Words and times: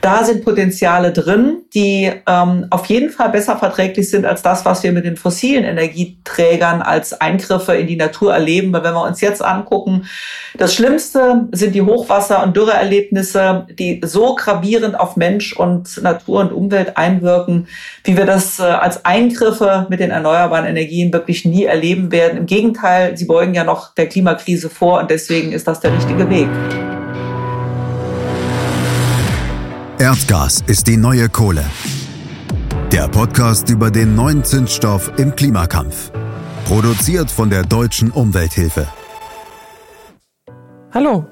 Da 0.00 0.24
sind 0.24 0.44
Potenziale 0.44 1.12
drin, 1.12 1.62
die 1.74 2.10
ähm, 2.26 2.66
auf 2.70 2.86
jeden 2.86 3.10
Fall 3.10 3.30
besser 3.30 3.56
verträglich 3.58 4.08
sind 4.08 4.24
als 4.24 4.42
das, 4.42 4.64
was 4.64 4.82
wir 4.82 4.92
mit 4.92 5.04
den 5.04 5.16
fossilen 5.16 5.64
Energieträgern 5.64 6.80
als 6.80 7.20
Eingriffe 7.20 7.74
in 7.74 7.86
die 7.86 7.96
Natur 7.96 8.32
erleben. 8.32 8.72
Weil 8.72 8.84
wenn 8.84 8.94
wir 8.94 9.04
uns 9.04 9.20
jetzt 9.20 9.44
angucken, 9.44 10.06
das 10.56 10.74
Schlimmste 10.74 11.48
sind 11.52 11.74
die 11.74 11.82
Hochwasser- 11.82 12.42
und 12.42 12.56
Dürreerlebnisse, 12.56 13.66
die 13.78 14.00
so 14.04 14.34
gravierend 14.34 14.98
auf 14.98 15.16
Mensch 15.16 15.52
und 15.52 16.02
Natur 16.02 16.40
und 16.40 16.52
Umwelt 16.52 16.96
einwirken, 16.96 17.66
wie 18.04 18.16
wir 18.16 18.26
das 18.26 18.58
äh, 18.60 18.62
als 18.62 19.04
Eingriffe 19.04 19.86
mit 19.90 20.00
den 20.00 20.10
erneuerbaren 20.10 20.66
Energien 20.66 21.12
wirklich 21.12 21.44
nie 21.44 21.64
erleben 21.64 22.12
werden. 22.12 22.38
Im 22.38 22.46
Gegenteil, 22.46 23.16
sie 23.16 23.24
beugen 23.24 23.54
ja 23.54 23.64
noch 23.64 23.94
der 23.94 24.08
Klimakrise 24.08 24.70
vor 24.70 25.00
und 25.00 25.10
deswegen 25.10 25.52
ist 25.52 25.66
das 25.66 25.80
der 25.80 25.92
richtige 25.92 26.28
Weg. 26.30 26.48
Erdgas 30.00 30.64
ist 30.66 30.86
die 30.86 30.96
neue 30.96 31.28
Kohle. 31.28 31.62
Der 32.90 33.06
Podcast 33.08 33.68
über 33.68 33.90
den 33.90 34.14
neuen 34.14 34.42
Zinsstoff 34.42 35.12
im 35.18 35.36
Klimakampf. 35.36 36.10
Produziert 36.64 37.30
von 37.30 37.50
der 37.50 37.64
Deutschen 37.64 38.10
Umwelthilfe. 38.10 38.86
Hallo, 40.94 41.26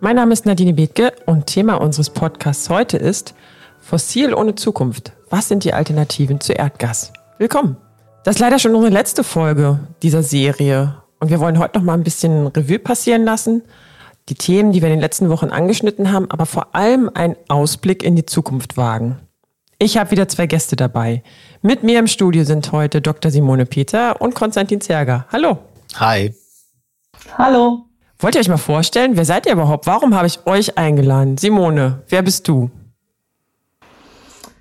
mein 0.00 0.16
Name 0.16 0.32
ist 0.32 0.46
Nadine 0.46 0.72
Bethke 0.72 1.12
und 1.26 1.44
Thema 1.44 1.74
unseres 1.74 2.08
Podcasts 2.08 2.70
heute 2.70 2.96
ist 2.96 3.34
Fossil 3.80 4.32
ohne 4.32 4.54
Zukunft. 4.54 5.12
Was 5.28 5.48
sind 5.48 5.64
die 5.64 5.74
Alternativen 5.74 6.40
zu 6.40 6.54
Erdgas? 6.54 7.12
Willkommen. 7.36 7.76
Das 8.24 8.36
ist 8.36 8.40
leider 8.40 8.58
schon 8.58 8.74
unsere 8.74 8.94
letzte 8.94 9.24
Folge 9.24 9.78
dieser 10.02 10.22
Serie 10.22 11.02
und 11.20 11.28
wir 11.28 11.38
wollen 11.38 11.58
heute 11.58 11.76
noch 11.76 11.84
mal 11.84 11.92
ein 11.92 12.02
bisschen 12.02 12.46
Revue 12.46 12.78
passieren 12.78 13.24
lassen– 13.24 13.62
die 14.28 14.34
Themen, 14.34 14.72
die 14.72 14.82
wir 14.82 14.88
in 14.88 14.94
den 14.94 15.00
letzten 15.00 15.28
Wochen 15.28 15.50
angeschnitten 15.50 16.12
haben, 16.12 16.30
aber 16.30 16.46
vor 16.46 16.74
allem 16.74 17.10
einen 17.14 17.36
Ausblick 17.48 18.02
in 18.02 18.16
die 18.16 18.26
Zukunft 18.26 18.76
wagen. 18.76 19.18
Ich 19.78 19.98
habe 19.98 20.10
wieder 20.10 20.26
zwei 20.26 20.46
Gäste 20.46 20.74
dabei. 20.74 21.22
Mit 21.60 21.82
mir 21.82 21.98
im 21.98 22.06
Studio 22.06 22.44
sind 22.44 22.72
heute 22.72 23.02
Dr. 23.02 23.30
Simone 23.30 23.66
Peter 23.66 24.20
und 24.20 24.34
Konstantin 24.34 24.80
Zerger. 24.80 25.26
Hallo. 25.30 25.58
Hi. 25.96 26.34
Hallo. 27.36 27.84
Wollt 28.18 28.34
ihr 28.34 28.40
euch 28.40 28.48
mal 28.48 28.56
vorstellen, 28.56 29.16
wer 29.16 29.26
seid 29.26 29.44
ihr 29.44 29.52
überhaupt? 29.52 29.86
Warum 29.86 30.14
habe 30.14 30.26
ich 30.26 30.46
euch 30.46 30.78
eingeladen? 30.78 31.36
Simone, 31.36 32.02
wer 32.08 32.22
bist 32.22 32.48
du? 32.48 32.70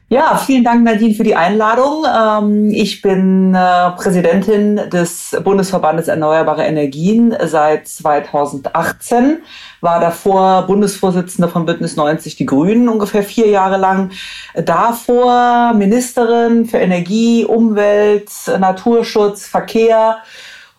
Ja, 0.07 0.37
vielen 0.37 0.63
Dank, 0.63 0.83
Nadine, 0.83 1.15
für 1.15 1.23
die 1.23 1.35
Einladung. 1.35 2.05
Ähm, 2.05 2.69
ich 2.69 3.01
bin 3.01 3.55
äh, 3.55 3.89
Präsidentin 3.91 4.75
des 4.91 5.35
Bundesverbandes 5.43 6.07
Erneuerbare 6.07 6.63
Energien 6.63 7.35
seit 7.45 7.87
2018, 7.87 9.39
war 9.81 9.99
davor 9.99 10.67
Bundesvorsitzende 10.67 11.49
von 11.49 11.65
Bündnis 11.65 11.95
90 11.95 12.35
Die 12.35 12.45
Grünen 12.45 12.87
ungefähr 12.87 13.23
vier 13.23 13.47
Jahre 13.47 13.77
lang, 13.77 14.11
davor 14.53 15.73
Ministerin 15.73 16.65
für 16.65 16.77
Energie, 16.77 17.43
Umwelt, 17.43 18.29
Naturschutz, 18.59 19.47
Verkehr. 19.47 20.17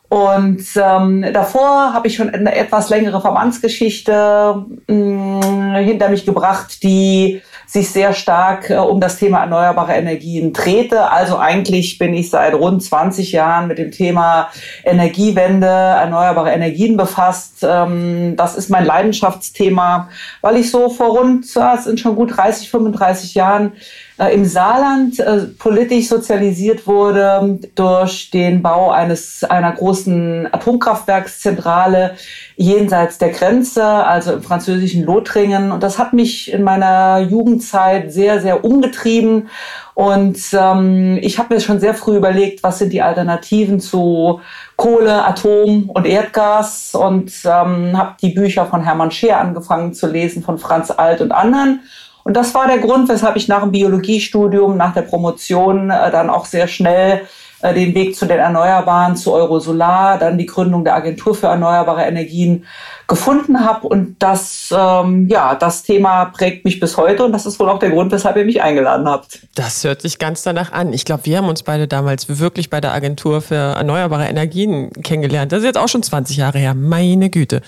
Und 0.08 0.64
ähm, 0.76 1.26
davor 1.32 1.92
habe 1.92 2.06
ich 2.06 2.14
schon 2.14 2.30
eine 2.30 2.54
etwas 2.54 2.90
längere 2.90 3.20
Verbandsgeschichte 3.20 4.64
mh, 4.86 4.94
mm, 4.94 5.74
hinter 5.84 6.10
mich 6.10 6.24
gebracht, 6.24 6.84
die 6.84 7.42
sich 7.66 7.90
sehr 7.90 8.14
stark 8.14 8.70
äh, 8.70 8.76
um 8.76 9.00
das 9.00 9.18
Thema 9.18 9.40
erneuerbare 9.40 9.92
Energien 9.92 10.54
trete. 10.54 11.10
Also 11.10 11.38
eigentlich 11.38 11.98
bin 11.98 12.14
ich 12.14 12.30
seit 12.30 12.54
rund 12.54 12.82
20 12.82 13.32
Jahren 13.32 13.68
mit 13.68 13.78
dem 13.78 13.90
Thema 13.90 14.48
Energiewende, 14.84 15.66
erneuerbare 15.66 16.52
Energien 16.52 16.96
befasst. 16.96 17.64
Ähm, 17.68 18.36
das 18.36 18.56
ist 18.56 18.70
mein 18.70 18.84
Leidenschaftsthema, 18.84 20.08
weil 20.40 20.56
ich 20.56 20.70
so 20.70 20.88
vor 20.88 21.18
rund, 21.18 21.44
es 21.44 21.84
sind 21.84 22.00
schon 22.00 22.16
gut 22.16 22.36
30, 22.36 22.70
35 22.70 23.34
Jahren 23.34 23.72
äh, 24.18 24.34
im 24.34 24.44
Saarland 24.44 25.18
äh, 25.18 25.46
politisch 25.58 26.08
sozialisiert 26.08 26.86
wurde 26.86 27.58
durch 27.74 28.30
den 28.30 28.62
Bau 28.62 28.90
eines 28.90 29.44
einer 29.44 29.72
großen 29.72 30.48
Atomkraftwerkszentrale 30.52 32.16
jenseits 32.56 33.18
der 33.18 33.30
Grenze, 33.30 33.84
also 33.84 34.32
im 34.34 34.42
französischen 34.42 35.04
Lothringen. 35.04 35.70
Und 35.70 35.82
das 35.82 35.98
hat 35.98 36.14
mich 36.14 36.50
in 36.50 36.62
meiner 36.62 37.18
Jugendzeit 37.20 38.12
sehr, 38.12 38.40
sehr 38.40 38.64
umgetrieben. 38.64 39.50
Und 39.92 40.38
ähm, 40.52 41.18
ich 41.20 41.38
habe 41.38 41.54
mir 41.54 41.60
schon 41.60 41.80
sehr 41.80 41.94
früh 41.94 42.16
überlegt, 42.16 42.62
was 42.62 42.78
sind 42.78 42.92
die 42.92 43.02
Alternativen 43.02 43.80
zu 43.80 44.40
Kohle, 44.76 45.24
Atom 45.24 45.90
und 45.90 46.06
Erdgas 46.06 46.94
und 46.94 47.32
ähm, 47.44 47.96
habe 47.96 48.14
die 48.20 48.30
Bücher 48.30 48.66
von 48.66 48.82
Hermann 48.82 49.10
Scheer 49.10 49.40
angefangen 49.40 49.94
zu 49.94 50.06
lesen, 50.06 50.42
von 50.42 50.58
Franz 50.58 50.90
Alt 50.90 51.20
und 51.20 51.32
anderen 51.32 51.80
und 52.26 52.34
das 52.34 52.52
war 52.56 52.66
der 52.66 52.78
Grund, 52.78 53.08
weshalb 53.08 53.36
ich 53.36 53.46
nach 53.46 53.62
dem 53.62 53.70
Biologiestudium, 53.70 54.76
nach 54.76 54.92
der 54.92 55.02
Promotion 55.02 55.90
äh, 55.90 56.10
dann 56.10 56.28
auch 56.28 56.44
sehr 56.44 56.66
schnell 56.66 57.20
äh, 57.62 57.72
den 57.72 57.94
Weg 57.94 58.16
zu 58.16 58.26
den 58.26 58.40
Erneuerbaren, 58.40 59.14
zu 59.14 59.32
Eurosolar, 59.32 60.18
dann 60.18 60.36
die 60.36 60.46
Gründung 60.46 60.82
der 60.82 60.96
Agentur 60.96 61.36
für 61.36 61.46
erneuerbare 61.46 62.02
Energien 62.02 62.64
gefunden 63.06 63.64
habe. 63.64 63.86
Und 63.86 64.16
das, 64.18 64.74
ähm, 64.76 65.28
ja, 65.28 65.54
das 65.54 65.84
Thema 65.84 66.24
prägt 66.24 66.64
mich 66.64 66.80
bis 66.80 66.96
heute 66.96 67.24
und 67.24 67.30
das 67.30 67.46
ist 67.46 67.60
wohl 67.60 67.68
auch 67.68 67.78
der 67.78 67.90
Grund, 67.90 68.10
weshalb 68.10 68.36
ihr 68.36 68.44
mich 68.44 68.60
eingeladen 68.60 69.08
habt. 69.08 69.46
Das 69.54 69.84
hört 69.84 70.02
sich 70.02 70.18
ganz 70.18 70.42
danach 70.42 70.72
an. 70.72 70.92
Ich 70.92 71.04
glaube, 71.04 71.26
wir 71.26 71.36
haben 71.36 71.48
uns 71.48 71.62
beide 71.62 71.86
damals 71.86 72.40
wirklich 72.40 72.70
bei 72.70 72.80
der 72.80 72.92
Agentur 72.92 73.40
für 73.40 73.54
erneuerbare 73.54 74.26
Energien 74.26 74.90
kennengelernt. 75.04 75.52
Das 75.52 75.60
ist 75.60 75.66
jetzt 75.66 75.78
auch 75.78 75.86
schon 75.88 76.02
20 76.02 76.38
Jahre 76.38 76.58
her. 76.58 76.74
Meine 76.74 77.30
Güte. 77.30 77.62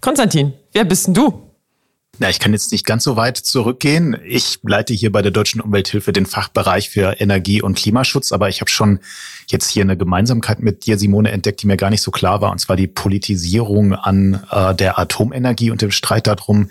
Konstantin, 0.00 0.54
wer 0.72 0.82
bist 0.82 1.06
denn 1.06 1.14
du? 1.14 1.49
Na, 2.22 2.28
ich 2.28 2.38
kann 2.38 2.52
jetzt 2.52 2.70
nicht 2.70 2.84
ganz 2.84 3.04
so 3.04 3.16
weit 3.16 3.38
zurückgehen. 3.38 4.14
Ich 4.26 4.58
leite 4.62 4.92
hier 4.92 5.10
bei 5.10 5.22
der 5.22 5.30
Deutschen 5.30 5.62
Umwelthilfe 5.62 6.12
den 6.12 6.26
Fachbereich 6.26 6.90
für 6.90 7.18
Energie- 7.18 7.62
und 7.62 7.78
Klimaschutz, 7.78 8.30
aber 8.30 8.50
ich 8.50 8.60
habe 8.60 8.70
schon 8.70 9.00
jetzt 9.46 9.70
hier 9.70 9.84
eine 9.84 9.96
Gemeinsamkeit 9.96 10.60
mit 10.60 10.84
dir, 10.84 10.98
Simone, 10.98 11.30
entdeckt, 11.30 11.62
die 11.62 11.66
mir 11.66 11.78
gar 11.78 11.88
nicht 11.88 12.02
so 12.02 12.10
klar 12.10 12.42
war, 12.42 12.52
und 12.52 12.58
zwar 12.58 12.76
die 12.76 12.88
Politisierung 12.88 13.94
an 13.94 14.44
äh, 14.50 14.74
der 14.74 14.98
Atomenergie 14.98 15.70
und 15.70 15.80
dem 15.80 15.92
Streit 15.92 16.26
darum, 16.26 16.68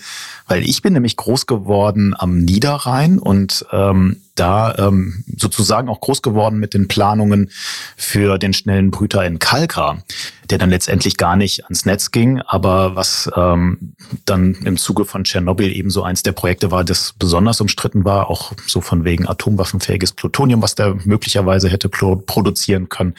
weil 0.48 0.64
ich 0.64 0.84
bin 0.84 0.94
nämlich 0.94 1.16
groß 1.16 1.48
geworden 1.48 2.14
am 2.16 2.38
Niederrhein 2.38 3.18
und 3.18 3.66
ähm, 3.72 4.22
da 4.36 4.76
ähm, 4.78 5.24
sozusagen 5.36 5.90
auch 5.90 6.00
groß 6.00 6.22
geworden 6.22 6.60
mit 6.60 6.76
den 6.76 6.88
Planungen 6.88 7.50
für 7.98 8.38
den 8.38 8.54
schnellen 8.54 8.92
Brüter 8.92 9.26
in 9.26 9.40
Kalkar, 9.40 10.04
der 10.50 10.58
dann 10.58 10.70
letztendlich 10.70 11.18
gar 11.18 11.36
nicht 11.36 11.66
ans 11.66 11.86
Netz 11.86 12.12
ging, 12.12 12.42
aber 12.42 12.96
was 12.96 13.30
ähm, 13.36 13.94
dann 14.26 14.56
im 14.66 14.78
Zuge 14.78 15.06
von 15.06 15.24
Tschernobyl 15.24 15.72
eben 15.72 15.90
so 15.90 16.04
eins 16.04 16.24
der 16.24 16.32
Projekte 16.32 16.72
war, 16.72 16.84
das 16.84 17.14
besonders 17.18 17.62
umstritten 17.62 18.06
war, 18.06 18.30
auch 18.30 18.54
so 18.66 18.82
von 18.82 19.04
wegen 19.04 19.28
atomwaffenfähiges 19.28 20.14
Plutonium, 20.14 20.62
was 20.62 20.76
der 20.76 20.96
möglicherweise 21.06 21.70
hätte 21.70 21.90
produzieren 21.90 22.90
können. 22.90 23.16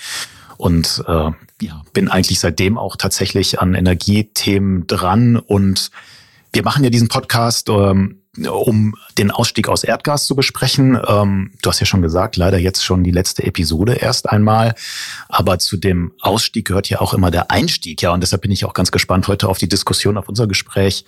Und 0.57 1.03
äh, 1.07 1.31
ja, 1.63 1.83
bin 1.93 2.09
eigentlich 2.09 2.41
seitdem 2.41 2.77
auch 2.77 2.97
tatsächlich 2.97 3.61
an 3.61 3.75
Energiethemen 3.75 4.87
dran 4.87 5.37
und 5.37 5.91
wir 6.53 6.65
machen 6.65 6.85
ja 6.85 6.91
diesen 6.91 7.09
Podcast, 7.09 7.69
ähm, 7.69 8.20
um 8.39 8.95
den 9.19 9.31
Ausstieg 9.31 9.69
aus 9.69 9.83
Erdgas 9.83 10.27
zu 10.27 10.37
besprechen. 10.37 10.99
Ähm, 11.07 11.53
du 11.63 11.71
hast 11.71 11.81
ja 11.81 11.87
schon 11.87 12.03
gesagt, 12.03 12.37
leider 12.37 12.59
jetzt 12.59 12.85
schon 12.85 13.03
die 13.03 13.11
letzte 13.11 13.43
Episode 13.43 13.95
erst 13.95 14.29
einmal. 14.29 14.75
Aber 15.29 15.59
zu 15.59 15.77
dem 15.77 16.13
Ausstieg 16.21 16.69
gehört 16.69 16.89
ja 16.89 17.01
auch 17.01 17.13
immer 17.13 17.31
der 17.31 17.51
Einstieg. 17.51 18.03
Ja, 18.03 18.13
und 18.13 18.21
deshalb 18.21 18.43
bin 18.43 18.53
ich 18.53 18.65
auch 18.65 18.75
ganz 18.75 18.93
gespannt 18.93 19.27
heute 19.27 19.49
auf 19.49 19.59
die 19.59 19.69
Diskussion, 19.69 20.17
auf 20.17 20.29
unser 20.29 20.47
Gespräch, 20.47 21.05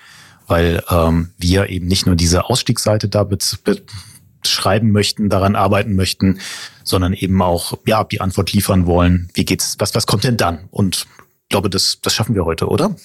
weil 0.49 0.83
ähm, 0.91 1.31
wir 1.39 1.69
eben 1.69 1.87
nicht 1.87 2.07
nur 2.07 2.17
diese 2.17 2.47
Ausstiegsseite 2.47 3.09
da 3.09 3.25
beschreiben 3.25 4.91
möchten, 4.91 5.29
daran 5.29 5.55
arbeiten 5.55 5.95
möchten, 5.95 6.41
sondern 6.83 7.13
eben 7.13 7.41
auch 7.41 7.79
ja 7.87 8.03
die 8.03 8.21
Antwort 8.21 8.53
liefern 8.53 8.87
wollen. 8.87 9.31
Wie 9.35 9.45
geht's? 9.45 9.77
Was 9.79 9.95
was 9.95 10.07
kommt 10.07 10.25
denn 10.25 10.37
dann? 10.37 10.69
Und 10.73 11.07
ich 11.45 11.49
glaube, 11.51 11.71
das 11.71 12.01
das 12.03 12.15
schaffen 12.15 12.35
wir 12.35 12.45
heute, 12.45 12.67
oder? 12.67 12.97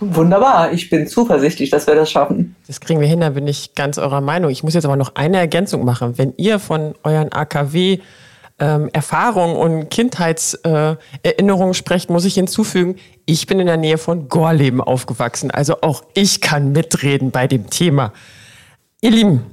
Wunderbar, 0.00 0.72
ich 0.72 0.88
bin 0.88 1.06
zuversichtlich, 1.06 1.70
dass 1.70 1.86
wir 1.86 1.94
das 1.94 2.10
schaffen. 2.10 2.56
Das 2.66 2.80
kriegen 2.80 3.00
wir 3.00 3.06
hin, 3.06 3.20
da 3.20 3.30
bin 3.30 3.46
ich 3.46 3.74
ganz 3.74 3.98
eurer 3.98 4.20
Meinung. 4.20 4.50
Ich 4.50 4.62
muss 4.62 4.74
jetzt 4.74 4.86
aber 4.86 4.96
noch 4.96 5.14
eine 5.14 5.38
Ergänzung 5.38 5.84
machen. 5.84 6.16
Wenn 6.16 6.32
ihr 6.36 6.58
von 6.58 6.94
euren 7.02 7.30
AKW 7.32 7.98
ähm, 8.58 8.90
Erfahrungen 8.92 9.56
und 9.56 9.90
Kindheitserinnerungen 9.90 11.70
äh, 11.70 11.74
sprecht, 11.74 12.10
muss 12.10 12.24
ich 12.24 12.34
hinzufügen, 12.34 12.96
ich 13.26 13.46
bin 13.46 13.60
in 13.60 13.66
der 13.66 13.76
Nähe 13.76 13.98
von 13.98 14.28
Gorleben 14.28 14.80
aufgewachsen. 14.80 15.50
Also 15.50 15.80
auch 15.82 16.02
ich 16.14 16.40
kann 16.40 16.72
mitreden 16.72 17.30
bei 17.30 17.46
dem 17.46 17.68
Thema. 17.70 18.12
Ihr 19.00 19.10
Lieben, 19.10 19.44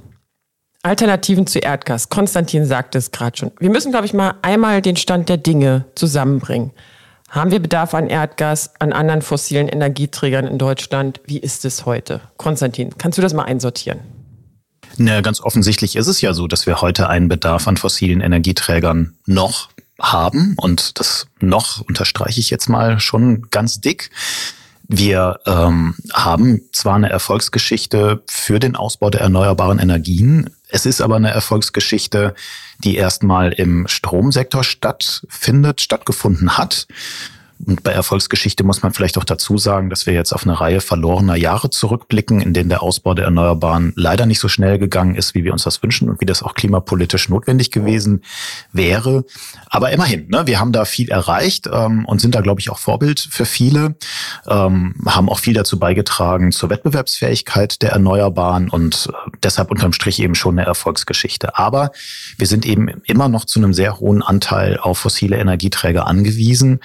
Alternativen 0.82 1.46
zu 1.46 1.58
Erdgas. 1.58 2.08
Konstantin 2.08 2.64
sagte 2.64 2.98
es 2.98 3.10
gerade 3.10 3.36
schon. 3.36 3.50
Wir 3.58 3.70
müssen, 3.70 3.90
glaube 3.90 4.06
ich, 4.06 4.14
mal 4.14 4.34
einmal 4.42 4.82
den 4.82 4.96
Stand 4.96 5.28
der 5.28 5.38
Dinge 5.38 5.86
zusammenbringen. 5.94 6.70
Haben 7.28 7.50
wir 7.50 7.60
Bedarf 7.60 7.92
an 7.92 8.08
Erdgas, 8.08 8.72
an 8.78 8.92
anderen 8.92 9.20
fossilen 9.20 9.68
Energieträgern 9.68 10.46
in 10.46 10.56
Deutschland? 10.56 11.20
Wie 11.26 11.38
ist 11.38 11.66
es 11.66 11.84
heute? 11.84 12.22
Konstantin, 12.38 12.96
kannst 12.96 13.18
du 13.18 13.22
das 13.22 13.34
mal 13.34 13.44
einsortieren? 13.44 14.00
Na, 14.96 15.20
ganz 15.20 15.40
offensichtlich 15.40 15.96
ist 15.96 16.06
es 16.06 16.22
ja 16.22 16.32
so, 16.32 16.46
dass 16.46 16.66
wir 16.66 16.80
heute 16.80 17.08
einen 17.08 17.28
Bedarf 17.28 17.68
an 17.68 17.76
fossilen 17.76 18.22
Energieträgern 18.22 19.14
noch 19.26 19.68
haben. 20.00 20.54
Und 20.56 20.98
das 20.98 21.26
noch 21.40 21.82
unterstreiche 21.82 22.40
ich 22.40 22.48
jetzt 22.48 22.68
mal 22.68 22.98
schon 22.98 23.50
ganz 23.50 23.80
dick. 23.80 24.10
Wir 24.88 25.38
ähm, 25.44 25.96
haben 26.14 26.62
zwar 26.72 26.96
eine 26.96 27.10
Erfolgsgeschichte 27.10 28.22
für 28.26 28.58
den 28.58 28.74
Ausbau 28.74 29.10
der 29.10 29.20
erneuerbaren 29.20 29.78
Energien, 29.78 30.48
es 30.68 30.86
ist 30.86 31.00
aber 31.00 31.16
eine 31.16 31.30
Erfolgsgeschichte, 31.30 32.34
die 32.84 32.96
erstmal 32.96 33.52
im 33.52 33.88
Stromsektor 33.88 34.64
stattfindet, 34.64 35.80
stattgefunden 35.80 36.58
hat. 36.58 36.86
Und 37.64 37.82
bei 37.82 37.90
Erfolgsgeschichte 37.90 38.62
muss 38.64 38.82
man 38.82 38.92
vielleicht 38.92 39.18
auch 39.18 39.24
dazu 39.24 39.58
sagen, 39.58 39.90
dass 39.90 40.06
wir 40.06 40.14
jetzt 40.14 40.32
auf 40.32 40.44
eine 40.44 40.60
Reihe 40.60 40.80
verlorener 40.80 41.36
Jahre 41.36 41.70
zurückblicken, 41.70 42.40
in 42.40 42.54
denen 42.54 42.68
der 42.68 42.82
Ausbau 42.82 43.14
der 43.14 43.24
Erneuerbaren 43.26 43.92
leider 43.96 44.26
nicht 44.26 44.38
so 44.38 44.48
schnell 44.48 44.78
gegangen 44.78 45.16
ist, 45.16 45.34
wie 45.34 45.44
wir 45.44 45.52
uns 45.52 45.64
das 45.64 45.82
wünschen 45.82 46.08
und 46.08 46.20
wie 46.20 46.26
das 46.26 46.42
auch 46.42 46.54
klimapolitisch 46.54 47.28
notwendig 47.28 47.70
gewesen 47.70 48.22
wäre. 48.72 49.24
Aber 49.66 49.90
immerhin, 49.90 50.28
ne, 50.28 50.46
wir 50.46 50.60
haben 50.60 50.72
da 50.72 50.84
viel 50.84 51.10
erreicht 51.10 51.68
ähm, 51.72 52.04
und 52.06 52.20
sind 52.20 52.34
da, 52.34 52.40
glaube 52.40 52.60
ich, 52.60 52.70
auch 52.70 52.78
Vorbild 52.78 53.20
für 53.20 53.44
viele, 53.44 53.96
ähm, 54.48 54.94
haben 55.06 55.28
auch 55.28 55.40
viel 55.40 55.54
dazu 55.54 55.78
beigetragen 55.78 56.52
zur 56.52 56.70
Wettbewerbsfähigkeit 56.70 57.82
der 57.82 57.90
Erneuerbaren 57.90 58.68
und 58.68 59.08
äh, 59.12 59.30
deshalb 59.42 59.70
unterm 59.70 59.92
Strich 59.92 60.20
eben 60.20 60.34
schon 60.36 60.58
eine 60.58 60.66
Erfolgsgeschichte. 60.66 61.58
Aber 61.58 61.90
wir 62.36 62.46
sind 62.46 62.66
eben 62.66 62.88
immer 63.04 63.28
noch 63.28 63.44
zu 63.44 63.58
einem 63.58 63.74
sehr 63.74 63.98
hohen 63.98 64.22
Anteil 64.22 64.78
auf 64.78 64.98
fossile 64.98 65.38
Energieträger 65.38 66.06
angewiesen. 66.06 66.80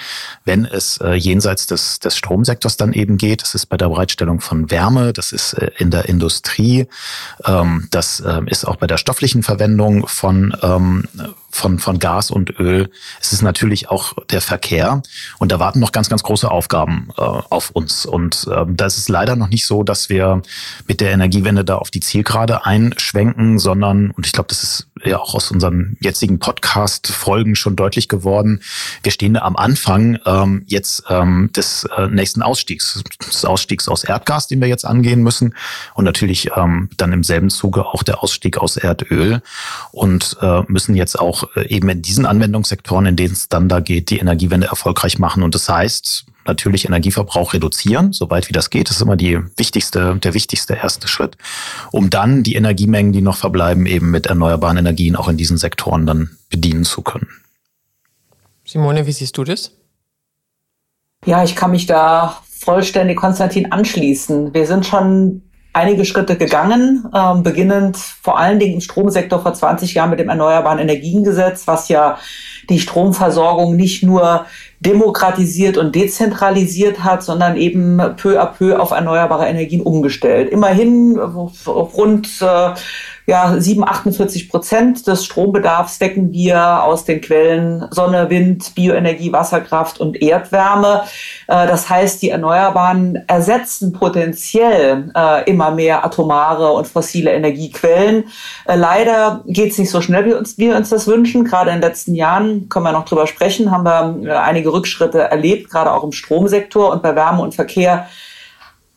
Wenn 0.46 0.63
es 0.66 0.98
äh, 0.98 1.14
jenseits 1.14 1.68
des, 1.68 2.00
des 2.00 2.18
Stromsektors 2.18 2.78
dann 2.78 2.94
eben 2.94 3.18
geht. 3.18 3.42
Das 3.42 3.56
ist 3.56 3.68
bei 3.68 3.78
der 3.78 3.90
Bereitstellung 3.90 4.42
von 4.42 4.72
Wärme, 4.72 5.14
das 5.14 5.32
ist 5.32 5.54
äh, 5.54 5.72
in 5.78 5.92
der 5.92 6.10
Industrie, 6.10 6.88
ähm, 7.46 7.88
das 7.92 8.20
äh, 8.20 8.42
ist 8.48 8.66
auch 8.66 8.78
bei 8.78 8.88
der 8.88 8.98
stofflichen 8.98 9.44
Verwendung 9.44 10.08
von, 10.08 10.56
ähm, 10.62 11.08
von, 11.50 11.80
von 11.80 12.00
Gas 12.00 12.32
und 12.32 12.60
Öl. 12.60 12.90
Es 13.22 13.34
ist 13.34 13.42
natürlich 13.42 13.90
auch 13.90 14.14
der 14.30 14.42
Verkehr 14.42 15.02
und 15.40 15.52
da 15.52 15.60
warten 15.60 15.80
noch 15.80 15.92
ganz, 15.92 16.10
ganz 16.10 16.24
große 16.24 16.50
Aufgaben 16.50 17.10
äh, 17.18 17.22
auf 17.22 17.70
uns. 17.72 18.06
Und 18.06 18.48
äh, 18.52 18.66
da 18.68 18.86
ist 18.86 18.98
es 18.98 19.10
leider 19.10 19.36
noch 19.36 19.50
nicht 19.50 19.66
so, 19.66 19.84
dass 19.84 20.10
wir 20.10 20.42
mit 20.88 21.02
der 21.02 21.12
Energiewende 21.12 21.64
da 21.64 21.76
auf 21.76 21.92
die 21.92 22.00
Zielgerade 22.00 22.66
einschwenken, 22.66 23.60
sondern, 23.60 24.12
und 24.12 24.26
ich 24.26 24.32
glaube, 24.32 24.48
das 24.50 24.64
ist 24.64 24.88
ja 25.06 25.20
auch 25.20 25.36
aus 25.36 25.52
unseren 25.52 25.98
jetzigen 26.00 26.40
Podcast-Folgen 26.40 27.56
schon 27.56 27.76
deutlich 27.76 28.08
geworden, 28.08 28.62
wir 29.02 29.12
stehen 29.12 29.38
am 29.38 29.56
Anfang 29.56 30.20
ähm, 30.26 30.64
jetzt 30.68 31.04
ähm, 31.10 31.50
des 31.56 31.88
äh, 31.98 32.08
nächsten 32.08 32.42
Ausstiegs, 32.42 33.04
des 33.26 33.46
Ausstiegs 33.46 33.88
aus 33.88 34.04
Erdgas, 34.04 34.48
den 34.48 34.62
wir 34.62 34.68
jetzt 34.68 34.86
angehen 34.86 35.24
müssen. 35.24 35.56
Und 35.94 36.06
natürlich 36.06 36.50
ähm, 36.56 36.90
dann 36.98 37.14
im 37.14 37.24
selben 37.24 37.50
Zuge 37.50 37.86
auch 37.86 38.04
der 38.04 38.24
Ausstieg 38.24 38.58
aus 38.58 38.78
Erdöl. 38.78 39.42
Und 39.92 40.38
äh, 40.42 40.62
müssen 40.68 40.96
jetzt 40.96 41.20
auch 41.20 41.56
äh, 41.56 41.68
eben 41.68 41.90
in 41.90 42.02
diesen 42.02 42.26
Anwendungssektoren, 42.26 43.06
in 43.06 43.16
denen 43.16 43.34
es 43.34 43.50
dann 43.50 43.70
da 43.70 43.80
geht, 43.80 44.10
die 44.10 44.20
Energiewende 44.20 44.68
erfolgreich 44.68 45.20
machen. 45.20 45.44
Und 45.44 45.56
das 45.56 45.70
heißt, 45.70 46.26
natürlich 46.46 46.86
Energieverbrauch 46.86 47.54
reduzieren, 47.54 48.14
soweit 48.14 48.50
wie 48.50 48.54
das 48.54 48.70
geht. 48.70 48.90
Das 48.90 48.98
ist 48.98 49.02
immer 49.02 49.16
die 49.16 49.40
wichtigste, 49.58 50.18
der 50.18 50.34
wichtigste 50.34 50.76
erste 50.76 51.08
Schritt, 51.08 51.38
um 51.92 52.10
dann 52.10 52.44
die 52.44 52.56
Energiemengen, 52.56 53.14
die 53.14 53.22
noch 53.22 53.38
verbleiben, 53.38 53.86
eben 53.86 54.12
mit 54.12 54.28
erneuerbaren 54.28 54.78
Energien 54.78 55.16
auch 55.16 55.28
in 55.28 55.38
diesen 55.38 55.58
Sektoren 55.58 56.06
dann 56.06 56.38
bedienen 56.50 56.86
zu 56.86 57.02
können. 57.02 57.28
Simone, 58.66 59.06
wie 59.06 59.12
siehst 59.12 59.38
du 59.38 59.44
das? 59.44 59.72
Ja, 61.26 61.44
ich 61.44 61.56
kann 61.56 61.72
mich 61.72 61.86
da 61.86 62.42
vollständig 62.50 63.18
Konstantin 63.18 63.72
anschließen. 63.72 64.54
Wir 64.54 64.68
sind 64.68 64.86
schon 64.86 65.42
einige 65.74 66.06
Schritte 66.06 66.38
gegangen, 66.38 67.06
ähm, 67.14 67.44
beginnend 67.44 67.98
vor 67.98 68.38
allen 68.38 68.60
Dingen 68.60 68.76
im 68.76 68.82
Stromsektor 68.82 69.42
vor 69.42 69.54
20 69.54 69.96
Jahren 69.96 70.12
mit 70.12 70.20
dem 70.20 70.30
Erneuerbaren 70.30 70.80
Energiengesetz, 70.80 71.68
was 71.68 71.90
ja 71.90 72.18
die 72.70 72.80
Stromversorgung 72.80 73.76
nicht 73.76 74.04
nur 74.04 74.46
demokratisiert 74.80 75.78
und 75.78 75.96
dezentralisiert 75.96 77.04
hat, 77.04 77.24
sondern 77.24 77.58
eben 77.58 77.98
peu 78.18 78.40
à 78.40 78.46
peu 78.46 78.80
auf 78.80 78.92
erneuerbare 78.92 79.48
Energien 79.48 79.82
umgestellt. 79.82 80.50
Immerhin 80.50 81.18
rund 81.18 82.30
äh, 82.42 82.70
ja, 83.26 83.56
7, 83.58 83.88
48 83.88 84.50
Prozent 84.50 85.08
des 85.08 85.24
Strombedarfs 85.24 85.98
decken 86.00 86.32
wir 86.34 86.84
aus 86.84 87.06
den 87.06 87.22
Quellen 87.22 87.86
Sonne, 87.92 88.30
Wind, 88.30 88.76
Bioenergie, 88.76 89.32
Wasserkraft 89.32 90.00
und 90.00 90.22
Erdwärme. 90.22 91.04
Äh, 91.48 91.68
das 91.68 91.90
heißt, 91.90 92.22
die 92.22 92.30
Erneuerbaren 92.30 93.24
ersetzen 93.28 93.94
potenziell 93.94 95.12
äh, 95.16 95.50
immer 95.50 95.72
mehr 95.72 96.06
atomare 96.06 96.74
und 96.74 96.88
fossile 96.88 97.32
Energiequellen. 97.32 98.26
Äh, 98.66 98.76
leider 98.76 99.42
geht 99.46 99.72
es 99.72 99.78
nicht 99.78 99.90
so 99.90 100.02
schnell, 100.02 100.26
wie 100.26 100.68
wir 100.68 100.76
uns 100.76 100.90
das 100.90 101.08
wünschen. 101.08 101.46
Gerade 101.46 101.72
in 101.72 101.78
den 101.78 101.90
letzten 101.90 102.16
Jahren, 102.16 102.68
können 102.68 102.86
wir 102.86 102.92
noch 102.92 103.06
drüber 103.06 103.28
sprechen, 103.28 103.72
haben 103.72 103.86
wir 103.86 104.42
einige 104.44 104.74
Rückschritte 104.74 105.20
erlebt, 105.20 105.70
gerade 105.70 105.92
auch 105.92 106.04
im 106.04 106.12
Stromsektor 106.12 106.92
und 106.92 107.02
bei 107.02 107.16
Wärme 107.16 107.42
und 107.42 107.56
Verkehr 107.56 108.08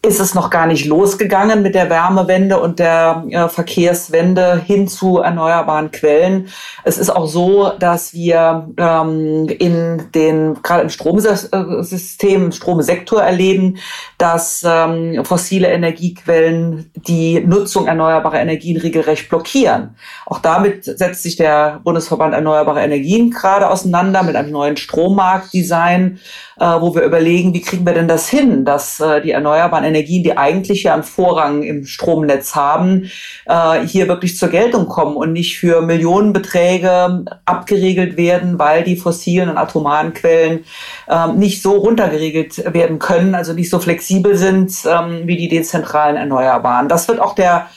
ist 0.06 0.20
es 0.20 0.34
noch 0.34 0.50
gar 0.50 0.66
nicht 0.66 0.86
losgegangen 0.86 1.62
mit 1.62 1.74
der 1.74 1.90
Wärmewende 1.90 2.60
und 2.60 2.78
der 2.78 3.24
äh, 3.28 3.48
Verkehrswende 3.48 4.62
hin 4.64 4.86
zu 4.86 5.18
erneuerbaren 5.18 5.90
Quellen. 5.90 6.48
Es 6.84 6.96
ist 6.96 7.10
auch 7.10 7.26
so, 7.26 7.72
dass 7.80 8.14
wir 8.14 8.68
ähm, 8.76 9.48
in 9.48 10.04
den 10.14 10.62
gerade 10.62 10.82
im 10.82 10.90
Stromsystem, 10.90 12.44
im 12.44 12.52
Stromsektor 12.52 13.20
erleben, 13.20 13.78
dass 14.16 14.64
ähm, 14.64 15.24
fossile 15.24 15.68
Energiequellen 15.68 16.90
die 16.94 17.40
Nutzung 17.40 17.88
erneuerbarer 17.88 18.40
Energien 18.40 18.76
regelrecht 18.76 19.28
blockieren. 19.28 19.96
Auch 20.24 20.38
damit 20.38 20.84
setzt 20.84 21.24
sich 21.24 21.34
der 21.34 21.80
Bundesverband 21.82 22.32
Erneuerbare 22.32 22.80
Energien 22.80 23.32
gerade 23.32 23.68
auseinander 23.68 24.22
mit 24.22 24.36
einem 24.36 24.52
neuen 24.52 24.76
Strommarktdesign 24.76 26.20
äh, 26.58 26.80
wo 26.80 26.94
wir 26.94 27.02
überlegen, 27.02 27.52
wie 27.54 27.60
kriegen 27.60 27.84
wir 27.86 27.92
denn 27.92 28.08
das 28.08 28.28
hin, 28.28 28.64
dass 28.64 29.00
äh, 29.00 29.20
die 29.20 29.32
erneuerbaren 29.32 29.84
Energien, 29.84 29.95
die 30.04 30.36
eigentlich 30.36 30.84
ja 30.84 30.94
einen 30.94 31.02
Vorrang 31.02 31.62
im 31.62 31.86
Stromnetz 31.86 32.54
haben, 32.54 33.10
äh, 33.46 33.86
hier 33.86 34.08
wirklich 34.08 34.36
zur 34.36 34.48
Geltung 34.48 34.86
kommen 34.86 35.16
und 35.16 35.32
nicht 35.32 35.58
für 35.58 35.82
Millionenbeträge 35.82 37.24
abgeregelt 37.44 38.16
werden, 38.16 38.58
weil 38.58 38.84
die 38.84 38.96
fossilen 38.96 39.48
und 39.48 39.58
atomaren 39.58 40.14
Quellen 40.14 40.64
ähm, 41.08 41.38
nicht 41.38 41.62
so 41.62 41.72
runtergeregelt 41.76 42.72
werden 42.72 42.98
können, 42.98 43.34
also 43.34 43.52
nicht 43.52 43.70
so 43.70 43.78
flexibel 43.78 44.36
sind 44.36 44.72
ähm, 44.86 45.22
wie 45.24 45.36
die 45.36 45.48
dezentralen 45.48 46.16
Erneuerbaren. 46.16 46.88
Das 46.88 47.08
wird 47.08 47.20
auch 47.20 47.34
der 47.34 47.68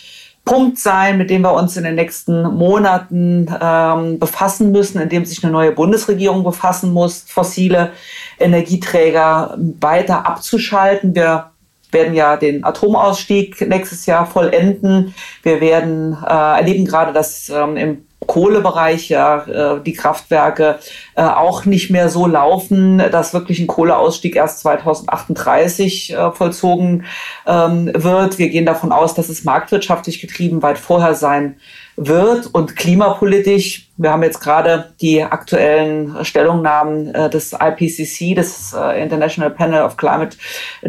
Punkt 0.50 0.80
sein, 0.80 1.19
mit 1.19 1.30
dem 1.30 1.44
wir 1.44 1.54
uns 1.54 1.77
in 1.77 1.83
den 1.83 1.94
nächsten 1.94 2.42
Monaten 2.42 3.48
ähm, 3.62 4.18
befassen 4.18 4.71
müssen, 4.71 5.00
in 5.00 5.07
dem 5.07 5.24
sich 5.24 5.44
eine 5.44 5.51
neue 5.51 5.71
Bundesregierung 5.71 6.44
befassen 6.44 6.92
muss, 6.92 7.24
fossile 7.27 7.92
Energieträger 8.39 9.56
weiter 9.80 10.25
abzuschalten. 10.25 11.13
Wir 11.13 11.48
werden 11.91 12.13
ja 12.13 12.38
den 12.38 12.63
Atomausstieg 12.63 13.62
nächstes 13.68 14.06
Jahr 14.06 14.25
vollenden. 14.25 15.13
Wir 15.44 15.62
werden 15.62 16.18
äh, 16.24 16.57
erleben 16.57 16.86
gerade, 16.86 17.13
dass 17.13 17.50
ähm, 17.50 17.78
im 17.78 18.06
Kohlebereich 18.30 19.09
ja 19.09 19.44
äh, 19.48 19.81
die 19.83 19.94
Kraftwerke 19.94 20.78
äh, 21.16 21.24
auch 21.24 21.66
nicht 21.66 21.90
mehr 21.90 22.09
so 22.09 22.28
laufen, 22.28 23.00
dass 23.12 23.33
wirklich 23.33 23.59
ein 23.59 23.66
Kohleausstieg 23.66 24.36
erst 24.36 24.59
2038 24.59 26.14
äh, 26.14 26.31
vollzogen 26.31 27.06
ähm, 27.48 27.92
wird. 27.95 28.38
Wir 28.38 28.50
gehen 28.50 28.68
davon 28.68 28.92
aus, 28.92 29.16
dass 29.16 29.30
es 29.30 29.45
marktwirtschaftlich 29.45 30.21
getrieben 30.21 30.62
weit 30.62 30.78
vorher 30.78 31.16
sein 31.16 31.56
wird 31.95 32.48
und 32.54 32.76
klimapolitisch. 32.76 33.90
Wir 33.98 34.12
haben 34.12 34.24
jetzt 34.24 34.40
gerade 34.40 34.94
die 35.02 35.24
aktuellen 35.24 36.24
Stellungnahmen 36.24 37.14
äh, 37.14 37.30
des 37.30 37.54
IPCC, 37.54 38.36
des 38.36 38.74
äh, 38.74 39.02
International 39.02 39.50
Panel 39.50 39.83
of 39.83 39.98
Climate 39.98 40.38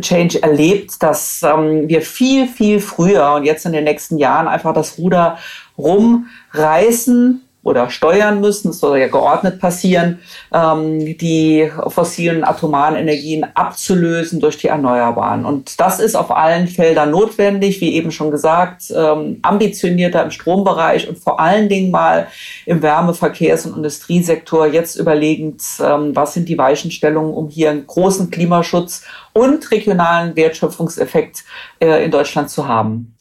Change, 0.01 0.43
erlebt, 0.43 1.03
dass 1.03 1.43
ähm, 1.43 1.89
wir 1.89 2.03
viel, 2.03 2.47
viel 2.47 2.81
früher 2.81 3.33
und 3.33 3.45
jetzt 3.45 3.67
in 3.67 3.73
den 3.73 3.85
nächsten 3.85 4.19
Jahren 4.19 4.47
einfach 4.47 4.73
das 4.73 4.99
Ruder 4.99 5.39
rumreißen 5.81 7.43
oder 7.63 7.91
steuern 7.91 8.41
müssen, 8.41 8.69
das 8.69 8.81
soll 8.81 8.99
ja 8.99 9.09
geordnet 9.09 9.61
passieren, 9.61 10.21
ähm, 10.53 11.19
die 11.19 11.71
fossilen 11.89 12.43
atomaren 12.43 12.97
Energien 12.97 13.45
abzulösen 13.55 14.41
durch 14.41 14.57
die 14.57 14.69
Erneuerbaren. 14.69 15.45
Und 15.45 15.79
das 15.79 16.01
ist 16.01 16.15
auf 16.15 16.31
allen 16.31 16.69
Feldern 16.69 17.11
notwendig, 17.11 17.81
wie 17.83 17.95
eben 17.95 18.13
schon 18.13 18.31
gesagt, 18.31 18.85
ähm, 18.95 19.41
ambitionierter 19.43 20.25
im 20.25 20.31
Strombereich 20.31 21.09
und 21.09 21.19
vor 21.19 21.39
allen 21.39 21.69
Dingen 21.69 21.91
mal 21.91 22.29
im 22.65 22.81
Wärmeverkehrs- 22.81 23.67
und 23.67 23.77
Industriesektor 23.77 24.67
jetzt 24.67 24.97
überlegend, 24.97 25.63
ähm, 25.85 26.17
was 26.17 26.33
sind 26.33 26.49
die 26.49 26.57
Weichenstellungen, 26.57 27.35
um 27.35 27.49
hier 27.49 27.71
einen 27.71 27.87
großen 27.87 28.31
Klimaschutz 28.31 29.05
und 29.35 29.71
regionalen 29.71 30.35
Wertschöpfungseffekt 30.35 31.45
äh, 31.79 32.05
in 32.05 32.11
Deutschland 32.11 32.49
zu 32.49 32.67
haben. 32.67 33.15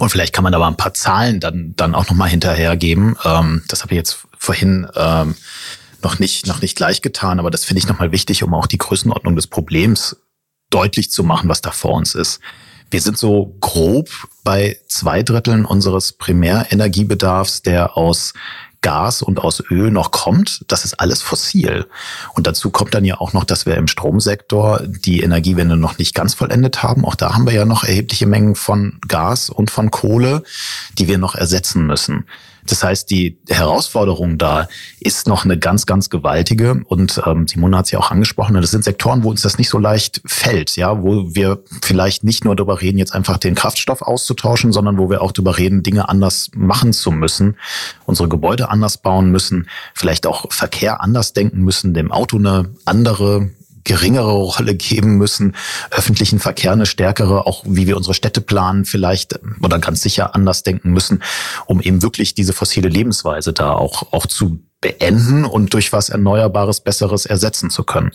Und 0.00 0.08
vielleicht 0.08 0.32
kann 0.32 0.44
man 0.44 0.54
aber 0.54 0.66
ein 0.66 0.78
paar 0.78 0.94
Zahlen 0.94 1.40
dann, 1.40 1.74
dann 1.76 1.94
auch 1.94 2.08
nochmal 2.08 2.30
hinterhergeben. 2.30 3.16
Ähm, 3.22 3.62
das 3.68 3.82
habe 3.82 3.92
ich 3.92 3.98
jetzt 3.98 4.24
vorhin 4.38 4.86
ähm, 4.96 5.34
noch 6.02 6.18
nicht, 6.18 6.46
noch 6.46 6.62
nicht 6.62 6.74
gleich 6.74 7.02
getan, 7.02 7.38
aber 7.38 7.50
das 7.50 7.66
finde 7.66 7.80
ich 7.80 7.86
nochmal 7.86 8.10
wichtig, 8.10 8.42
um 8.42 8.54
auch 8.54 8.66
die 8.66 8.78
Größenordnung 8.78 9.36
des 9.36 9.46
Problems 9.46 10.16
deutlich 10.70 11.10
zu 11.10 11.22
machen, 11.22 11.50
was 11.50 11.60
da 11.60 11.70
vor 11.70 11.92
uns 11.92 12.14
ist. 12.14 12.40
Wir 12.90 13.02
sind 13.02 13.18
so 13.18 13.54
grob 13.60 14.08
bei 14.42 14.78
zwei 14.88 15.22
Dritteln 15.22 15.66
unseres 15.66 16.14
Primärenergiebedarfs, 16.14 17.60
der 17.60 17.98
aus 17.98 18.32
Gas 18.82 19.22
und 19.22 19.40
aus 19.40 19.62
Öl 19.70 19.90
noch 19.90 20.10
kommt, 20.10 20.64
das 20.68 20.84
ist 20.84 21.00
alles 21.00 21.22
fossil. 21.22 21.86
Und 22.34 22.46
dazu 22.46 22.70
kommt 22.70 22.94
dann 22.94 23.04
ja 23.04 23.20
auch 23.20 23.32
noch, 23.32 23.44
dass 23.44 23.66
wir 23.66 23.76
im 23.76 23.88
Stromsektor 23.88 24.80
die 24.84 25.20
Energiewende 25.20 25.76
noch 25.76 25.98
nicht 25.98 26.14
ganz 26.14 26.34
vollendet 26.34 26.82
haben. 26.82 27.04
Auch 27.04 27.14
da 27.14 27.34
haben 27.34 27.46
wir 27.46 27.52
ja 27.52 27.64
noch 27.66 27.84
erhebliche 27.84 28.26
Mengen 28.26 28.54
von 28.54 28.98
Gas 29.06 29.50
und 29.50 29.70
von 29.70 29.90
Kohle, 29.90 30.42
die 30.98 31.08
wir 31.08 31.18
noch 31.18 31.34
ersetzen 31.34 31.86
müssen. 31.86 32.24
Das 32.66 32.82
heißt, 32.82 33.10
die 33.10 33.38
Herausforderung 33.48 34.38
da 34.38 34.68
ist 35.00 35.26
noch 35.26 35.44
eine 35.44 35.58
ganz, 35.58 35.86
ganz 35.86 36.10
gewaltige. 36.10 36.82
Und 36.86 37.20
ähm, 37.26 37.46
Simone 37.48 37.76
hat 37.76 37.86
es 37.86 37.90
ja 37.90 37.98
auch 37.98 38.10
angesprochen, 38.10 38.54
das 38.54 38.70
sind 38.70 38.84
Sektoren, 38.84 39.24
wo 39.24 39.30
uns 39.30 39.42
das 39.42 39.58
nicht 39.58 39.70
so 39.70 39.78
leicht 39.78 40.20
fällt, 40.26 40.76
ja, 40.76 41.02
wo 41.02 41.34
wir 41.34 41.62
vielleicht 41.82 42.24
nicht 42.24 42.44
nur 42.44 42.56
darüber 42.56 42.80
reden, 42.80 42.98
jetzt 42.98 43.14
einfach 43.14 43.38
den 43.38 43.54
Kraftstoff 43.54 44.02
auszutauschen, 44.02 44.72
sondern 44.72 44.98
wo 44.98 45.10
wir 45.10 45.22
auch 45.22 45.32
darüber 45.32 45.58
reden, 45.58 45.82
Dinge 45.82 46.08
anders 46.08 46.50
machen 46.54 46.92
zu 46.92 47.10
müssen, 47.10 47.56
unsere 48.06 48.28
Gebäude 48.28 48.68
anders 48.68 48.98
bauen 48.98 49.30
müssen, 49.30 49.68
vielleicht 49.94 50.26
auch 50.26 50.52
Verkehr 50.52 51.00
anders 51.00 51.32
denken 51.32 51.62
müssen, 51.62 51.94
dem 51.94 52.12
Auto 52.12 52.36
eine 52.36 52.70
andere 52.84 53.50
geringere 53.84 54.32
Rolle 54.32 54.74
geben 54.74 55.16
müssen, 55.16 55.56
öffentlichen 55.90 56.38
Verkehr 56.38 56.72
eine 56.72 56.86
stärkere, 56.86 57.46
auch 57.46 57.64
wie 57.66 57.86
wir 57.86 57.96
unsere 57.96 58.14
Städte 58.14 58.40
planen 58.40 58.84
vielleicht 58.84 59.38
oder 59.62 59.78
ganz 59.78 60.02
sicher 60.02 60.34
anders 60.34 60.62
denken 60.62 60.90
müssen, 60.90 61.22
um 61.66 61.80
eben 61.80 62.02
wirklich 62.02 62.34
diese 62.34 62.52
fossile 62.52 62.88
Lebensweise 62.88 63.52
da 63.52 63.72
auch, 63.72 64.12
auch 64.12 64.26
zu 64.26 64.60
beenden 64.80 65.44
und 65.44 65.74
durch 65.74 65.92
was 65.92 66.08
Erneuerbares, 66.08 66.80
Besseres 66.80 67.26
ersetzen 67.26 67.70
zu 67.70 67.84
können. 67.84 68.12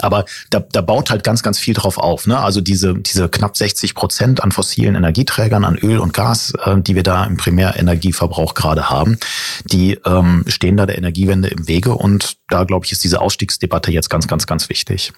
Aber 0.00 0.24
da, 0.50 0.60
da 0.60 0.80
baut 0.80 1.10
halt 1.10 1.24
ganz, 1.24 1.42
ganz 1.42 1.58
viel 1.58 1.74
drauf 1.74 1.98
auf. 1.98 2.26
Ne? 2.26 2.38
Also 2.38 2.60
diese, 2.60 2.94
diese 2.94 3.28
knapp 3.28 3.56
60 3.56 3.94
Prozent 3.94 4.42
an 4.42 4.50
fossilen 4.50 4.94
Energieträgern, 4.94 5.64
an 5.64 5.76
Öl 5.76 5.98
und 5.98 6.14
Gas, 6.14 6.54
äh, 6.64 6.80
die 6.80 6.94
wir 6.94 7.02
da 7.02 7.24
im 7.24 7.36
Primärenergieverbrauch 7.36 8.54
gerade 8.54 8.88
haben, 8.88 9.18
die 9.64 9.98
ähm, 10.06 10.44
stehen 10.46 10.76
da 10.76 10.86
der 10.86 10.96
Energiewende 10.96 11.48
im 11.48 11.68
Wege. 11.68 11.94
Und 11.94 12.38
da, 12.48 12.64
glaube 12.64 12.86
ich, 12.86 12.92
ist 12.92 13.04
diese 13.04 13.20
Ausstiegsdebatte 13.20 13.92
jetzt 13.92 14.08
ganz, 14.08 14.26
ganz, 14.26 14.46
ganz 14.46 14.70
wichtig. 14.70 15.12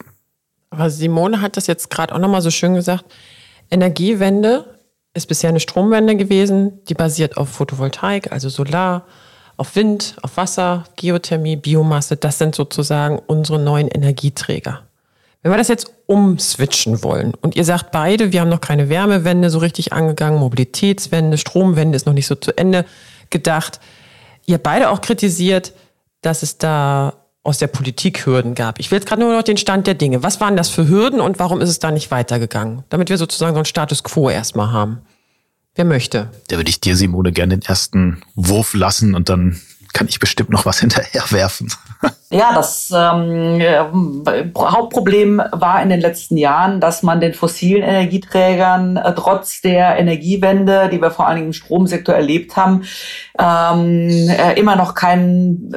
Aber 0.70 0.90
Simone 0.90 1.40
hat 1.40 1.56
das 1.56 1.66
jetzt 1.68 1.90
gerade 1.90 2.14
auch 2.14 2.18
nochmal 2.18 2.42
so 2.42 2.50
schön 2.50 2.74
gesagt. 2.74 3.04
Energiewende 3.70 4.78
ist 5.14 5.26
bisher 5.26 5.50
eine 5.50 5.60
Stromwende 5.60 6.16
gewesen, 6.16 6.84
die 6.88 6.94
basiert 6.94 7.36
auf 7.36 7.48
Photovoltaik, 7.50 8.32
also 8.32 8.48
Solar, 8.48 9.06
auf 9.58 9.76
Wind, 9.76 10.16
auf 10.22 10.36
Wasser, 10.36 10.84
Geothermie, 10.96 11.56
Biomasse, 11.56 12.16
das 12.16 12.38
sind 12.38 12.54
sozusagen 12.54 13.18
unsere 13.26 13.58
neuen 13.58 13.88
Energieträger. 13.88 14.84
Wenn 15.42 15.52
wir 15.52 15.58
das 15.58 15.68
jetzt 15.68 15.92
umswitchen 16.06 17.02
wollen 17.02 17.34
und 17.42 17.56
ihr 17.56 17.64
sagt 17.64 17.90
beide, 17.90 18.32
wir 18.32 18.40
haben 18.40 18.48
noch 18.48 18.60
keine 18.60 18.88
Wärmewende 18.88 19.50
so 19.50 19.58
richtig 19.58 19.92
angegangen, 19.92 20.38
Mobilitätswende, 20.38 21.38
Stromwende 21.38 21.96
ist 21.96 22.06
noch 22.06 22.12
nicht 22.12 22.26
so 22.26 22.34
zu 22.34 22.56
Ende 22.56 22.84
gedacht. 23.30 23.80
Ihr 24.46 24.58
beide 24.58 24.90
auch 24.90 25.00
kritisiert, 25.00 25.72
dass 26.22 26.42
es 26.42 26.58
da 26.58 27.14
aus 27.42 27.58
der 27.58 27.66
Politik 27.66 28.26
Hürden 28.26 28.54
gab. 28.54 28.78
Ich 28.78 28.90
will 28.90 28.98
jetzt 28.98 29.08
gerade 29.08 29.22
nur 29.22 29.34
noch 29.34 29.42
den 29.42 29.56
Stand 29.56 29.86
der 29.86 29.94
Dinge. 29.94 30.22
Was 30.22 30.40
waren 30.40 30.56
das 30.56 30.68
für 30.68 30.88
Hürden 30.88 31.20
und 31.20 31.38
warum 31.38 31.60
ist 31.60 31.68
es 31.68 31.78
da 31.78 31.90
nicht 31.90 32.10
weitergegangen? 32.10 32.84
Damit 32.90 33.10
wir 33.10 33.18
sozusagen 33.18 33.54
so 33.54 33.58
einen 33.58 33.64
Status 33.64 34.04
quo 34.04 34.30
erstmal 34.30 34.70
haben. 34.70 35.02
Wer 35.78 35.84
möchte? 35.84 36.28
Da 36.48 36.56
würde 36.56 36.70
ich 36.70 36.80
dir, 36.80 36.96
Simone, 36.96 37.30
gerne 37.30 37.56
den 37.56 37.62
ersten 37.64 38.20
Wurf 38.34 38.74
lassen 38.74 39.14
und 39.14 39.28
dann 39.28 39.60
kann 39.92 40.08
ich 40.08 40.18
bestimmt 40.18 40.50
noch 40.50 40.66
was 40.66 40.80
hinterher 40.80 41.22
werfen. 41.30 41.72
Ja, 42.30 42.52
das 42.52 42.92
ähm, 42.92 43.62
Hauptproblem 44.58 45.40
war 45.52 45.80
in 45.80 45.88
den 45.88 46.00
letzten 46.00 46.36
Jahren, 46.36 46.80
dass 46.80 47.04
man 47.04 47.20
den 47.20 47.32
fossilen 47.32 47.84
Energieträgern 47.84 48.96
äh, 48.96 49.14
trotz 49.14 49.60
der 49.60 49.96
Energiewende, 49.98 50.88
die 50.90 51.00
wir 51.00 51.12
vor 51.12 51.28
allen 51.28 51.36
Dingen 51.36 51.48
im 51.48 51.52
Stromsektor 51.52 52.12
erlebt 52.12 52.56
haben, 52.56 52.82
ähm, 53.38 54.08
äh, 54.30 54.58
immer 54.58 54.74
noch 54.74 54.96
keinen 54.96 55.76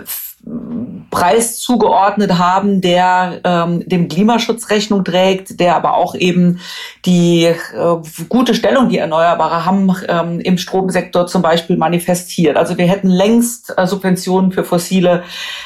Preis 1.12 1.60
zugeordnet 1.60 2.40
haben, 2.40 2.82
der 2.82 3.42
ähm, 3.44 3.88
dem 3.88 4.08
Klimaschutz 4.08 4.70
Rechnung 4.70 5.04
trägt, 5.04 5.60
der 5.60 5.76
aber 5.76 5.96
auch 5.96 6.16
eben 6.16 6.60
die 7.06 7.44
äh, 7.44 7.56
gute 8.28 8.56
Stellung, 8.56 8.90
die 8.90 8.98
Erneuerbare 8.98 9.66
haben, 9.66 9.96
ähm, 10.08 10.40
im 10.40 10.58
Stromsektor 10.58 11.28
zum 11.28 11.42
Beispiel 11.42 11.78
manifestiert. 11.78 12.58
Also 12.58 12.78
wir 12.78 12.88
hätten 12.88 13.10
längst 13.10 13.74
äh, 13.78 13.86
Subventionen 13.86 14.52
für 14.52 14.64
fossile 14.64 15.24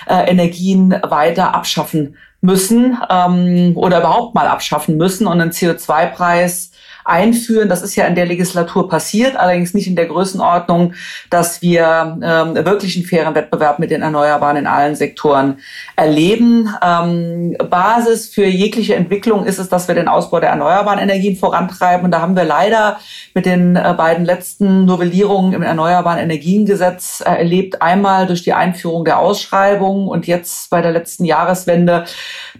äh, 0.07 0.29
Energien 0.29 0.93
weiter 1.03 1.55
abschaffen 1.55 2.17
müssen 2.41 2.97
ähm, 3.09 3.73
oder 3.75 3.99
überhaupt 3.99 4.35
mal 4.35 4.47
abschaffen 4.47 4.97
müssen 4.97 5.25
und 5.25 5.39
einen 5.39 5.51
CO2-Preis 5.51 6.71
einführen. 7.05 7.69
Das 7.69 7.83
ist 7.83 7.95
ja 7.95 8.05
in 8.05 8.15
der 8.15 8.25
Legislatur 8.25 8.89
passiert, 8.89 9.35
allerdings 9.35 9.73
nicht 9.75 9.87
in 9.87 9.95
der 9.95 10.07
Größenordnung, 10.07 10.93
dass 11.29 11.61
wir 11.61 12.17
ähm, 12.21 12.55
wirklich 12.65 12.95
einen 12.95 13.05
fairen 13.05 13.35
Wettbewerb 13.35 13.77
mit 13.77 13.91
den 13.91 14.01
Erneuerbaren 14.01 14.57
in 14.57 14.67
allen 14.67 14.95
Sektoren 14.95 15.59
erleben. 15.95 16.67
Ähm, 16.83 17.55
Basis 17.69 18.29
für 18.29 18.45
jegliche 18.45 18.95
Entwicklung 18.95 19.45
ist 19.45 19.59
es, 19.59 19.69
dass 19.69 19.87
wir 19.87 19.93
den 19.93 20.07
Ausbau 20.07 20.39
der 20.39 20.49
erneuerbaren 20.49 20.99
Energien 20.99 21.37
vorantreiben. 21.37 22.05
Und 22.05 22.11
da 22.11 22.21
haben 22.21 22.35
wir 22.35 22.43
leider 22.43 22.97
mit 23.35 23.45
den 23.45 23.75
äh, 23.75 23.93
beiden 23.95 24.25
letzten 24.25 24.85
Novellierungen 24.85 25.53
im 25.53 25.61
Erneuerbaren 25.61 26.19
Energiengesetz 26.19 27.21
äh, 27.21 27.29
erlebt. 27.29 27.83
Einmal 27.83 28.25
durch 28.25 28.41
die 28.41 28.53
Einführung 28.53 29.05
der 29.05 29.19
Ausschreibung 29.19 30.07
und 30.07 30.25
jetzt 30.25 30.71
bei 30.71 30.81
der 30.81 30.91
letzten 30.91 31.25
Jahreswende 31.25 32.05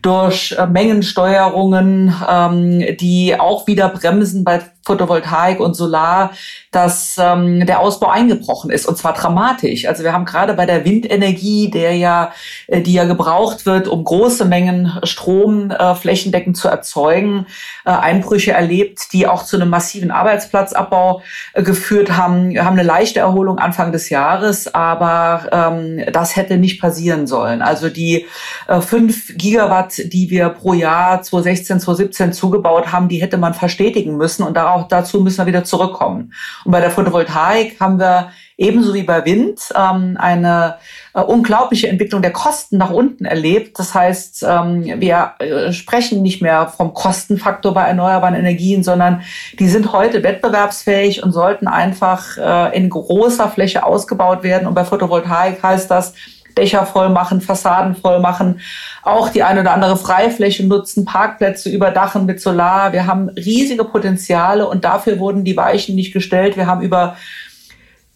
durch 0.03 0.55
äh, 0.57 0.67
Mengensteuerungen, 0.67 2.13
ähm, 2.29 2.97
die 2.99 3.39
auch 3.39 3.65
wieder 3.65 3.89
bremsen 3.89 4.34
bei 4.43 4.59
Photovoltaik 4.85 5.59
und 5.59 5.75
Solar, 5.75 6.31
dass 6.71 7.17
ähm, 7.19 7.65
der 7.65 7.79
Ausbau 7.79 8.09
eingebrochen 8.09 8.69
ist 8.69 8.85
und 8.85 8.97
zwar 8.97 9.13
dramatisch. 9.13 9.87
Also 9.87 10.03
wir 10.03 10.13
haben 10.13 10.25
gerade 10.25 10.53
bei 10.53 10.65
der 10.65 10.85
Windenergie, 10.85 11.71
der 11.71 11.95
ja, 11.95 12.31
äh, 12.67 12.81
die 12.81 12.93
ja 12.93 13.05
gebraucht 13.05 13.65
wird, 13.65 13.87
um 13.87 14.03
große 14.03 14.45
Mengen 14.45 14.99
Strom 15.03 15.71
äh, 15.71 15.95
flächendeckend 15.95 16.55
zu 16.55 16.67
erzeugen, 16.67 17.47
äh, 17.85 17.89
Einbrüche 17.89 18.51
erlebt, 18.51 19.13
die 19.13 19.25
auch 19.25 19.43
zu 19.43 19.55
einem 19.55 19.69
massiven 19.69 20.11
Arbeitsplatzabbau 20.11 21.23
äh, 21.53 21.63
geführt 21.63 22.15
haben. 22.15 22.51
Wir 22.51 22.65
haben 22.65 22.77
eine 22.77 22.87
leichte 22.87 23.19
Erholung 23.19 23.57
Anfang 23.57 23.91
des 23.91 24.09
Jahres, 24.09 24.73
aber 24.73 25.47
ähm, 25.51 26.03
das 26.11 26.35
hätte 26.35 26.57
nicht 26.57 26.79
passieren 26.79 27.25
sollen. 27.25 27.61
Also 27.63 27.89
die 27.89 28.27
äh, 28.67 28.81
fünf 28.81 29.35
Gigawatt, 29.35 29.93
die 29.97 30.29
wir 30.29 30.49
pro 30.49 30.73
Jahr 30.73 31.21
2016, 31.23 31.79
2017 31.79 32.33
zugebaut 32.33 32.91
haben, 32.91 33.07
die 33.07 33.21
hätte 33.21 33.37
man 33.37 33.53
verstetigen 33.53 34.17
müssen 34.17 34.43
und 34.43 34.55
darauf 34.55 34.74
auch 34.75 34.87
dazu 34.87 35.21
müssen 35.21 35.39
wir 35.39 35.45
wieder 35.47 35.63
zurückkommen. 35.63 36.33
Und 36.63 36.71
bei 36.71 36.79
der 36.79 36.91
Photovoltaik 36.91 37.79
haben 37.79 37.99
wir 37.99 38.31
ebenso 38.57 38.93
wie 38.93 39.03
bei 39.03 39.25
Wind 39.25 39.59
ähm, 39.75 40.17
eine 40.19 40.77
äh, 41.13 41.21
unglaubliche 41.21 41.87
Entwicklung 41.87 42.21
der 42.21 42.31
Kosten 42.31 42.77
nach 42.77 42.91
unten 42.91 43.25
erlebt. 43.25 43.77
Das 43.79 43.93
heißt, 43.93 44.45
ähm, 44.47 44.83
wir 44.99 45.33
äh, 45.39 45.73
sprechen 45.73 46.21
nicht 46.21 46.41
mehr 46.41 46.67
vom 46.67 46.93
Kostenfaktor 46.93 47.73
bei 47.73 47.83
erneuerbaren 47.83 48.35
Energien, 48.35 48.83
sondern 48.83 49.21
die 49.59 49.67
sind 49.67 49.91
heute 49.91 50.23
wettbewerbsfähig 50.23 51.23
und 51.23 51.31
sollten 51.31 51.67
einfach 51.67 52.37
äh, 52.37 52.77
in 52.77 52.89
großer 52.89 53.49
Fläche 53.49 53.83
ausgebaut 53.83 54.43
werden. 54.43 54.67
Und 54.67 54.73
bei 54.73 54.85
Photovoltaik 54.85 55.61
heißt 55.61 55.91
das, 55.91 56.13
Dächer 56.57 56.85
voll 56.85 57.09
machen, 57.09 57.41
Fassaden 57.41 57.95
voll 57.95 58.19
machen, 58.19 58.61
auch 59.03 59.29
die 59.29 59.43
eine 59.43 59.61
oder 59.61 59.73
andere 59.73 59.97
Freifläche 59.97 60.65
nutzen, 60.65 61.05
Parkplätze 61.05 61.69
überdachen 61.69 62.25
mit 62.25 62.41
Solar. 62.41 62.93
Wir 62.93 63.07
haben 63.07 63.29
riesige 63.29 63.83
Potenziale 63.83 64.67
und 64.67 64.85
dafür 64.85 65.19
wurden 65.19 65.43
die 65.43 65.57
Weichen 65.57 65.95
nicht 65.95 66.13
gestellt. 66.13 66.57
Wir 66.57 66.67
haben 66.67 66.81
über 66.81 67.17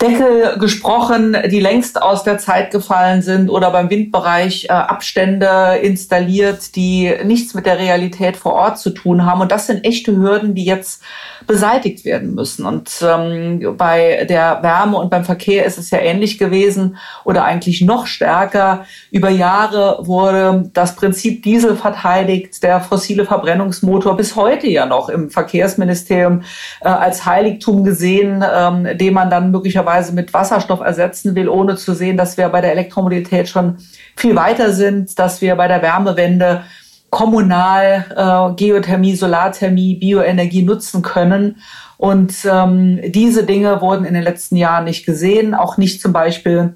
Deckel 0.01 0.57
gesprochen, 0.59 1.35
die 1.51 1.59
längst 1.59 2.01
aus 2.01 2.23
der 2.23 2.37
Zeit 2.37 2.71
gefallen 2.71 3.21
sind 3.21 3.49
oder 3.49 3.69
beim 3.71 3.89
Windbereich 3.89 4.65
äh, 4.65 4.69
Abstände 4.69 5.79
installiert, 5.81 6.77
die 6.77 7.13
nichts 7.25 7.53
mit 7.53 7.65
der 7.65 7.79
Realität 7.79 8.37
vor 8.37 8.53
Ort 8.53 8.79
zu 8.79 8.91
tun 8.91 9.25
haben. 9.25 9.41
Und 9.41 9.51
das 9.51 9.67
sind 9.67 9.83
echte 9.83 10.15
Hürden, 10.15 10.55
die 10.55 10.63
jetzt 10.63 11.03
beseitigt 11.47 12.05
werden 12.05 12.33
müssen. 12.33 12.65
Und 12.65 12.91
ähm, 13.01 13.75
bei 13.77 14.25
der 14.29 14.59
Wärme 14.61 14.97
und 14.97 15.09
beim 15.09 15.25
Verkehr 15.25 15.65
ist 15.65 15.77
es 15.77 15.89
ja 15.89 15.97
ähnlich 15.97 16.37
gewesen 16.37 16.97
oder 17.25 17.43
eigentlich 17.43 17.81
noch 17.81 18.07
stärker. 18.07 18.85
Über 19.11 19.29
Jahre 19.29 19.97
wurde 20.01 20.69
das 20.73 20.95
Prinzip 20.95 21.43
Diesel 21.43 21.75
verteidigt, 21.75 22.63
der 22.63 22.79
fossile 22.79 23.25
Verbrennungsmotor 23.25 24.15
bis 24.15 24.37
heute 24.37 24.67
ja 24.67 24.85
noch 24.85 25.09
im 25.09 25.29
Verkehrsministerium 25.29 26.43
äh, 26.81 26.87
als 26.87 27.25
Heiligtum 27.25 27.83
gesehen, 27.83 28.45
ähm, 28.49 28.97
den 28.97 29.13
man 29.13 29.29
dann 29.29 29.51
möglicherweise 29.51 29.88
mit 30.11 30.33
Wasserstoff 30.33 30.81
ersetzen 30.81 31.35
will, 31.35 31.49
ohne 31.49 31.75
zu 31.75 31.93
sehen, 31.93 32.17
dass 32.17 32.37
wir 32.37 32.49
bei 32.49 32.61
der 32.61 32.71
Elektromobilität 32.71 33.47
schon 33.49 33.77
viel 34.15 34.35
weiter 34.35 34.73
sind, 34.73 35.17
dass 35.19 35.41
wir 35.41 35.55
bei 35.55 35.67
der 35.67 35.81
Wärmewende 35.81 36.63
kommunal 37.09 38.05
äh, 38.15 38.55
Geothermie, 38.55 39.15
Solarthermie, 39.15 39.95
Bioenergie 39.95 40.63
nutzen 40.63 41.01
können. 41.01 41.57
Und 41.97 42.33
ähm, 42.45 42.99
diese 43.11 43.43
Dinge 43.43 43.81
wurden 43.81 44.05
in 44.05 44.13
den 44.13 44.23
letzten 44.23 44.55
Jahren 44.55 44.85
nicht 44.85 45.05
gesehen, 45.05 45.53
auch 45.53 45.77
nicht 45.77 46.01
zum 46.01 46.13
Beispiel, 46.13 46.75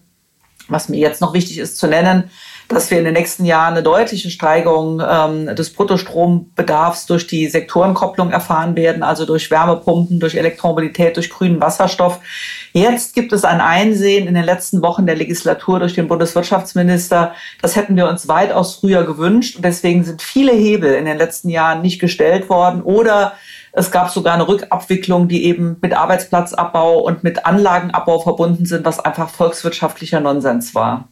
was 0.67 0.89
mir 0.89 0.97
jetzt 0.97 1.21
noch 1.21 1.33
wichtig 1.33 1.59
ist 1.59 1.77
zu 1.77 1.87
nennen, 1.87 2.25
dass 2.67 2.89
wir 2.91 2.99
in 2.99 3.05
den 3.05 3.13
nächsten 3.13 3.45
Jahren 3.45 3.73
eine 3.73 3.83
deutliche 3.83 4.29
Steigerung 4.29 5.01
ähm, 5.01 5.55
des 5.55 5.71
Bruttostrombedarfs 5.73 7.05
durch 7.05 7.27
die 7.27 7.47
Sektorenkopplung 7.47 8.31
erfahren 8.31 8.75
werden, 8.75 9.03
also 9.03 9.25
durch 9.25 9.51
Wärmepumpen, 9.51 10.19
durch 10.19 10.35
Elektromobilität, 10.35 11.15
durch 11.15 11.29
grünen 11.29 11.61
Wasserstoff. 11.61 12.19
Jetzt 12.73 13.13
gibt 13.13 13.33
es 13.33 13.43
ein 13.43 13.61
Einsehen 13.61 14.27
in 14.27 14.33
den 14.33 14.45
letzten 14.45 14.81
Wochen 14.81 15.05
der 15.05 15.15
Legislatur 15.15 15.79
durch 15.79 15.93
den 15.93 16.07
Bundeswirtschaftsminister. 16.07 17.33
Das 17.61 17.75
hätten 17.75 17.95
wir 17.95 18.07
uns 18.07 18.27
weitaus 18.27 18.75
früher 18.75 19.03
gewünscht. 19.03 19.57
Und 19.57 19.65
deswegen 19.65 20.03
sind 20.03 20.21
viele 20.21 20.53
Hebel 20.53 20.93
in 20.93 21.05
den 21.05 21.17
letzten 21.17 21.49
Jahren 21.49 21.81
nicht 21.81 21.99
gestellt 21.99 22.49
worden 22.49 22.81
oder 22.81 23.33
es 23.75 23.89
gab 23.89 24.11
sogar 24.11 24.35
eine 24.35 24.47
Rückabwicklung, 24.47 25.27
die 25.27 25.45
eben 25.45 25.77
mit 25.81 25.95
Arbeitsplatzabbau 25.95 26.99
und 26.99 27.23
mit 27.23 27.47
Anlagenabbau 27.47 28.19
verbunden 28.19 28.67
sind, 28.67 28.85
was 28.85 28.99
einfach 28.99 29.29
volkswirtschaftlicher 29.29 30.19
Nonsens 30.19 30.75
war. 30.75 31.09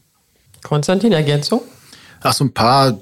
Konstantin, 0.62 1.12
Ergänzung? 1.12 1.62
Ach, 2.22 2.32
so 2.32 2.44
ein 2.44 2.54
paar 2.54 2.98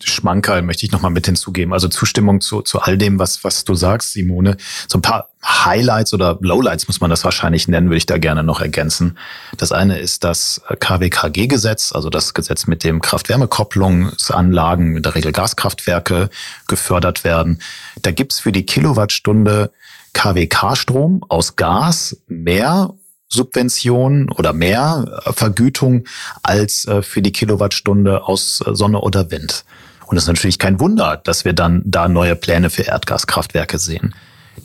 Schmankerl 0.00 0.62
möchte 0.62 0.86
ich 0.86 0.92
nochmal 0.92 1.10
mit 1.10 1.26
hinzugeben. 1.26 1.72
Also 1.72 1.88
Zustimmung 1.88 2.40
zu, 2.40 2.62
zu 2.62 2.80
all 2.80 2.96
dem, 2.96 3.18
was, 3.18 3.42
was 3.42 3.64
du 3.64 3.74
sagst, 3.74 4.12
Simone. 4.12 4.56
So 4.86 4.98
ein 4.98 5.02
paar 5.02 5.30
Highlights 5.44 6.14
oder 6.14 6.38
Lowlights 6.40 6.86
muss 6.86 7.00
man 7.00 7.10
das 7.10 7.24
wahrscheinlich 7.24 7.66
nennen, 7.66 7.88
würde 7.88 7.98
ich 7.98 8.06
da 8.06 8.18
gerne 8.18 8.44
noch 8.44 8.60
ergänzen. 8.60 9.18
Das 9.56 9.72
eine 9.72 9.98
ist 9.98 10.22
das 10.22 10.60
KWKG-Gesetz, 10.78 11.92
also 11.92 12.10
das 12.10 12.32
Gesetz, 12.34 12.66
mit 12.66 12.84
dem 12.84 13.00
Kraft-Wärme-Kopplungsanlagen, 13.02 14.96
in 14.96 15.02
der 15.02 15.14
Regel 15.14 15.32
Gaskraftwerke, 15.32 16.30
gefördert 16.68 17.24
werden. 17.24 17.60
Da 18.02 18.12
gibt's 18.12 18.38
für 18.38 18.52
die 18.52 18.66
Kilowattstunde 18.66 19.72
KWK-Strom 20.12 21.24
aus 21.28 21.56
Gas 21.56 22.16
mehr 22.28 22.94
Subvention 23.28 24.30
oder 24.30 24.52
mehr 24.52 25.20
Vergütung 25.34 26.04
als 26.42 26.86
äh, 26.86 27.02
für 27.02 27.22
die 27.22 27.32
Kilowattstunde 27.32 28.24
aus 28.24 28.62
äh, 28.66 28.74
Sonne 28.74 29.00
oder 29.00 29.30
Wind. 29.30 29.64
Und 30.06 30.16
es 30.16 30.24
ist 30.24 30.28
natürlich 30.28 30.58
kein 30.58 30.80
Wunder, 30.80 31.20
dass 31.22 31.44
wir 31.44 31.52
dann 31.52 31.82
da 31.84 32.08
neue 32.08 32.34
Pläne 32.34 32.70
für 32.70 32.82
Erdgaskraftwerke 32.82 33.78
sehen. 33.78 34.14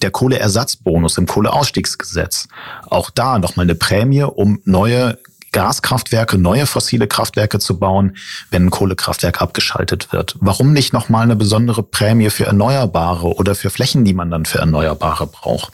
Der 0.02 0.10
Kohleersatzbonus 0.10 1.18
im 1.18 1.28
Kohleausstiegsgesetz. 1.28 2.48
Auch 2.90 3.10
da 3.10 3.38
nochmal 3.38 3.66
eine 3.66 3.76
Prämie, 3.76 4.24
um 4.24 4.62
neue 4.64 5.18
Gaskraftwerke, 5.52 6.38
neue 6.38 6.66
fossile 6.66 7.08
Kraftwerke 7.08 7.60
zu 7.60 7.78
bauen, 7.78 8.18
wenn 8.50 8.66
ein 8.66 8.70
Kohlekraftwerk 8.72 9.42
abgeschaltet 9.42 10.12
wird. 10.12 10.36
Warum 10.40 10.74
nicht 10.74 10.94
nochmal 10.94 11.24
eine 11.24 11.36
besondere 11.36 11.84
Prämie 11.84 12.30
für 12.30 12.46
Erneuerbare 12.46 13.36
oder 13.36 13.54
für 13.54 13.70
Flächen, 13.70 14.04
die 14.04 14.14
man 14.14 14.32
dann 14.32 14.46
für 14.46 14.60
Erneuerbare 14.60 15.28
braucht? 15.28 15.72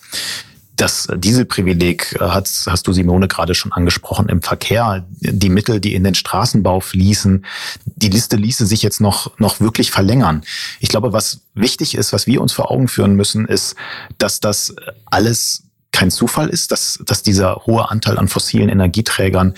Das 0.79 1.09
Dieselprivileg 1.13 2.15
äh, 2.19 2.23
hat, 2.23 2.49
hast 2.67 2.87
du 2.87 2.93
Simone 2.93 3.27
gerade 3.27 3.53
schon 3.53 3.73
angesprochen 3.73 4.29
im 4.29 4.41
Verkehr. 4.41 5.05
Die 5.19 5.49
Mittel, 5.49 5.81
die 5.81 5.93
in 5.93 6.05
den 6.05 6.15
Straßenbau 6.15 6.79
fließen, 6.79 7.45
die 7.85 8.07
Liste 8.07 8.37
ließe 8.37 8.65
sich 8.65 8.81
jetzt 8.81 9.01
noch, 9.01 9.37
noch 9.39 9.59
wirklich 9.59 9.91
verlängern. 9.91 10.41
Ich 10.79 10.87
glaube, 10.87 11.11
was 11.11 11.41
wichtig 11.53 11.95
ist, 11.95 12.13
was 12.13 12.27
wir 12.27 12.39
uns 12.39 12.53
vor 12.53 12.71
Augen 12.71 12.87
führen 12.87 13.15
müssen, 13.15 13.45
ist, 13.45 13.75
dass 14.17 14.39
das 14.39 14.73
alles 15.05 15.63
kein 15.91 16.11
Zufall 16.11 16.47
ist, 16.47 16.71
dass, 16.71 16.99
dass 17.05 17.23
dieser 17.23 17.57
hohe 17.65 17.89
Anteil 17.89 18.17
an 18.17 18.29
fossilen 18.29 18.69
Energieträgern 18.69 19.55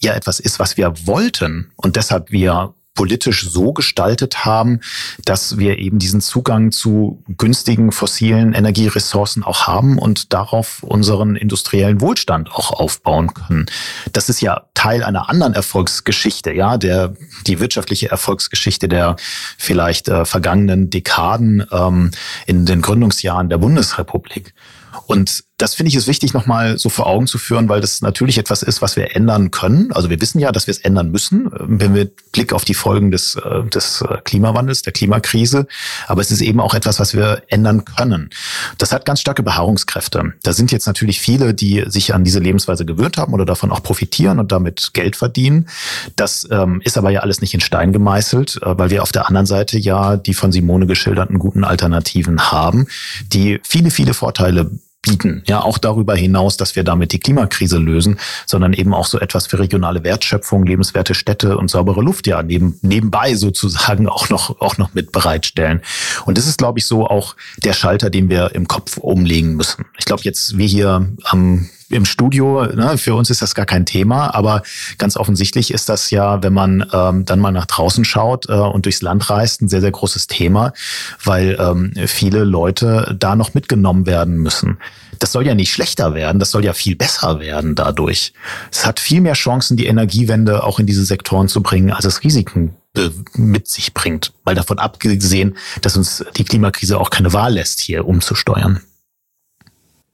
ja 0.00 0.14
etwas 0.14 0.40
ist, 0.40 0.58
was 0.58 0.78
wir 0.78 0.94
wollten 1.06 1.72
und 1.76 1.96
deshalb 1.96 2.30
wir 2.30 2.72
politisch 2.94 3.48
so 3.48 3.72
gestaltet 3.72 4.44
haben, 4.44 4.80
dass 5.24 5.58
wir 5.58 5.78
eben 5.78 5.98
diesen 5.98 6.20
Zugang 6.20 6.70
zu 6.70 7.22
günstigen 7.36 7.92
fossilen 7.92 8.54
Energieressourcen 8.54 9.42
auch 9.42 9.66
haben 9.66 9.98
und 9.98 10.32
darauf 10.32 10.82
unseren 10.82 11.36
industriellen 11.36 12.00
Wohlstand 12.00 12.52
auch 12.52 12.72
aufbauen 12.72 13.34
können. 13.34 13.66
Das 14.12 14.28
ist 14.28 14.40
ja 14.40 14.62
Teil 14.74 15.02
einer 15.02 15.28
anderen 15.28 15.54
Erfolgsgeschichte, 15.54 16.52
ja, 16.52 16.78
der 16.78 17.14
die 17.46 17.58
wirtschaftliche 17.58 18.10
Erfolgsgeschichte 18.10 18.88
der 18.88 19.16
vielleicht 19.58 20.08
äh, 20.08 20.24
vergangenen 20.24 20.90
Dekaden 20.90 21.66
ähm, 21.72 22.12
in 22.46 22.64
den 22.64 22.80
Gründungsjahren 22.80 23.48
der 23.48 23.58
Bundesrepublik. 23.58 24.54
Und 25.06 25.44
das 25.56 25.74
finde 25.74 25.88
ich 25.88 25.94
ist 25.94 26.08
wichtig, 26.08 26.34
nochmal 26.34 26.78
so 26.78 26.88
vor 26.88 27.06
Augen 27.06 27.28
zu 27.28 27.38
führen, 27.38 27.68
weil 27.68 27.80
das 27.80 28.02
natürlich 28.02 28.38
etwas 28.38 28.64
ist, 28.64 28.82
was 28.82 28.96
wir 28.96 29.14
ändern 29.14 29.52
können. 29.52 29.92
Also 29.92 30.10
wir 30.10 30.20
wissen 30.20 30.40
ja, 30.40 30.50
dass 30.50 30.66
wir 30.66 30.72
es 30.72 30.78
ändern 30.78 31.12
müssen, 31.12 31.48
wenn 31.52 31.94
wir 31.94 32.10
Blick 32.32 32.52
auf 32.52 32.64
die 32.64 32.74
Folgen 32.74 33.12
des, 33.12 33.36
äh, 33.36 33.62
des 33.64 34.04
Klimawandels, 34.24 34.82
der 34.82 34.92
Klimakrise. 34.92 35.68
Aber 36.08 36.20
es 36.20 36.32
ist 36.32 36.40
eben 36.40 36.58
auch 36.58 36.74
etwas, 36.74 36.98
was 36.98 37.14
wir 37.14 37.44
ändern 37.46 37.84
können. 37.84 38.30
Das 38.78 38.92
hat 38.92 39.04
ganz 39.04 39.20
starke 39.20 39.44
Beharrungskräfte. 39.44 40.32
Da 40.42 40.52
sind 40.52 40.72
jetzt 40.72 40.86
natürlich 40.86 41.20
viele, 41.20 41.54
die 41.54 41.84
sich 41.86 42.14
an 42.14 42.24
diese 42.24 42.40
Lebensweise 42.40 42.84
gewöhnt 42.84 43.16
haben 43.16 43.32
oder 43.32 43.44
davon 43.44 43.70
auch 43.70 43.82
profitieren 43.82 44.40
und 44.40 44.50
damit 44.50 44.90
Geld 44.92 45.14
verdienen. 45.14 45.68
Das 46.16 46.48
ähm, 46.50 46.80
ist 46.84 46.98
aber 46.98 47.10
ja 47.10 47.20
alles 47.20 47.40
nicht 47.40 47.54
in 47.54 47.60
Stein 47.60 47.92
gemeißelt, 47.92 48.60
äh, 48.60 48.76
weil 48.76 48.90
wir 48.90 49.04
auf 49.04 49.12
der 49.12 49.28
anderen 49.28 49.46
Seite 49.46 49.78
ja 49.78 50.16
die 50.16 50.34
von 50.34 50.50
Simone 50.50 50.86
geschilderten 50.86 51.38
guten 51.38 51.62
Alternativen 51.62 52.50
haben, 52.50 52.88
die 53.32 53.60
viele, 53.62 53.92
viele 53.92 54.14
Vorteile 54.14 54.70
bieten. 55.04 55.42
Ja, 55.46 55.62
auch 55.62 55.78
darüber 55.78 56.14
hinaus, 56.16 56.56
dass 56.56 56.76
wir 56.76 56.84
damit 56.84 57.12
die 57.12 57.20
Klimakrise 57.20 57.78
lösen, 57.78 58.18
sondern 58.46 58.72
eben 58.72 58.94
auch 58.94 59.06
so 59.06 59.18
etwas 59.18 59.46
für 59.46 59.58
regionale 59.58 60.02
Wertschöpfung, 60.04 60.64
lebenswerte 60.64 61.14
Städte 61.14 61.56
und 61.56 61.70
saubere 61.70 62.02
Luft 62.02 62.26
ja 62.26 62.42
neben, 62.42 62.78
nebenbei 62.82 63.34
sozusagen 63.34 64.08
auch 64.14 64.28
noch, 64.28 64.60
auch 64.60 64.78
noch 64.78 64.94
mit 64.94 65.12
bereitstellen. 65.12 65.80
Und 66.24 66.38
das 66.38 66.46
ist, 66.46 66.58
glaube 66.58 66.78
ich, 66.78 66.86
so 66.86 67.06
auch 67.06 67.36
der 67.58 67.72
Schalter, 67.72 68.10
den 68.10 68.28
wir 68.28 68.54
im 68.54 68.68
Kopf 68.68 68.96
umlegen 68.96 69.54
müssen. 69.54 69.84
Ich 69.98 70.04
glaube, 70.04 70.22
jetzt 70.24 70.58
wir 70.58 70.66
hier 70.66 71.08
am 71.24 71.68
im 71.90 72.04
Studio, 72.04 72.64
ne, 72.66 72.98
für 72.98 73.14
uns 73.14 73.30
ist 73.30 73.42
das 73.42 73.54
gar 73.54 73.66
kein 73.66 73.86
Thema, 73.86 74.34
aber 74.34 74.62
ganz 74.98 75.16
offensichtlich 75.16 75.72
ist 75.72 75.88
das 75.88 76.10
ja, 76.10 76.42
wenn 76.42 76.52
man 76.52 76.86
ähm, 76.92 77.24
dann 77.24 77.40
mal 77.40 77.52
nach 77.52 77.66
draußen 77.66 78.04
schaut 78.04 78.48
äh, 78.48 78.52
und 78.52 78.86
durchs 78.86 79.02
Land 79.02 79.28
reist, 79.30 79.62
ein 79.62 79.68
sehr, 79.68 79.80
sehr 79.80 79.90
großes 79.90 80.26
Thema, 80.26 80.72
weil 81.22 81.56
ähm, 81.60 81.92
viele 82.06 82.44
Leute 82.44 83.16
da 83.18 83.36
noch 83.36 83.54
mitgenommen 83.54 84.06
werden 84.06 84.36
müssen. 84.36 84.78
Das 85.18 85.32
soll 85.32 85.46
ja 85.46 85.54
nicht 85.54 85.72
schlechter 85.72 86.14
werden, 86.14 86.38
das 86.38 86.50
soll 86.50 86.64
ja 86.64 86.72
viel 86.72 86.96
besser 86.96 87.40
werden 87.40 87.74
dadurch. 87.74 88.32
Es 88.70 88.84
hat 88.84 89.00
viel 89.00 89.20
mehr 89.20 89.34
Chancen, 89.34 89.76
die 89.76 89.86
Energiewende 89.86 90.64
auch 90.64 90.78
in 90.78 90.86
diese 90.86 91.04
Sektoren 91.04 91.48
zu 91.48 91.62
bringen, 91.62 91.92
als 91.92 92.04
es 92.04 92.24
Risiken 92.24 92.74
äh, 92.96 93.10
mit 93.36 93.68
sich 93.68 93.94
bringt. 93.94 94.32
Weil 94.44 94.54
davon 94.54 94.78
abgesehen, 94.78 95.56
dass 95.82 95.96
uns 95.96 96.24
die 96.36 96.44
Klimakrise 96.44 96.98
auch 96.98 97.10
keine 97.10 97.32
Wahl 97.32 97.54
lässt, 97.54 97.80
hier 97.80 98.06
umzusteuern. 98.06 98.80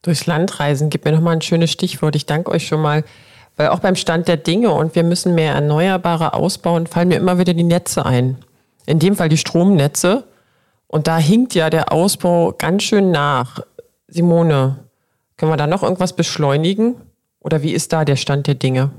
Durchs 0.02 0.26
Land 0.26 0.60
reisen, 0.60 0.88
gib 0.90 1.04
mir 1.04 1.12
nochmal 1.12 1.36
ein 1.36 1.42
schönes 1.42 1.70
Stichwort. 1.70 2.16
Ich 2.16 2.26
danke 2.26 2.50
euch 2.50 2.66
schon 2.66 2.80
mal, 2.80 3.04
weil 3.56 3.68
auch 3.68 3.80
beim 3.80 3.96
Stand 3.96 4.28
der 4.28 4.38
Dinge 4.38 4.70
und 4.70 4.94
wir 4.94 5.02
müssen 5.02 5.34
mehr 5.34 5.54
Erneuerbare 5.54 6.32
ausbauen, 6.32 6.86
fallen 6.86 7.08
mir 7.08 7.16
immer 7.18 7.38
wieder 7.38 7.52
die 7.52 7.62
Netze 7.62 8.06
ein. 8.06 8.38
In 8.86 8.98
dem 8.98 9.16
Fall 9.16 9.28
die 9.28 9.36
Stromnetze. 9.36 10.24
Und 10.86 11.06
da 11.06 11.18
hinkt 11.18 11.54
ja 11.54 11.70
der 11.70 11.92
Ausbau 11.92 12.52
ganz 12.56 12.82
schön 12.82 13.10
nach. 13.10 13.60
Simone, 14.08 14.78
können 15.36 15.52
wir 15.52 15.56
da 15.56 15.66
noch 15.66 15.82
irgendwas 15.82 16.14
beschleunigen? 16.14 16.96
Oder 17.38 17.62
wie 17.62 17.72
ist 17.72 17.92
da 17.92 18.04
der 18.04 18.16
Stand 18.16 18.46
der 18.46 18.54
Dinge? 18.54 18.90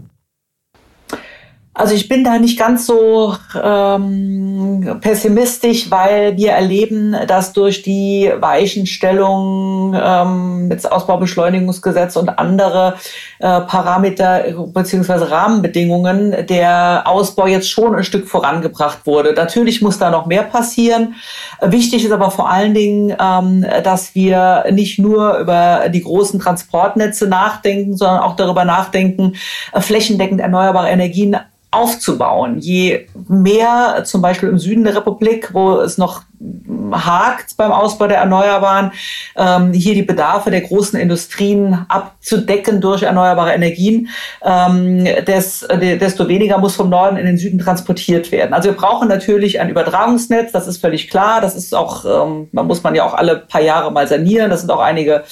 Also 1.74 1.96
ich 1.96 2.10
bin 2.10 2.26
da 2.26 2.38
nicht 2.38 2.60
ganz 2.60 2.86
so 2.86 3.34
ähm, 3.62 5.00
pessimistisch, 5.00 5.90
weil 5.90 6.36
wir 6.36 6.52
erleben, 6.52 7.16
dass 7.28 7.54
durch 7.54 7.82
die 7.82 8.30
Weichenstellung 8.40 9.96
ähm, 9.96 10.68
mit 10.68 10.92
Ausbaubeschleunigungsgesetz 10.92 12.18
und 12.18 12.28
andere 12.28 12.96
Parameter 13.42 14.44
beziehungsweise 14.74 15.32
Rahmenbedingungen 15.32 16.46
der 16.48 17.04
Ausbau 17.06 17.48
jetzt 17.48 17.70
schon 17.70 17.96
ein 17.96 18.04
Stück 18.04 18.28
vorangebracht 18.28 19.06
wurde. 19.06 19.34
Natürlich 19.34 19.82
muss 19.82 19.98
da 19.98 20.10
noch 20.12 20.28
mehr 20.28 20.44
passieren. 20.44 21.16
Wichtig 21.62 22.06
ist 22.06 22.12
aber 22.12 22.32
vor 22.32 22.50
allen 22.50 22.74
Dingen, 22.74 23.16
ähm, 23.20 23.66
dass 23.84 24.16
wir 24.16 24.66
nicht 24.72 25.00
nur 25.00 25.38
über 25.40 25.90
die 25.90 26.02
großen 26.02 26.40
Transportnetze 26.40 27.28
nachdenken, 27.28 27.98
sondern 27.98 28.20
auch 28.20 28.36
darüber 28.36 28.66
nachdenken, 28.66 29.34
äh, 29.74 29.82
flächendeckend 29.82 30.40
erneuerbare 30.40 30.90
Energien 30.90 31.38
aufzubauen. 31.72 32.60
Je 32.60 33.08
mehr 33.28 34.04
zum 34.04 34.22
Beispiel 34.22 34.50
im 34.50 34.60
Süden 34.60 34.84
der 34.84 34.96
Republik, 34.96 35.54
wo 35.54 35.78
es 35.78 35.98
noch 35.98 36.24
hakt 36.92 37.58
beim 37.58 37.72
Ausbau 37.72 38.08
der 38.08 38.18
Erneuerbaren, 38.18 38.92
ähm, 39.36 39.74
hier 39.74 39.94
die 39.94 40.02
Bedarfe 40.04 40.52
der 40.52 40.62
großen 40.62 41.00
Industrien 41.00 41.86
abzudecken 41.88 42.82
durch 42.82 43.04
erneuerbare 43.04 43.54
Energien, 43.54 44.10
ähm, 44.44 45.06
des, 45.06 45.68
desto 45.70 46.28
weniger 46.28 46.58
muss 46.58 46.76
vom 46.76 46.90
Norden 46.90 47.18
in 47.18 47.26
den 47.26 47.38
Süden 47.38 47.60
transportiert 47.60 48.32
werden. 48.32 48.54
Also 48.54 48.70
wir 48.70 48.78
brauchen 48.78 49.08
natürlich 49.08 49.60
ein 49.60 49.70
Übertragungsnetz, 49.70 50.52
das 50.52 50.68
ist 50.68 50.82
völlig 50.82 51.10
klar. 51.10 51.42
Das 51.42 51.56
ist 51.56 51.74
auch, 51.76 52.06
ähm, 52.06 52.50
man 52.52 52.68
muss 52.68 52.84
man 52.84 52.96
ja 52.96 53.06
auch 53.06 53.14
alle 53.14 53.38
paar 53.38 53.62
Jahre 53.62 53.92
mal 53.92 54.08
sanieren. 54.08 54.50
Das 54.50 54.62
sind 54.62 54.72
auch 54.72 54.80
einige 54.80 55.24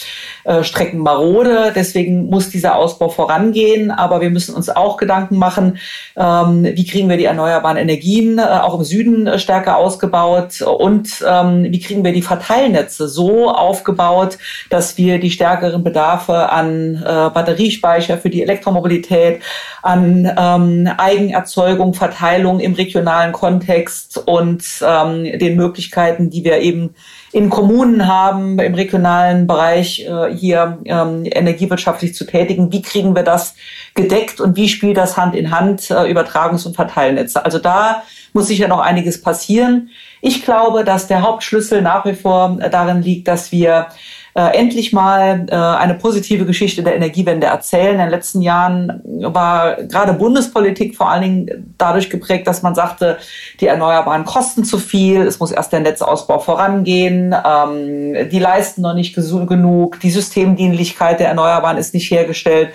äh, 0.43 0.63
Strecken 0.63 0.99
marode. 0.99 1.73
Deswegen 1.75 2.29
muss 2.29 2.49
dieser 2.49 2.75
Ausbau 2.75 3.09
vorangehen. 3.09 3.91
Aber 3.91 4.21
wir 4.21 4.29
müssen 4.29 4.55
uns 4.55 4.69
auch 4.69 4.97
Gedanken 4.97 5.37
machen, 5.37 5.77
ähm, 6.15 6.63
wie 6.63 6.85
kriegen 6.85 7.09
wir 7.09 7.17
die 7.17 7.25
erneuerbaren 7.25 7.77
Energien 7.77 8.37
äh, 8.37 8.41
auch 8.41 8.77
im 8.77 8.83
Süden 8.83 9.27
äh, 9.27 9.39
stärker 9.39 9.77
ausgebaut 9.77 10.61
und 10.61 10.98
ähm, 11.25 11.39
ähm, 11.49 11.71
wie 11.71 11.79
kriegen 11.79 12.03
wir 12.03 12.13
die 12.13 12.21
Verteilnetze 12.21 13.07
so 13.07 13.49
aufgebaut, 13.49 14.37
dass 14.69 14.97
wir 14.97 15.19
die 15.19 15.31
stärkeren 15.31 15.83
Bedarfe 15.83 16.51
an 16.51 16.95
äh, 16.95 17.29
Batteriespeicher 17.29 18.17
für 18.17 18.29
die 18.29 18.41
Elektromobilität, 18.41 19.41
an 19.81 20.31
ähm, 20.37 20.89
Eigenerzeugung, 20.97 21.93
Verteilung 21.93 22.59
im 22.59 22.73
regionalen 22.73 23.31
Kontext 23.31 24.21
und 24.25 24.63
ähm, 24.81 25.23
den 25.39 25.55
Möglichkeiten, 25.55 26.29
die 26.29 26.43
wir 26.43 26.59
eben 26.59 26.95
in 27.31 27.49
Kommunen 27.49 28.07
haben, 28.07 28.57
im 28.59 28.73
regionalen 28.73 29.45
Bereich 29.45 30.05
äh, 30.05 30.33
hier 30.33 30.79
ähm, 30.85 31.25
energiewirtschaftlich 31.25 32.15
zu 32.15 32.25
tätigen. 32.25 32.71
Wie 32.71 32.81
kriegen 32.81 33.15
wir 33.15 33.23
das 33.23 33.55
gedeckt 33.93 34.41
und 34.41 34.55
wie 34.55 34.67
spielt 34.67 34.97
das 34.97 35.15
Hand 35.15 35.35
in 35.35 35.51
Hand 35.51 35.91
äh, 35.91 36.11
Übertragungs- 36.11 36.65
und 36.65 36.75
Verteilnetze? 36.75 37.45
Also 37.45 37.59
da 37.59 38.03
muss 38.33 38.47
sicher 38.47 38.67
noch 38.67 38.79
einiges 38.79 39.21
passieren. 39.21 39.89
Ich 40.21 40.43
glaube, 40.43 40.83
dass 40.83 41.07
der 41.07 41.21
Hauptschlüssel 41.21 41.81
nach 41.81 42.05
wie 42.05 42.13
vor 42.13 42.57
darin 42.71 43.01
liegt, 43.01 43.27
dass 43.27 43.51
wir 43.51 43.89
äh, 44.39 44.57
endlich 44.57 44.93
mal 44.93 45.47
äh, 45.49 45.53
eine 45.53 45.95
positive 45.95 46.45
Geschichte 46.45 46.81
der 46.81 46.95
Energiewende 46.95 47.47
erzählen. 47.47 47.95
In 47.95 47.99
den 47.99 48.09
letzten 48.09 48.41
Jahren 48.41 49.01
war 49.03 49.75
gerade 49.83 50.13
Bundespolitik 50.13 50.95
vor 50.95 51.09
allen 51.09 51.21
Dingen 51.23 51.75
dadurch 51.77 52.09
geprägt, 52.09 52.47
dass 52.47 52.61
man 52.61 52.73
sagte, 52.73 53.17
die 53.59 53.67
Erneuerbaren 53.67 54.23
kosten 54.23 54.63
zu 54.63 54.77
viel, 54.77 55.23
es 55.23 55.41
muss 55.41 55.51
erst 55.51 55.73
der 55.73 55.81
Netzausbau 55.81 56.39
vorangehen, 56.39 57.35
ähm, 57.45 58.29
die 58.29 58.39
leisten 58.39 58.81
noch 58.81 58.93
nicht 58.93 59.13
genug, 59.13 59.99
die 59.99 60.09
Systemdienlichkeit 60.09 61.19
der 61.19 61.27
Erneuerbaren 61.27 61.77
ist 61.77 61.93
nicht 61.93 62.09
hergestellt. 62.09 62.69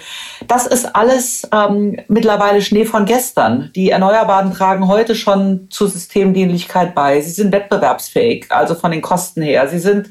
Das 0.46 0.66
ist 0.66 0.94
alles 0.94 1.48
ähm, 1.50 1.98
mittlerweile 2.08 2.60
Schnee 2.60 2.84
von 2.84 3.06
gestern. 3.06 3.70
Die 3.74 3.88
Erneuerbaren 3.88 4.52
tragen 4.52 4.86
heute 4.86 5.14
schon 5.14 5.68
zur 5.70 5.88
Systemdienlichkeit 5.88 6.94
bei. 6.94 7.22
Sie 7.22 7.30
sind 7.30 7.52
wettbewerbsfähig, 7.52 8.48
also 8.50 8.74
von 8.74 8.90
den 8.90 9.00
Kosten 9.00 9.40
her. 9.40 9.66
Sie 9.68 9.78
sind 9.78 10.10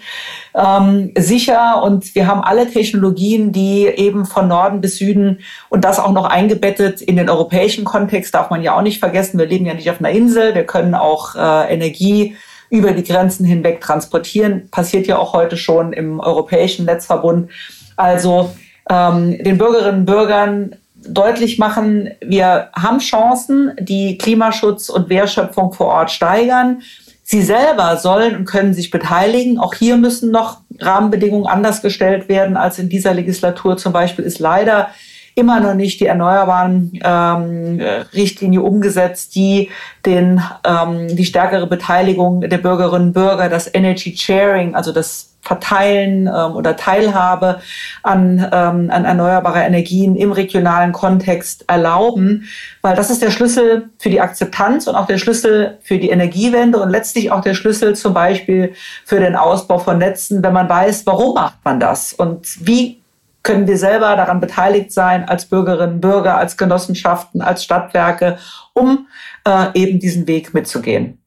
ähm, 0.56 1.12
sicher 1.18 1.82
und 1.84 2.14
wir 2.16 2.28
haben 2.28 2.42
alle 2.42 2.70
Technologien, 2.70 3.52
die 3.52 3.86
eben 3.86 4.26
von 4.26 4.48
Norden 4.48 4.82
bis 4.82 4.98
Süden 4.98 5.40
und 5.70 5.84
das 5.84 6.00
auch 6.00 6.12
noch 6.12 6.26
eingebettet 6.26 7.02
in 7.02 7.16
den 7.16 7.30
europäischen 7.30 7.86
Kontext, 7.86 8.34
darf 8.34 8.50
man 8.50 8.62
ja 8.62 8.78
auch 8.78 8.82
nicht 8.82 9.00
vergessen. 9.00 9.40
Wir 9.40 9.48
leben 9.48 9.66
ja 9.66 9.74
nicht 9.74 9.90
auf 9.90 10.00
einer 10.00 10.12
Insel, 10.12 10.54
wir 10.54 10.66
können 10.66 10.96
auch 10.96 11.36
äh, 11.36 11.74
Energie 11.74 12.36
über 12.70 12.92
die 12.92 13.04
Grenzen 13.04 13.46
hinweg 13.46 13.82
transportieren. 13.82 14.70
Passiert 14.70 15.08
ja 15.08 15.18
auch 15.18 15.34
heute 15.34 15.58
schon 15.58 15.94
im 15.94 16.20
europäischen 16.20 16.86
Netzverbund. 16.86 17.52
Also 17.96 18.52
ähm, 18.90 19.38
den 19.44 19.58
Bürgerinnen 19.58 20.00
und 20.00 20.06
Bürgern 20.06 20.76
deutlich 21.08 21.60
machen, 21.60 22.12
wir 22.22 22.70
haben 22.74 23.00
Chancen, 23.00 23.74
die 23.80 24.18
Klimaschutz 24.18 24.90
und 24.90 25.10
Wertschöpfung 25.10 25.74
vor 25.74 25.88
Ort 25.88 26.12
steigern. 26.12 26.82
Sie 27.24 27.42
selber 27.42 27.98
sollen 27.98 28.36
und 28.36 28.46
können 28.46 28.74
sich 28.74 28.92
beteiligen. 28.92 29.58
Auch 29.58 29.74
hier 29.74 29.96
müssen 29.96 30.30
noch 30.30 30.60
Rahmenbedingungen 30.80 31.48
anders 31.48 31.82
gestellt 31.82 32.28
werden 32.28 32.58
als 32.58 32.80
in 32.80 32.90
dieser 32.90 33.14
Legislatur. 33.14 33.78
Zum 33.78 33.94
Beispiel 33.94 34.26
ist 34.26 34.40
leider 34.40 34.90
immer 35.36 35.60
noch 35.60 35.74
nicht 35.74 36.00
die 36.00 36.06
Erneuerbaren 36.06 37.00
ähm, 37.04 37.82
Richtlinie 38.14 38.62
umgesetzt, 38.62 39.36
die 39.36 39.70
den 40.06 40.42
ähm, 40.66 41.16
die 41.16 41.26
stärkere 41.26 41.68
Beteiligung 41.68 42.42
der 42.42 42.58
Bürgerinnen 42.58 43.08
und 43.08 43.14
Bürger, 43.14 43.50
das 43.50 43.74
Energy 43.74 44.16
Sharing, 44.16 44.76
also 44.76 44.92
das 44.92 45.34
Verteilen 45.44 46.28
ähm, 46.28 46.56
oder 46.56 46.78
Teilhabe 46.78 47.60
an, 48.02 48.40
ähm, 48.40 48.90
an 48.90 49.04
erneuerbare 49.04 49.60
Energien 49.60 50.16
im 50.16 50.32
regionalen 50.32 50.94
Kontext 50.94 51.66
erlauben, 51.68 52.46
weil 52.82 52.96
das 52.96 53.10
ist 53.10 53.22
der 53.22 53.30
Schlüssel 53.30 53.90
für 54.00 54.10
die 54.10 54.22
Akzeptanz 54.22 54.88
und 54.88 54.96
auch 54.96 55.06
der 55.06 55.18
Schlüssel 55.18 55.80
für 55.84 55.98
die 55.98 56.12
Energiewende 56.12 56.82
und 56.82 56.90
letztlich 56.90 57.30
auch 57.30 57.42
der 57.42 57.56
Schlüssel 57.56 57.94
zum 57.94 58.14
Beispiel 58.14 58.74
für 59.04 59.20
den 59.20 59.36
Ausbau 59.36 59.80
von 59.80 59.98
Netzen, 59.98 60.42
wenn 60.42 60.54
man 60.54 60.70
weiß, 60.70 61.06
warum 61.06 61.34
macht 61.34 61.58
man 61.66 61.78
das 61.82 62.14
und 62.14 62.66
wie 62.66 63.03
können 63.44 63.68
wir 63.68 63.78
selber 63.78 64.16
daran 64.16 64.40
beteiligt 64.40 64.92
sein 64.92 65.28
als 65.28 65.46
Bürgerinnen, 65.46 66.02
Bürger, 66.02 66.38
als 66.38 66.58
Genossenschaften, 66.58 67.42
als 67.42 67.64
Stadtwerke, 67.64 68.40
um 68.74 69.08
äh, 69.46 69.68
eben 69.74 70.00
diesen 70.00 70.28
Weg 70.28 70.54
mitzugehen. 70.54 71.22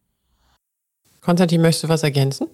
Konstantin, 1.21 1.61
möchtest 1.61 1.85
du 1.85 1.89
was 1.89 2.03
ergänzen? 2.03 2.49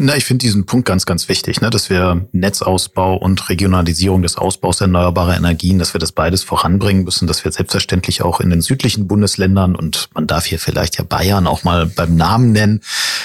Na, 0.00 0.16
ich 0.16 0.24
finde 0.24 0.42
diesen 0.42 0.64
Punkt 0.64 0.86
ganz, 0.86 1.06
ganz 1.06 1.28
wichtig, 1.28 1.60
ne, 1.60 1.70
dass 1.70 1.90
wir 1.90 2.28
Netzausbau 2.30 3.16
und 3.16 3.48
Regionalisierung 3.48 4.22
des 4.22 4.36
Ausbaus 4.36 4.80
erneuerbarer 4.80 5.36
Energien, 5.36 5.80
dass 5.80 5.92
wir 5.92 5.98
das 5.98 6.12
beides 6.12 6.44
voranbringen 6.44 7.02
müssen, 7.02 7.26
dass 7.26 7.44
wir 7.44 7.50
selbstverständlich 7.50 8.22
auch 8.22 8.38
in 8.38 8.50
den 8.50 8.60
südlichen 8.60 9.08
Bundesländern 9.08 9.74
und 9.74 10.08
man 10.14 10.28
darf 10.28 10.44
hier 10.44 10.60
vielleicht 10.60 10.98
ja 10.98 11.04
Bayern 11.04 11.48
auch 11.48 11.64
mal 11.64 11.86
beim 11.86 12.14
Namen 12.14 12.52
nennen, 12.52 12.80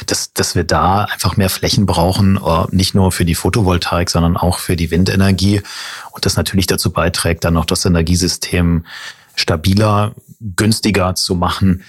dass, 0.07 0.33
dass 0.33 0.55
wir 0.55 0.63
da 0.63 1.03
einfach 1.03 1.38
mehr 1.38 1.51
Flächen 1.51 1.86
brauchen, 1.86 2.38
äh, 2.38 2.65
nicht 2.71 2.95
nur 2.95 3.12
für 3.12 3.25
die 3.25 3.36
Photovoltaik, 3.36 4.09
sondern 4.09 4.36
auch 4.36 4.57
für 4.57 4.75
die 4.75 4.89
Windenergie. 4.89 5.62
Und 6.12 6.25
das 6.25 6.38
natürlich 6.38 6.65
dazu 6.65 6.91
beiträgt, 6.91 7.43
dann 7.43 7.55
auch 7.55 7.65
das 7.65 7.86
Energiesystem 7.86 8.83
stabiler, 9.36 10.15
günstiger 10.55 11.13
zu 11.13 11.36
machen 11.36 11.83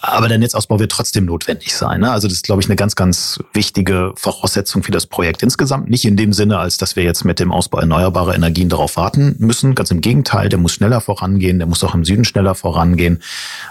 aber 0.00 0.28
der 0.28 0.38
Netzausbau 0.38 0.78
wird 0.78 0.92
trotzdem 0.92 1.24
notwendig 1.24 1.74
sein. 1.74 2.00
Ne? 2.00 2.10
Also 2.10 2.28
das 2.28 2.36
ist, 2.36 2.44
glaube 2.44 2.62
ich, 2.62 2.68
eine 2.68 2.76
ganz, 2.76 2.94
ganz 2.94 3.40
wichtige 3.52 4.12
Voraussetzung 4.16 4.82
für 4.82 4.92
das 4.92 5.06
Projekt 5.06 5.42
insgesamt. 5.42 5.90
Nicht 5.90 6.04
in 6.04 6.16
dem 6.16 6.32
Sinne, 6.32 6.58
als 6.58 6.76
dass 6.76 6.96
wir 6.96 7.02
jetzt 7.02 7.24
mit 7.24 7.40
dem 7.40 7.52
Ausbau 7.52 7.80
erneuerbarer 7.80 8.34
Energien 8.34 8.68
darauf 8.68 8.96
warten 8.96 9.34
müssen. 9.38 9.74
Ganz 9.74 9.90
im 9.90 10.00
Gegenteil, 10.00 10.48
der 10.48 10.58
muss 10.58 10.72
schneller 10.72 11.00
vorangehen, 11.00 11.58
der 11.58 11.66
muss 11.66 11.82
auch 11.82 11.94
im 11.94 12.04
Süden 12.04 12.24
schneller 12.24 12.54
vorangehen. 12.54 13.22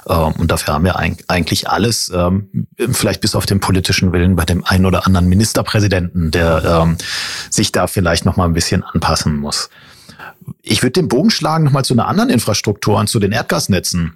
Ähm, 0.08 0.34
und 0.38 0.52
dafür 0.52 0.74
haben 0.74 0.86
wir 0.86 0.98
eigentlich 0.98 1.70
alles, 1.70 2.12
ähm, 2.14 2.68
vielleicht 2.92 3.22
bis 3.22 3.36
auf 3.36 3.46
den 3.46 3.60
politischen 3.60 4.12
Willen 4.12 4.36
bei 4.36 4.46
dem 4.46 4.66
einen 4.66 4.86
oder 4.86 5.06
anderen 5.06 5.30
Ministerpräsidenten, 5.30 6.32
der 6.32 6.84
ähm, 6.84 6.98
sich 7.50 7.72
da 7.72 7.88
vielleicht 7.88 8.26
noch 8.26 8.36
mal 8.36 8.46
ein 8.46 8.54
bisschen 8.54 8.84
anpassen 8.84 9.38
muss. 9.38 9.70
Ich 10.62 10.82
würde 10.82 10.94
den 10.94 11.08
Bogen 11.08 11.30
schlagen 11.30 11.66
nochmal 11.66 11.86
zu 11.86 11.94
einer 11.94 12.08
anderen 12.08 12.30
Infrastruktur 12.30 12.98
und 12.98 13.08
zu 13.08 13.20
den 13.20 13.32
Erdgasnetzen. 13.32 14.14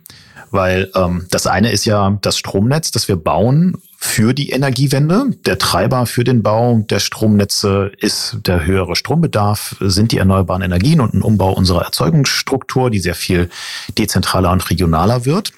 Weil 0.52 0.92
ähm, 0.96 1.28
das 1.32 1.48
eine 1.48 1.72
ist 1.72 1.86
ja 1.86 2.18
das 2.22 2.38
Stromnetz, 2.38 2.92
das 2.92 3.08
wir 3.08 3.16
bauen 3.16 3.78
für 3.98 4.34
die 4.34 4.50
Energiewende. 4.50 5.32
Der 5.46 5.58
Treiber 5.58 6.06
für 6.06 6.24
den 6.24 6.44
Bau 6.44 6.84
der 6.90 7.00
Stromnetze 7.00 7.92
ist 8.00 8.38
der 8.46 8.66
höhere 8.66 8.96
Strombedarf, 8.96 9.76
sind 9.80 10.12
die 10.12 10.18
erneuerbaren 10.18 10.62
Energien 10.62 11.00
und 11.00 11.14
ein 11.14 11.22
Umbau 11.22 11.54
unserer 11.54 11.84
Erzeugungsstruktur, 11.84 12.90
die 12.90 13.00
sehr 13.00 13.16
viel 13.16 13.50
dezentraler 13.98 14.52
und 14.52 14.70
regionaler 14.70 15.26
wird. 15.26 15.54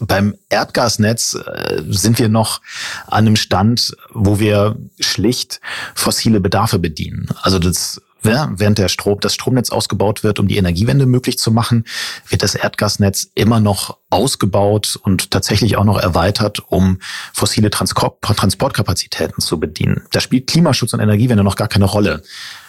Beim 0.00 0.36
Erdgasnetz 0.48 1.34
äh, 1.34 1.82
sind 1.88 2.18
wir 2.18 2.28
noch 2.28 2.60
an 3.06 3.26
einem 3.26 3.36
Stand, 3.36 3.96
wo 4.10 4.38
wir 4.38 4.76
schlicht 5.00 5.60
fossile 5.94 6.40
Bedarfe 6.40 6.78
bedienen. 6.78 7.28
Also 7.42 7.58
das 7.58 8.00
während 8.22 8.78
der 8.78 8.88
Strom, 8.88 9.20
das 9.20 9.34
Stromnetz 9.34 9.70
ausgebaut 9.70 10.22
wird, 10.22 10.38
um 10.38 10.48
die 10.48 10.56
Energiewende 10.56 11.06
möglich 11.06 11.38
zu 11.38 11.50
machen, 11.50 11.84
wird 12.28 12.42
das 12.42 12.54
Erdgasnetz 12.54 13.30
immer 13.34 13.60
noch 13.60 13.98
ausgebaut 14.10 14.98
und 15.02 15.30
tatsächlich 15.30 15.76
auch 15.76 15.84
noch 15.84 15.98
erweitert, 15.98 16.60
um 16.68 16.98
fossile 17.32 17.70
Transportkapazitäten 17.70 19.42
zu 19.42 19.60
bedienen. 19.60 20.02
Da 20.12 20.20
spielt 20.20 20.46
Klimaschutz 20.46 20.94
und 20.94 21.00
Energiewende 21.00 21.44
noch 21.44 21.56
gar 21.56 21.68
keine 21.68 21.84
Rolle. 21.84 22.22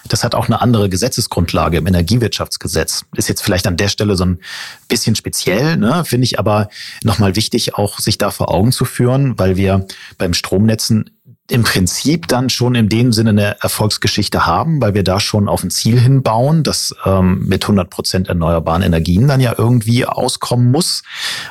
Das 0.08 0.24
hat 0.24 0.36
auch 0.36 0.46
eine 0.46 0.62
andere 0.62 0.90
Gesetzesgrundlage 0.90 1.78
im 1.78 1.88
Energiewirtschaftsgesetz. 1.88 3.06
Ist 3.16 3.30
jetzt 3.30 3.42
vielleicht 3.42 3.68
an 3.68 3.78
der 3.78 3.90
Stelle 3.90 4.16
so 4.16 4.26
ein 4.26 4.40
bisschen 4.88 5.16
speziell, 5.16 5.78
ne? 5.78 6.04
finde 6.06 6.26
ich 6.26 6.40
aber 6.40 6.70
nochmal 7.04 7.36
wichtig, 7.36 7.76
auch 7.76 8.00
sich 8.00 8.18
da 8.18 8.32
vor 8.32 8.54
Augen 8.54 8.72
zu 8.72 8.86
führen, 8.86 9.38
weil 9.38 9.56
wir 9.56 9.86
beim 10.18 10.34
Stromnetzen 10.34 11.10
im 11.50 11.64
Prinzip 11.64 12.28
dann 12.28 12.50
schon 12.50 12.76
in 12.76 12.90
dem 12.90 13.12
Sinne 13.12 13.32
eine 13.32 13.60
Erfolgsgeschichte 13.62 14.46
haben, 14.46 14.80
weil 14.82 14.94
wir 14.94 15.04
da 15.04 15.20
schon 15.20 15.50
auf 15.50 15.64
ein 15.64 15.72
Ziel 15.72 16.00
hinbauen, 16.00 16.62
das 16.64 16.96
ähm, 17.06 17.44
mit 17.48 17.64
100 17.64 17.90
Prozent 17.90 18.28
erneuerbaren 18.28 18.84
Energien 18.84 19.28
dann 19.28 19.42
ja 19.42 19.56
irgendwie 19.58 20.06
auskommen 20.06 20.72
muss. 20.72 21.02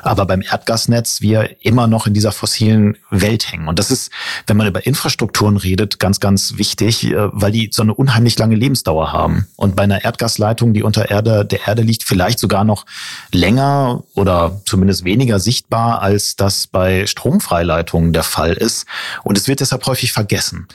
Aber 0.02 0.24
beim 0.24 0.40
Erdgasnetz 0.40 1.20
wir 1.20 1.64
immer 1.64 1.88
noch 1.88 2.06
in 2.06 2.14
dieser 2.14 2.30
fossilen 2.30 2.96
Welt 3.10 3.50
hängen. 3.50 3.66
Und 3.66 3.80
das 3.80 3.90
ist, 3.90 4.12
wenn 4.46 4.56
man 4.56 4.68
über 4.68 4.86
Infrastrukturen 4.86 5.56
redet, 5.56 5.98
ganz, 5.98 6.20
ganz 6.20 6.58
wichtig, 6.58 7.04
äh, 7.04 7.16
weil 7.32 7.50
die 7.50 7.70
so 7.72 7.82
eine 7.82 7.92
unheimlich 7.92 8.38
lange 8.38 8.54
Lebensdauer 8.54 9.12
haben. 9.12 9.48
Und 9.56 9.74
bei 9.74 9.82
einer 9.82 10.04
Erdgasleitung, 10.04 10.74
die 10.74 10.84
unter 10.84 11.10
Erde, 11.10 11.44
der 11.44 11.66
Erde 11.66 11.82
liegt, 11.82 12.04
vielleicht 12.04 12.38
sogar 12.38 12.62
noch 12.62 12.86
länger 13.32 14.04
oder 14.14 14.60
zumindest 14.64 15.04
weniger 15.04 15.40
sichtbar, 15.40 16.02
als 16.02 16.36
das 16.36 16.68
bei 16.68 17.06
Stromfreileitungen 17.06 18.12
der 18.12 18.22
Fall 18.22 18.52
ist. 18.52 18.86
Und 19.24 19.36
es 19.36 19.48
wird 19.48 19.58
deshalb 19.58 19.87
häufig 19.88 20.12
vergessen. 20.12 20.68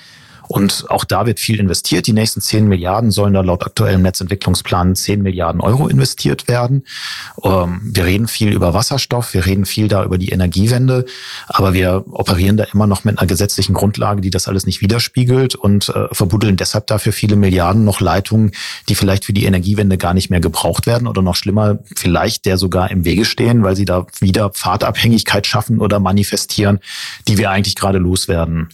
Und 0.47 0.85
auch 0.89 1.03
da 1.03 1.25
wird 1.25 1.39
viel 1.39 1.59
investiert. 1.59 2.07
Die 2.07 2.13
nächsten 2.13 2.41
10 2.41 2.67
Milliarden 2.67 3.11
sollen 3.11 3.33
da 3.33 3.41
laut 3.41 3.65
aktuellem 3.65 4.01
Netzentwicklungsplan 4.01 4.95
10 4.95 5.21
Milliarden 5.21 5.61
Euro 5.61 5.87
investiert 5.87 6.47
werden. 6.47 6.83
Ähm, 7.43 7.79
wir 7.83 8.05
reden 8.05 8.27
viel 8.27 8.51
über 8.51 8.73
Wasserstoff, 8.73 9.33
wir 9.33 9.45
reden 9.45 9.65
viel 9.65 9.87
da 9.87 10.03
über 10.03 10.17
die 10.17 10.29
Energiewende, 10.29 11.05
aber 11.47 11.73
wir 11.73 12.03
operieren 12.11 12.57
da 12.57 12.65
immer 12.65 12.87
noch 12.87 13.03
mit 13.03 13.17
einer 13.17 13.27
gesetzlichen 13.27 13.73
Grundlage, 13.73 14.21
die 14.21 14.29
das 14.29 14.47
alles 14.47 14.65
nicht 14.65 14.81
widerspiegelt 14.81 15.55
und 15.55 15.89
äh, 15.89 16.07
verbuddeln 16.11 16.57
deshalb 16.57 16.87
dafür 16.87 17.13
viele 17.13 17.35
Milliarden 17.35 17.85
noch 17.85 18.01
Leitungen, 18.01 18.51
die 18.89 18.95
vielleicht 18.95 19.25
für 19.25 19.33
die 19.33 19.45
Energiewende 19.45 19.97
gar 19.97 20.13
nicht 20.13 20.29
mehr 20.29 20.41
gebraucht 20.41 20.87
werden 20.87 21.07
oder 21.07 21.21
noch 21.21 21.35
schlimmer, 21.35 21.79
vielleicht 21.95 22.45
der 22.45 22.57
sogar 22.57 22.91
im 22.91 23.05
Wege 23.05 23.25
stehen, 23.25 23.63
weil 23.63 23.75
sie 23.75 23.85
da 23.85 24.05
wieder 24.19 24.49
Pfadabhängigkeit 24.49 25.47
schaffen 25.47 25.79
oder 25.79 25.99
manifestieren, 25.99 26.79
die 27.27 27.37
wir 27.37 27.49
eigentlich 27.49 27.75
gerade 27.75 27.97
loswerden 27.97 28.69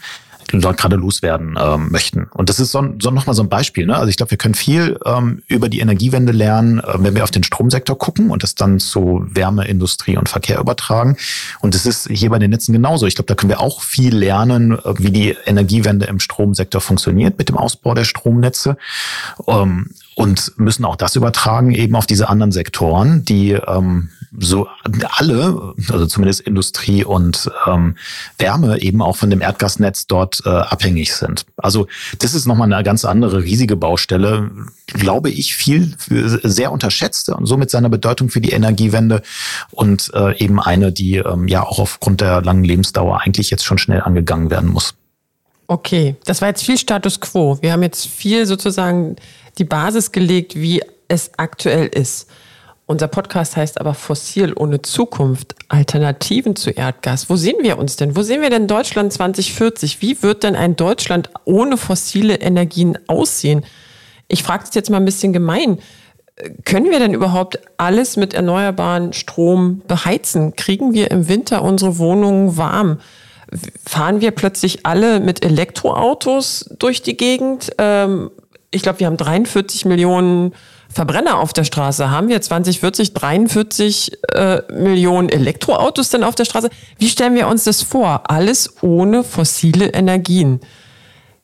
gerade 0.52 0.96
loswerden 0.96 1.58
ähm, 1.60 1.90
möchten. 1.92 2.28
Und 2.34 2.50
das 2.50 2.60
ist 2.60 2.72
so, 2.72 2.84
so 3.00 3.12
nochmal 3.12 3.36
so 3.36 3.44
ein 3.44 3.50
Beispiel. 3.50 3.86
Ne? 3.86 3.96
Also 3.96 4.08
ich 4.08 4.18
glaube, 4.18 4.32
wir 4.32 4.38
können 4.38 4.56
viel 4.56 5.00
ähm, 5.06 5.44
über 5.48 5.70
die 5.70 5.80
Energiewende 5.80 6.32
lernen, 6.32 6.80
äh, 6.80 6.96
wenn 6.98 7.16
wir 7.16 7.24
auf 7.24 7.32
den 7.32 7.44
Stromsektor 7.44 7.98
gucken 7.98 8.32
und 8.32 8.44
das 8.44 8.56
dann 8.56 8.80
zu 8.80 9.26
Wärme, 9.30 9.68
Industrie 9.68 10.18
und 10.18 10.30
Verkehr 10.30 10.60
übertragen. 10.60 11.18
Und 11.62 11.76
das 11.76 11.86
ist 11.86 12.10
hier 12.10 12.30
bei 12.30 12.40
den 12.40 12.52
Netzen 12.52 12.74
genauso. 12.74 13.06
Ich 13.06 13.16
glaube, 13.16 13.28
da 13.28 13.36
können 13.36 13.50
wir 13.50 13.60
auch 13.60 13.82
viel 13.82 14.16
lernen, 14.16 14.74
äh, 14.74 14.94
wie 14.98 15.12
die 15.12 15.36
Energiewende 15.46 16.06
im 16.06 16.20
Stromsektor 16.20 16.82
funktioniert 16.82 17.38
mit 17.38 17.50
dem 17.50 17.58
Ausbau 17.58 17.94
der 17.94 18.04
Stromnetze. 18.04 18.78
Ähm, 19.48 19.90
und 20.16 20.52
müssen 20.58 20.84
auch 20.84 20.98
das 20.98 21.16
übertragen 21.16 21.72
eben 21.72 21.96
auf 21.96 22.06
diese 22.06 22.28
anderen 22.28 22.52
Sektoren, 22.52 23.24
die 23.24 23.52
ähm, 23.52 24.10
so 24.38 24.68
alle, 25.18 25.74
also 25.90 26.06
zumindest 26.06 26.42
Industrie 26.42 27.04
und 27.04 27.50
ähm, 27.66 27.96
Wärme 28.38 28.82
eben 28.82 29.02
auch 29.02 29.16
von 29.16 29.30
dem 29.30 29.42
Erdgasnetz 29.42 30.08
dort 30.08 30.42
äh, 30.46 30.50
abhängig 30.50 31.14
sind. 31.14 31.46
Also 31.58 31.88
das 32.20 32.34
ist 32.34 32.46
nochmal 32.46 32.72
eine 32.72 32.84
ganz 32.84 33.06
andere 33.06 33.44
riesige 33.44 33.76
Baustelle, 33.76 34.52
glaube 34.88 35.30
ich, 35.30 35.56
viel 35.56 35.96
sehr 36.08 36.72
unterschätzt 36.72 37.30
und 37.30 37.46
somit 37.46 37.70
seiner 37.70 37.90
Bedeutung 37.90 38.30
für 38.30 38.42
die 38.42 38.52
Energiewende 38.52 39.22
und 39.72 40.12
äh, 40.14 40.38
eben 40.38 40.60
eine, 40.60 40.92
die 40.92 41.18
ähm, 41.18 41.48
ja 41.48 41.64
auch 41.64 41.80
aufgrund 41.80 42.22
der 42.22 42.42
langen 42.42 42.64
Lebensdauer 42.64 43.22
eigentlich 43.22 43.50
jetzt 43.50 43.66
schon 43.66 43.78
schnell 43.78 44.02
angegangen 44.02 44.50
werden 44.52 44.70
muss. 44.70 44.96
Okay, 45.68 46.16
das 46.26 46.42
war 46.42 46.48
jetzt 46.48 46.66
viel 46.66 46.78
Status 46.78 47.20
quo. 47.20 47.60
Wir 47.62 47.72
haben 47.72 47.84
jetzt 47.84 48.08
viel 48.08 48.46
sozusagen 48.48 49.16
die 49.60 49.66
Basis 49.66 50.12
gelegt, 50.12 50.56
wie 50.56 50.82
es 51.08 51.32
aktuell 51.38 51.88
ist. 51.88 52.28
Unser 52.90 53.08
Podcast 53.08 53.56
heißt 53.56 53.80
aber 53.80 53.94
Fossil 53.94 54.52
ohne 54.56 54.82
Zukunft, 54.82 55.54
Alternativen 55.68 56.56
zu 56.56 56.72
Erdgas. 56.72 57.30
Wo 57.30 57.36
sehen 57.36 57.58
wir 57.62 57.78
uns 57.78 57.98
denn? 57.98 58.16
Wo 58.16 58.24
sehen 58.24 58.42
wir 58.42 58.50
denn 58.50 58.68
Deutschland 58.68 59.14
2040? 59.14 60.02
Wie 60.02 60.24
wird 60.24 60.42
denn 60.42 60.56
ein 60.56 60.76
Deutschland 60.76 61.30
ohne 61.46 61.78
fossile 61.78 62.38
Energien 62.38 62.98
aussehen? 63.06 63.64
Ich 64.28 64.42
frage 64.42 64.64
es 64.64 64.74
jetzt 64.74 64.90
mal 64.90 64.98
ein 64.98 65.06
bisschen 65.06 65.34
gemein. 65.34 65.78
Können 66.66 66.90
wir 66.90 66.98
denn 66.98 67.14
überhaupt 67.14 67.60
alles 67.78 68.18
mit 68.18 68.34
erneuerbaren 68.34 69.14
Strom 69.14 69.84
beheizen? 69.88 70.56
Kriegen 70.56 70.92
wir 70.92 71.12
im 71.12 71.28
Winter 71.28 71.62
unsere 71.62 72.00
Wohnungen 72.00 72.58
warm? 72.58 73.02
Fahren 73.86 74.20
wir 74.20 74.32
plötzlich 74.32 74.88
alle 74.88 75.20
mit 75.20 75.46
Elektroautos 75.46 76.68
durch 76.80 77.04
die 77.04 77.16
Gegend? 77.16 77.70
Ähm, 77.78 78.32
ich 78.72 78.82
glaube, 78.82 79.02
wir 79.02 79.06
haben 79.06 79.18
43 79.18 79.86
Millionen 79.86 80.56
Verbrenner 80.92 81.38
auf 81.38 81.54
der 81.54 81.64
Straße. 81.64 82.10
Haben 82.10 82.30
wir 82.30 82.42
2040 82.42 83.14
43 83.14 84.18
äh, 84.34 84.62
Millionen 84.74 85.30
Elektroautos 85.30 86.10
denn 86.10 86.24
auf 86.24 86.36
der 86.36 86.46
Straße? 86.46 86.70
Wie 86.98 87.10
stellen 87.10 87.36
wir 87.36 87.48
uns 87.48 87.64
das 87.64 87.84
vor? 87.84 88.24
Alles 88.30 88.82
ohne 88.82 89.24
fossile 89.24 89.88
Energien. 89.94 90.60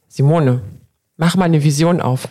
Simone, 0.07 0.61
mach 1.17 1.35
mal 1.35 1.45
eine 1.45 1.63
Vision 1.63 2.01
auf. 2.01 2.27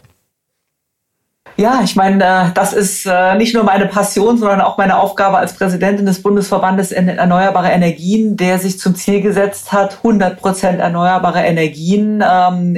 Ja, 1.56 1.82
ich 1.84 1.94
meine, 1.94 2.24
äh, 2.24 2.52
das 2.52 2.72
ist 2.72 3.06
äh, 3.06 3.36
nicht 3.36 3.54
nur 3.54 3.62
meine 3.62 3.86
Passion, 3.86 4.38
sondern 4.38 4.60
auch 4.60 4.76
meine 4.76 4.98
Aufgabe 4.98 5.38
als 5.38 5.52
Präsidentin 5.52 6.04
des 6.04 6.20
Bundesverbandes 6.20 6.90
Erneuerbare 6.90 7.68
Energien, 7.68 8.36
der 8.36 8.58
sich 8.58 8.80
zum 8.80 8.96
Ziel 8.96 9.20
gesetzt 9.20 9.72
hat, 9.72 9.98
100 9.98 10.40
Prozent 10.40 10.80
erneuerbare 10.80 11.42
Energien 11.42 12.24
ähm, 12.28 12.74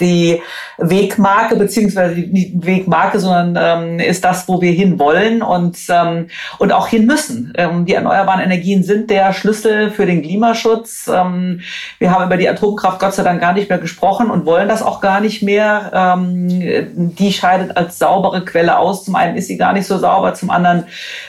die 0.00 0.42
Wegmarke, 0.78 1.54
beziehungsweise 1.54 2.16
die 2.16 2.52
Wegmarke, 2.56 3.20
sondern 3.20 3.56
ähm, 3.60 4.00
ist 4.00 4.24
das, 4.24 4.48
wo 4.48 4.60
wir 4.60 4.72
hin 4.72 4.98
wollen 4.98 5.40
und, 5.40 5.78
ähm, 5.88 6.28
und 6.58 6.72
auch 6.72 6.88
hin 6.88 7.06
müssen. 7.06 7.52
Ähm, 7.56 7.84
die 7.84 7.94
erneuerbaren 7.94 8.40
Energien 8.40 8.82
sind 8.82 9.08
der 9.08 9.32
Schlüssel 9.32 9.92
für 9.92 10.04
den 10.04 10.22
Klimaschutz. 10.22 11.08
Ähm, 11.12 11.60
wir 12.00 12.10
haben 12.10 12.24
über 12.24 12.36
die 12.36 12.48
Atomkraft 12.48 12.98
Gott 12.98 13.14
sei 13.14 13.22
Dank 13.22 13.40
gar 13.40 13.52
nicht 13.52 13.68
mehr 13.68 13.78
gesprochen 13.78 14.30
und 14.30 14.46
wollen 14.46 14.68
das 14.68 14.82
auch 14.82 15.00
gar 15.00 15.20
nicht 15.20 15.42
mehr. 15.42 15.92
Ähm, 15.94 17.14
die 17.14 17.32
scheidet 17.32 17.76
als 17.76 17.98
saubere 17.98 18.44
Quelle 18.44 18.78
aus. 18.78 19.04
Zum 19.04 19.14
einen 19.14 19.36
ist 19.36 19.46
sie 19.46 19.56
gar 19.56 19.72
nicht 19.72 19.86
so 19.86 19.98
sauber, 19.98 20.34
zum 20.34 20.50
anderen 20.50 20.86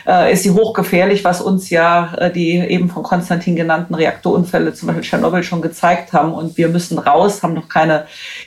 äh, 0.08 0.34
ist 0.34 0.42
sie 0.42 0.52
hochgefährlich, 0.52 1.24
was 1.24 1.40
uns 1.40 1.70
ja 1.70 2.16
äh, 2.18 2.32
die 2.32 2.58
eben 2.58 2.90
von 2.90 3.04
Konstantin 3.04 3.56
genannten 3.56 3.94
Reaktorunfälle, 3.94 4.74
zum 4.74 4.88
Beispiel 4.88 5.04
Tschernobyl, 5.04 5.44
schon 5.44 5.62
gezeigt 5.62 6.14
haben. 6.14 6.34
Und 6.34 6.58
wir 6.58 6.70
müssen 6.70 6.98
raus, 6.98 7.44
haben 7.44 7.54
noch 7.54 7.70
keine 7.70 8.06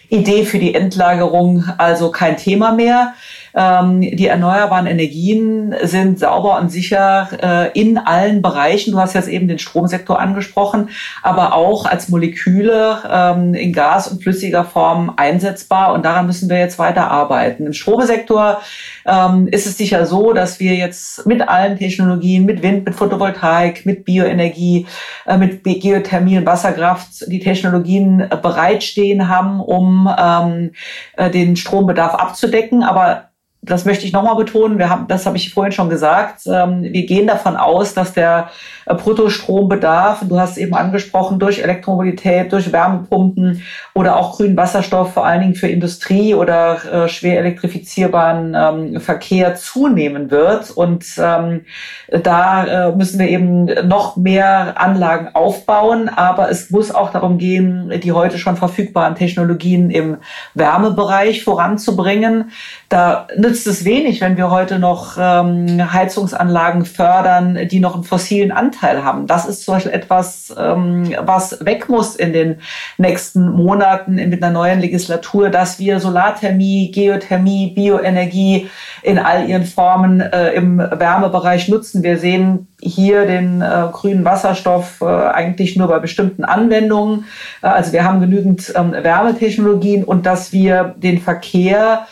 Idee 0.09 0.45
für 0.45 0.59
die 0.59 0.75
Endlagerung 0.75 1.65
also 1.79 2.11
kein 2.11 2.37
Thema 2.37 2.73
mehr. 2.73 3.15
Ähm, 3.59 4.01
die 4.01 4.29
erneuerbaren 4.29 4.87
Energien 4.87 5.75
sind 5.83 6.21
sauber 6.21 6.61
und 6.61 6.71
sicher 6.71 7.29
äh, 7.43 7.79
in 7.81 7.99
allen 7.99 8.41
Bereichen. 8.41 8.93
Du 8.93 9.01
hast 9.01 9.15
jetzt 9.15 9.29
eben 9.29 9.49
den 9.49 9.59
Stromsektor 9.59 10.21
angesprochen, 10.21 10.91
aber 11.25 11.55
auch 11.55 11.85
als 11.85 12.09
Moleküle 12.09 12.99
ähm, 13.11 13.55
in 13.55 13.73
Gas 13.73 14.07
und 14.07 14.23
flüssiger 14.23 14.65
Form 14.65 15.13
einsetzbar. 15.17 15.93
Und 15.93 16.05
daran 16.05 16.27
müssen 16.27 16.49
wir 16.49 16.59
jetzt 16.59 16.79
weiter 16.79 17.11
arbeiten. 17.11 17.67
Im 17.67 17.73
Stromsektor 17.73 18.61
ähm, 19.05 19.49
ist 19.49 19.67
es 19.67 19.77
sicher 19.77 20.07
so, 20.07 20.33
dass 20.33 20.61
wir 20.61 20.77
jetzt 20.77 21.27
mit 21.27 21.49
allen 21.49 21.77
Technologien, 21.77 22.47
mit 22.47 22.63
Wind, 22.63 22.85
mit 22.85 22.95
Photovoltaik, 22.95 23.85
mit 23.85 24.05
Bioenergie, 24.05 24.87
äh, 25.27 25.37
mit 25.37 25.65
Geothermie 25.65 26.39
und 26.39 26.47
Wasserkraft 26.47 27.25
die 27.27 27.41
Technologien 27.41 28.21
äh, 28.21 28.37
bereitstehen 28.41 29.29
haben, 29.29 29.61
um 29.61 30.09
ähm, 30.17 30.71
äh, 31.17 31.29
den 31.29 31.57
Strombedarf 31.57 32.15
abzudecken. 32.15 32.85
Aber 32.85 33.29
das 33.69 33.85
möchte 33.85 34.07
ich 34.07 34.13
nochmal 34.13 34.37
betonen, 34.37 34.79
wir 34.79 34.89
haben, 34.89 35.07
das 35.09 35.27
habe 35.27 35.37
ich 35.37 35.53
vorhin 35.53 35.73
schon 35.73 35.89
gesagt, 35.89 36.43
ähm, 36.47 36.83
wir 36.83 37.07
gehen 37.07 37.27
davon 37.27 37.57
aus, 37.57 37.95
dass 37.95 38.13
der 38.13 38.51
äh, 38.87 38.95
Bruttostrombedarf, 38.95 40.25
du 40.29 40.39
hast 40.39 40.57
eben 40.57 40.75
angesprochen, 40.75 41.39
durch 41.39 41.61
Elektromobilität, 41.61 42.53
durch 42.53 42.73
Wärmepumpen 42.73 43.63
oder 43.95 44.17
auch 44.17 44.37
grünen 44.37 44.57
Wasserstoff, 44.57 45.13
vor 45.13 45.27
allen 45.27 45.41
Dingen 45.41 45.55
für 45.55 45.69
Industrie 45.69 46.35
oder 46.35 47.05
äh, 47.05 47.09
schwer 47.09 47.39
elektrifizierbaren 47.41 48.55
ähm, 48.57 49.01
Verkehr 49.01 49.55
zunehmen 49.55 50.31
wird. 50.31 50.71
Und 50.71 51.05
ähm, 51.19 51.65
da 52.09 52.89
äh, 52.89 52.97
müssen 52.97 53.19
wir 53.19 53.29
eben 53.29 53.67
noch 53.87 54.17
mehr 54.17 54.81
Anlagen 54.81 55.35
aufbauen, 55.35 56.09
aber 56.09 56.51
es 56.51 56.71
muss 56.71 56.95
auch 56.95 57.11
darum 57.11 57.39
gehen, 57.39 57.93
die 58.03 58.13
heute 58.13 58.39
schon 58.39 58.57
verfügbaren 58.57 59.15
Technologien 59.15 59.91
im 59.91 60.19
Wärmebereich 60.55 61.45
voranzubringen. 61.45 62.51
Da 62.89 63.27
nützt 63.37 63.67
es 63.67 63.85
wenig, 63.85 64.23
wenn 64.23 64.39
wir 64.39 64.51
heute 64.51 64.79
noch 64.79 65.19
ähm, 65.21 65.93
Heizungsanlagen 65.93 66.87
fördern, 66.87 67.69
die 67.71 67.81
noch 67.81 67.95
einen 67.95 68.05
fossilen 68.05 68.51
Anteil 68.51 69.05
haben. 69.05 69.27
Das 69.27 69.45
ist 69.45 69.65
zum 69.65 69.75
Beispiel 69.75 69.93
etwas, 69.93 70.55
ähm, 70.59 71.15
was 71.21 71.63
weg 71.67 71.91
muss 71.91 72.17
in 72.17 72.33
den 72.33 72.61
nächsten 72.97 73.51
Monaten 73.51 74.15
mit 74.15 74.43
einer 74.43 74.53
neuen 74.53 74.81
Legislatur, 74.81 75.51
dass 75.51 75.79
wir 75.79 76.01
Solarthermie, 76.01 76.91
Geothermie, 76.91 77.73
Bioenergie 77.75 78.71
in 79.03 79.19
all 79.19 79.47
ihren 79.47 79.65
Formen 79.65 80.23
äh, 80.23 80.53
im 80.53 80.79
Wärmebereich 80.79 81.69
nutzen. 81.69 82.03
Wir 82.03 82.17
sehen 82.17 82.69
hier 82.81 83.27
den 83.27 83.61
äh, 83.61 83.89
grünen 83.93 84.25
Wasserstoff 84.25 85.03
äh, 85.03 85.05
eigentlich 85.05 85.77
nur 85.77 85.89
bei 85.89 85.99
bestimmten 85.99 86.45
Anwendungen. 86.45 87.27
Äh, 87.61 87.67
also 87.67 87.93
wir 87.93 88.05
haben 88.05 88.21
genügend 88.21 88.73
ähm, 88.75 88.93
Wärmetechnologien 88.93 90.05
und 90.05 90.25
dass 90.25 90.53
wir 90.53 90.95
den 90.97 91.21
Verkehr 91.21 92.07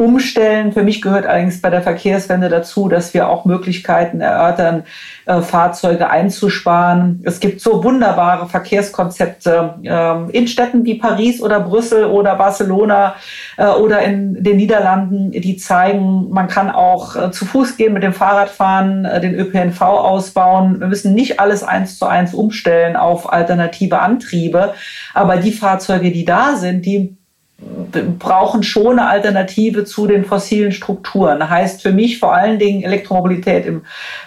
umstellen. 0.00 0.72
Für 0.72 0.82
mich 0.82 1.02
gehört 1.02 1.26
allerdings 1.26 1.60
bei 1.60 1.68
der 1.68 1.82
Verkehrswende 1.82 2.48
dazu, 2.48 2.88
dass 2.88 3.12
wir 3.12 3.28
auch 3.28 3.44
Möglichkeiten 3.44 4.22
erörtern, 4.22 4.84
äh, 5.26 5.42
Fahrzeuge 5.42 6.08
einzusparen. 6.08 7.22
Es 7.24 7.38
gibt 7.38 7.60
so 7.60 7.84
wunderbare 7.84 8.48
Verkehrskonzepte 8.48 9.74
äh, 9.82 10.36
in 10.36 10.48
Städten 10.48 10.86
wie 10.86 10.94
Paris 10.94 11.42
oder 11.42 11.60
Brüssel 11.60 12.06
oder 12.06 12.34
Barcelona 12.36 13.14
äh, 13.58 13.66
oder 13.66 14.00
in 14.00 14.42
den 14.42 14.56
Niederlanden, 14.56 15.32
die 15.32 15.58
zeigen, 15.58 16.30
man 16.30 16.48
kann 16.48 16.70
auch 16.70 17.14
äh, 17.14 17.30
zu 17.30 17.44
Fuß 17.44 17.76
gehen, 17.76 17.92
mit 17.92 18.02
dem 18.02 18.14
Fahrrad 18.14 18.48
fahren, 18.48 19.04
den 19.04 19.34
ÖPNV 19.34 19.82
ausbauen. 19.82 20.80
Wir 20.80 20.86
müssen 20.86 21.12
nicht 21.12 21.40
alles 21.40 21.62
eins 21.62 21.98
zu 21.98 22.06
eins 22.06 22.32
umstellen 22.32 22.96
auf 22.96 23.30
alternative 23.30 23.98
Antriebe, 23.98 24.72
aber 25.12 25.36
die 25.36 25.52
Fahrzeuge, 25.52 26.10
die 26.10 26.24
da 26.24 26.56
sind, 26.56 26.86
die 26.86 27.19
brauchen 28.18 28.62
schon 28.62 28.98
eine 28.98 29.08
Alternative 29.08 29.84
zu 29.84 30.06
den 30.06 30.24
fossilen 30.24 30.72
Strukturen. 30.72 31.48
Heißt 31.48 31.82
für 31.82 31.92
mich 31.92 32.18
vor 32.18 32.34
allen 32.34 32.58
Dingen 32.58 32.82
Elektromobilität 32.82 33.66
im 33.66 33.82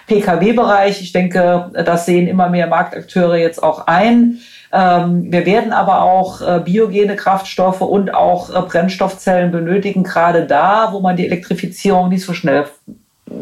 Pkw-Bereich. 0.06 1.00
Ich 1.00 1.12
denke, 1.12 1.70
das 1.84 2.06
sehen 2.06 2.28
immer 2.28 2.48
mehr 2.48 2.66
Marktakteure 2.66 3.36
jetzt 3.36 3.62
auch 3.62 3.86
ein. 3.86 4.38
Ähm, 4.72 5.32
wir 5.32 5.46
werden 5.46 5.72
aber 5.72 6.02
auch 6.02 6.40
äh, 6.40 6.60
biogene 6.64 7.16
Kraftstoffe 7.16 7.80
und 7.80 8.12
auch 8.12 8.50
äh, 8.50 8.60
Brennstoffzellen 8.62 9.52
benötigen, 9.52 10.02
gerade 10.02 10.46
da, 10.46 10.88
wo 10.92 11.00
man 11.00 11.16
die 11.16 11.26
Elektrifizierung 11.26 12.08
nicht 12.08 12.24
so 12.24 12.34
schnell 12.34 12.66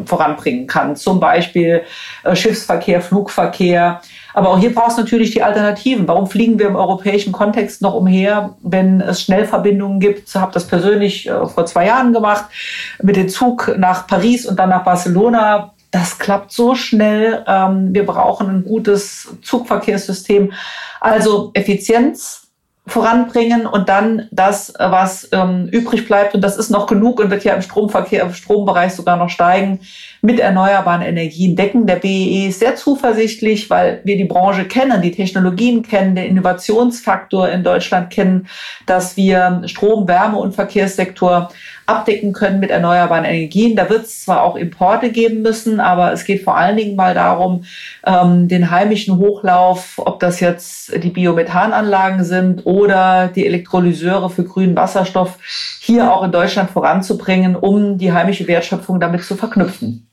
voranbringen 0.05 0.67
kann. 0.67 0.95
Zum 0.95 1.19
Beispiel 1.19 1.83
äh, 2.23 2.35
Schiffsverkehr, 2.35 3.01
Flugverkehr. 3.01 4.01
Aber 4.33 4.49
auch 4.49 4.59
hier 4.59 4.73
braucht 4.73 4.91
es 4.91 4.97
natürlich 4.97 5.31
die 5.31 5.43
Alternativen. 5.43 6.07
Warum 6.07 6.27
fliegen 6.27 6.59
wir 6.59 6.67
im 6.67 6.75
europäischen 6.75 7.31
Kontext 7.31 7.81
noch 7.81 7.93
umher, 7.93 8.55
wenn 8.61 9.01
es 9.01 9.21
Schnellverbindungen 9.21 9.99
gibt? 9.99 10.27
Ich 10.27 10.35
habe 10.35 10.51
das 10.51 10.67
persönlich 10.67 11.29
äh, 11.29 11.45
vor 11.45 11.65
zwei 11.65 11.85
Jahren 11.85 12.13
gemacht 12.13 12.45
mit 13.01 13.15
dem 13.15 13.29
Zug 13.29 13.75
nach 13.77 14.07
Paris 14.07 14.45
und 14.45 14.57
dann 14.57 14.69
nach 14.69 14.83
Barcelona. 14.83 15.73
Das 15.91 16.17
klappt 16.17 16.51
so 16.51 16.73
schnell. 16.73 17.43
Ähm, 17.47 17.93
wir 17.93 18.05
brauchen 18.05 18.49
ein 18.49 18.63
gutes 18.63 19.35
Zugverkehrssystem. 19.43 20.51
Also 20.99 21.51
Effizienz 21.53 22.43
voranbringen 22.85 23.65
und 23.65 23.87
dann 23.87 24.27
das, 24.31 24.73
was 24.77 25.29
ähm, 25.31 25.67
übrig 25.71 26.05
bleibt, 26.05 26.35
und 26.35 26.41
das 26.41 26.57
ist 26.57 26.69
noch 26.69 26.85
genug 26.85 27.19
und 27.19 27.29
wird 27.29 27.43
ja 27.45 27.53
im 27.53 27.61
Stromverkehr, 27.61 28.23
im 28.23 28.33
Strombereich 28.33 28.93
sogar 28.93 29.15
noch 29.15 29.29
steigen, 29.29 29.79
mit 30.23 30.39
erneuerbaren 30.39 31.01
Energien 31.01 31.57
decken. 31.57 31.85
Der 31.85 31.97
BEE 31.97 32.47
ist 32.47 32.61
sehr 32.61 32.77
zuversichtlich, 32.77 33.69
weil 33.69 33.99
wir 34.05 34.15
die 34.15 34.23
Branche 34.23 34.63
kennen, 34.63 35.01
die 35.01 35.11
Technologien 35.11 35.83
kennen, 35.83 36.15
den 36.15 36.27
Innovationsfaktor 36.27 37.49
in 37.49 37.61
Deutschland 37.61 38.09
kennen, 38.09 38.47
dass 38.85 39.17
wir 39.17 39.63
Strom, 39.65 40.07
Wärme 40.07 40.37
und 40.37 40.55
Verkehrssektor 40.55 41.49
abdecken 41.87 42.31
können 42.31 42.61
mit 42.61 42.71
erneuerbaren 42.71 43.25
Energien. 43.25 43.75
Da 43.75 43.89
wird 43.89 44.05
es 44.05 44.23
zwar 44.23 44.43
auch 44.43 44.55
Importe 44.55 45.11
geben 45.11 45.41
müssen, 45.41 45.81
aber 45.81 46.13
es 46.13 46.23
geht 46.23 46.41
vor 46.41 46.55
allen 46.55 46.77
Dingen 46.77 46.95
mal 46.95 47.13
darum, 47.13 47.65
ähm, 48.05 48.47
den 48.47 48.71
heimischen 48.71 49.17
Hochlauf, 49.17 49.95
ob 49.97 50.21
das 50.21 50.39
jetzt 50.39 51.03
die 51.03 51.09
Biomethananlagen 51.09 52.23
sind 52.23 52.65
oder 52.65 53.27
die 53.27 53.45
Elektrolyseure 53.45 54.29
für 54.29 54.45
grünen 54.45 54.77
Wasserstoff, 54.77 55.37
hier 55.81 56.13
auch 56.13 56.23
in 56.23 56.31
Deutschland 56.31 56.71
voranzubringen, 56.71 57.57
um 57.57 57.97
die 57.97 58.13
heimische 58.13 58.47
Wertschöpfung 58.47 59.01
damit 59.01 59.25
zu 59.25 59.35
verknüpfen. 59.35 60.07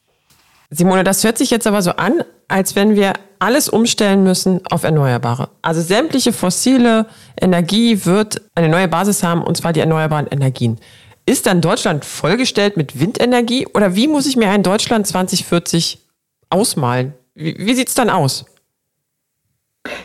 Simone, 0.70 1.02
das 1.02 1.24
hört 1.24 1.36
sich 1.36 1.50
jetzt 1.50 1.66
aber 1.66 1.82
so 1.82 1.90
an, 1.92 2.22
als 2.46 2.76
wenn 2.76 2.94
wir 2.94 3.14
alles 3.40 3.68
umstellen 3.68 4.22
müssen 4.22 4.64
auf 4.66 4.84
Erneuerbare. 4.84 5.48
Also 5.62 5.80
sämtliche 5.80 6.32
fossile 6.32 7.06
Energie 7.40 8.04
wird 8.04 8.42
eine 8.54 8.68
neue 8.68 8.86
Basis 8.86 9.22
haben, 9.22 9.42
und 9.42 9.56
zwar 9.56 9.72
die 9.72 9.80
erneuerbaren 9.80 10.28
Energien. 10.28 10.78
Ist 11.26 11.46
dann 11.46 11.60
Deutschland 11.60 12.04
vollgestellt 12.04 12.76
mit 12.76 13.00
Windenergie 13.00 13.66
oder 13.74 13.94
wie 13.94 14.08
muss 14.08 14.26
ich 14.26 14.36
mir 14.36 14.50
ein 14.50 14.62
Deutschland 14.62 15.06
2040 15.06 15.98
ausmalen? 16.50 17.14
Wie, 17.34 17.56
wie 17.58 17.74
sieht 17.74 17.88
es 17.88 17.94
dann 17.94 18.10
aus? 18.10 18.44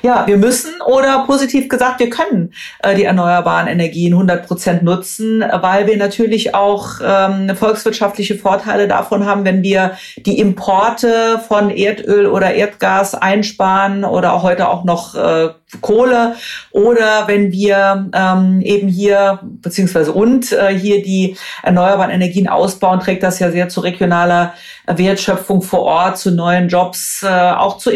Ja, 0.01 0.25
wir 0.25 0.37
müssen 0.37 0.71
oder 0.85 1.25
positiv 1.25 1.67
gesagt, 1.67 1.99
wir 1.99 2.09
können 2.09 2.53
äh, 2.81 2.95
die 2.95 3.03
erneuerbaren 3.03 3.67
Energien 3.67 4.13
100 4.13 4.47
Prozent 4.47 4.83
nutzen, 4.83 5.43
weil 5.61 5.85
wir 5.85 5.97
natürlich 5.97 6.55
auch 6.55 7.01
ähm, 7.03 7.53
volkswirtschaftliche 7.57 8.35
Vorteile 8.35 8.87
davon 8.87 9.25
haben, 9.25 9.43
wenn 9.43 9.63
wir 9.63 9.97
die 10.17 10.39
Importe 10.39 11.41
von 11.45 11.69
Erdöl 11.69 12.27
oder 12.27 12.53
Erdgas 12.53 13.15
einsparen 13.15 14.05
oder 14.05 14.31
auch 14.33 14.43
heute 14.43 14.69
auch 14.69 14.85
noch 14.85 15.15
äh, 15.15 15.49
Kohle 15.81 16.35
oder 16.71 17.27
wenn 17.27 17.51
wir 17.51 18.09
ähm, 18.13 18.61
eben 18.61 18.87
hier 18.87 19.39
beziehungsweise 19.43 20.13
und 20.13 20.53
äh, 20.53 20.67
hier 20.77 21.03
die 21.03 21.35
erneuerbaren 21.63 22.11
Energien 22.11 22.47
ausbauen, 22.47 23.01
trägt 23.01 23.23
das 23.23 23.39
ja 23.39 23.51
sehr 23.51 23.67
zu 23.67 23.81
regionaler 23.81 24.53
Wertschöpfung 24.87 25.61
vor 25.61 25.81
Ort, 25.81 26.17
zu 26.17 26.31
neuen 26.31 26.69
Jobs, 26.69 27.23
äh, 27.23 27.27
auch 27.27 27.77
zu 27.77 27.91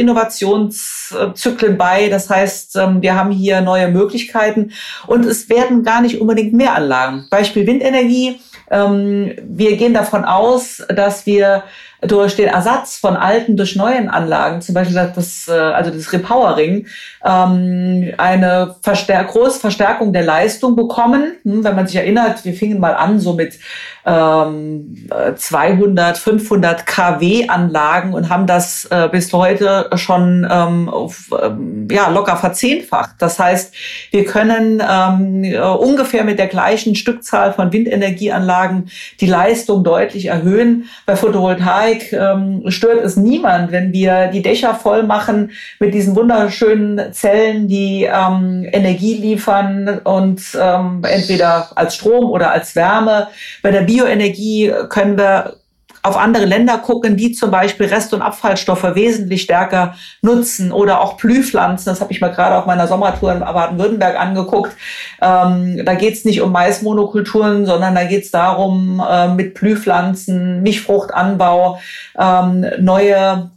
Innovationszyklen 1.12 1.78
bei. 1.78 2.10
Das 2.10 2.30
heißt, 2.30 2.76
ähm, 2.76 3.02
wir 3.02 3.16
haben 3.16 3.32
hier 3.32 3.62
neue 3.62 3.90
Möglichkeiten 3.90 4.72
und 5.08 5.26
es 5.26 5.50
werden 5.50 5.84
gar 5.84 6.02
nicht 6.02 6.20
unbedingt 6.20 6.54
mehr 6.54 6.76
Anlagen. 6.76 7.28
Beispiel 7.30 7.66
Windenergie. 7.66 8.40
Ähm, 8.72 9.34
wir 9.44 9.78
gehen 9.78 9.94
davon 9.94 10.26
aus, 10.26 10.84
dass 10.90 11.26
wir 11.26 11.64
durch 12.02 12.36
den 12.36 12.48
Ersatz 12.48 12.98
von 12.98 13.16
alten 13.16 13.58
durch 13.58 13.76
neuen 13.76 14.10
Anlagen, 14.10 14.62
zum 14.62 14.76
Beispiel 14.76 14.96
das, 14.96 15.48
äh, 15.48 15.52
also 15.52 15.92
das 15.92 16.14
Repowering, 16.14 16.88
ähm, 17.26 18.14
eine 18.18 18.76
Verstär 18.82 19.24
große 19.24 19.60
Verstärkung 19.60 20.14
der 20.14 20.24
Leistung 20.24 20.76
bekommen. 20.76 21.34
Hm, 21.44 21.64
wenn 21.64 21.76
man 21.76 21.88
sich 21.88 21.98
erinnert, 21.98 22.46
wir 22.46 22.54
fingen 22.54 22.80
mal 22.80 22.94
an 22.94 23.20
so 23.20 23.34
mit 23.34 23.60
200, 24.06 26.18
500 26.18 26.86
kW 26.88 27.48
Anlagen 27.48 28.14
und 28.14 28.30
haben 28.30 28.48
das 28.48 28.86
äh, 28.86 29.08
bis 29.12 29.32
heute 29.34 29.90
schon 29.96 30.48
ähm, 30.50 30.90
auf, 30.90 31.30
ähm, 31.40 31.88
ja, 31.92 32.10
locker 32.10 32.38
verzehnfacht. 32.38 33.12
Das 33.20 33.38
heißt, 33.38 33.72
wir 34.10 34.26
können 34.26 34.80
äh, 34.80 35.60
ungefähr 35.60 36.24
mit 36.24 36.40
der 36.40 36.48
gleichen 36.48 36.96
Stückzahl 36.96 37.54
von 37.54 37.72
Windenergieanlagen 37.72 38.90
die 39.20 39.28
Leistung 39.28 39.84
deutlich 39.84 40.26
erhöhen. 40.26 40.86
Bei 41.06 41.16
Photovoltaik 41.16 41.89
ähm, 42.12 42.64
stört 42.68 43.04
es 43.04 43.16
niemand, 43.16 43.72
wenn 43.72 43.94
wir 43.94 44.28
die 44.28 44.42
Dächer 44.42 44.74
voll 44.76 45.04
machen 45.04 45.52
mit 45.80 45.94
diesen 45.94 46.16
wunderschönen 46.16 47.14
Zellen, 47.14 47.68
die 47.68 48.04
ähm, 48.04 48.68
Energie 48.72 49.16
liefern 49.16 50.00
und 50.04 50.42
ähm, 50.60 51.02
entweder 51.04 51.68
als 51.76 51.96
Strom 51.96 52.30
oder 52.30 52.52
als 52.52 52.76
Wärme. 52.76 53.28
Bei 53.62 53.72
der 53.72 53.82
Bioenergie 53.82 54.74
können 54.90 55.18
wir 55.18 55.59
auf 56.02 56.18
andere 56.18 56.46
Länder 56.46 56.78
gucken, 56.78 57.18
die 57.18 57.32
zum 57.34 57.52
Beispiel 57.52 57.88
Rest- 57.88 58.14
und 58.14 58.22
Abfallstoffe 58.22 58.96
wesentlich 58.96 59.42
stärker 59.42 59.96
nutzen 60.22 60.72
oder 60.72 61.02
auch 61.02 61.18
Blühpflanzen. 61.18 61.92
Das 61.92 62.02
habe 62.02 62.12
ich 62.12 62.22
mir 62.22 62.30
gerade 62.30 62.56
auf 62.58 62.66
meiner 62.66 62.88
Sommertour 62.88 63.34
in 63.34 63.40
Baden-Württemberg 63.40 64.20
angeguckt. 64.20 64.76
Ähm, 65.22 65.84
da 65.86 65.94
geht 65.96 66.14
es 66.14 66.26
nicht 66.26 66.42
um 66.42 66.52
Maismonokulturen, 66.52 67.66
sondern 67.66 67.96
da 67.96 68.04
geht 68.06 68.24
es 68.24 68.32
darum, 68.32 69.04
äh, 69.08 69.28
mit 69.30 69.56
Blühpflanzen, 69.56 70.62
Milchfruchtanbau, 70.62 71.80
ähm, 72.18 72.66
neue 72.80 73.50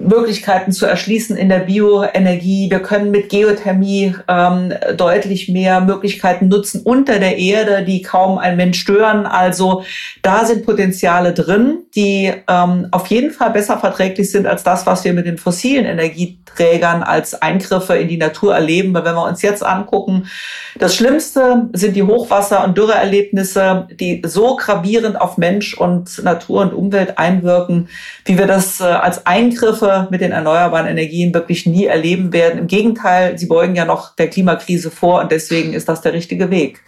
Möglichkeiten 0.00 0.72
zu 0.72 0.86
erschließen 0.86 1.36
in 1.36 1.48
der 1.48 1.60
Bioenergie. 1.60 2.70
Wir 2.70 2.80
können 2.80 3.10
mit 3.10 3.28
Geothermie 3.28 4.14
ähm, 4.28 4.72
deutlich 4.96 5.48
mehr 5.48 5.80
Möglichkeiten 5.80 6.48
nutzen 6.48 6.82
unter 6.82 7.18
der 7.18 7.38
Erde, 7.38 7.84
die 7.84 8.02
kaum 8.02 8.38
ein 8.38 8.56
Mensch 8.56 8.80
stören. 8.80 9.26
Also 9.26 9.84
da 10.22 10.44
sind 10.44 10.64
Potenziale 10.64 11.32
drin, 11.32 11.80
die 11.94 12.32
ähm, 12.48 12.88
auf 12.90 13.06
jeden 13.08 13.30
Fall 13.30 13.50
besser 13.50 13.78
verträglich 13.78 14.30
sind 14.30 14.46
als 14.46 14.62
das, 14.62 14.86
was 14.86 15.04
wir 15.04 15.12
mit 15.12 15.26
den 15.26 15.38
fossilen 15.38 15.84
Energieträgern 15.84 17.02
als 17.02 17.40
Eingriffe 17.40 17.96
in 17.96 18.08
die 18.08 18.16
Natur 18.16 18.54
erleben. 18.54 18.94
Weil 18.94 19.04
wenn 19.04 19.14
wir 19.14 19.26
uns 19.26 19.42
jetzt 19.42 19.64
angucken, 19.64 20.26
das 20.78 20.94
Schlimmste 20.94 21.68
sind 21.72 21.94
die 21.94 22.02
Hochwasser- 22.02 22.64
und 22.64 22.78
Dürreerlebnisse, 22.78 23.88
die 23.92 24.22
so 24.24 24.56
gravierend 24.56 25.20
auf 25.20 25.36
Mensch 25.36 25.74
und 25.74 26.22
Natur 26.24 26.62
und 26.62 26.72
Umwelt 26.72 27.18
einwirken, 27.18 27.88
wie 28.24 28.38
wir 28.38 28.46
das 28.46 28.80
äh, 28.80 28.84
als 28.84 29.26
Eingriff 29.26 29.82
Mit 30.10 30.20
den 30.20 30.32
erneuerbaren 30.32 30.86
Energien 30.86 31.32
wirklich 31.34 31.66
nie 31.66 31.86
erleben 31.86 32.32
werden. 32.32 32.60
Im 32.60 32.66
Gegenteil, 32.66 33.38
sie 33.38 33.46
beugen 33.46 33.74
ja 33.74 33.84
noch 33.84 34.14
der 34.16 34.28
Klimakrise 34.28 34.90
vor 34.90 35.20
und 35.20 35.32
deswegen 35.32 35.72
ist 35.72 35.88
das 35.88 36.00
der 36.00 36.12
richtige 36.12 36.50
Weg. 36.50 36.80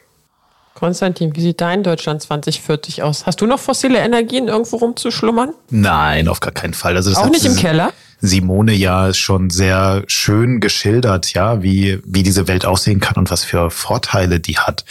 Konstantin, 0.74 1.36
wie 1.36 1.40
sieht 1.40 1.60
dein 1.60 1.82
Deutschland 1.82 2.22
2040 2.22 3.02
aus? 3.02 3.24
Hast 3.26 3.40
du 3.40 3.46
noch 3.46 3.60
fossile 3.60 3.98
Energien 3.98 4.48
irgendwo 4.48 4.76
rumzuschlummern? 4.76 5.52
Nein, 5.70 6.26
auf 6.28 6.40
gar 6.40 6.52
keinen 6.52 6.74
Fall. 6.74 6.96
Also 6.96 7.12
Auch 7.12 7.30
nicht 7.30 7.44
im 7.44 7.54
Keller? 7.56 7.92
Simone 8.20 8.72
ja 8.72 9.12
schon 9.12 9.50
sehr 9.50 10.04
schön 10.06 10.60
geschildert, 10.60 11.34
ja, 11.34 11.62
wie, 11.62 12.00
wie 12.04 12.22
diese 12.22 12.48
Welt 12.48 12.64
aussehen 12.64 13.00
kann 13.00 13.16
und 13.16 13.30
was 13.30 13.44
für 13.44 13.70
Vorteile 13.70 14.40
die 14.40 14.58
hat. 14.58 14.84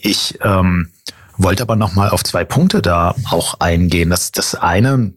Ich 0.00 0.38
ähm, 0.42 0.90
wollte 1.36 1.62
aber 1.62 1.76
noch 1.76 1.94
mal 1.94 2.10
auf 2.10 2.22
zwei 2.24 2.44
Punkte 2.44 2.82
da 2.82 3.14
auch 3.30 3.60
eingehen. 3.60 4.10
Das, 4.10 4.32
das 4.32 4.54
eine 4.54 5.12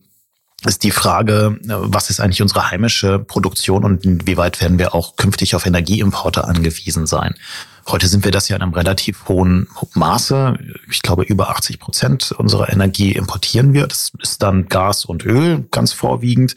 ist 0.65 0.83
die 0.83 0.91
Frage, 0.91 1.59
äh, 1.63 1.67
was 1.69 2.09
ist 2.09 2.19
eigentlich 2.19 2.41
unsere 2.41 2.69
heimische 2.69 3.19
Produktion 3.19 3.83
und 3.83 4.05
inwieweit 4.05 4.61
werden 4.61 4.79
wir 4.79 4.93
auch 4.93 5.15
künftig 5.15 5.55
auf 5.55 5.65
Energieimporte 5.65 6.45
angewiesen 6.45 7.07
sein? 7.07 7.35
Heute 7.87 8.07
sind 8.07 8.23
wir 8.23 8.31
das 8.31 8.47
ja 8.47 8.55
in 8.55 8.61
einem 8.61 8.73
relativ 8.73 9.27
hohen 9.27 9.67
Maße. 9.93 10.57
Ich 10.89 11.01
glaube, 11.01 11.23
über 11.23 11.49
80 11.49 11.79
Prozent 11.79 12.31
unserer 12.31 12.71
Energie 12.71 13.11
importieren 13.11 13.73
wir. 13.73 13.87
Das 13.87 14.11
ist 14.21 14.43
dann 14.43 14.67
Gas 14.67 15.05
und 15.05 15.25
Öl 15.25 15.65
ganz 15.71 15.91
vorwiegend. 15.91 16.55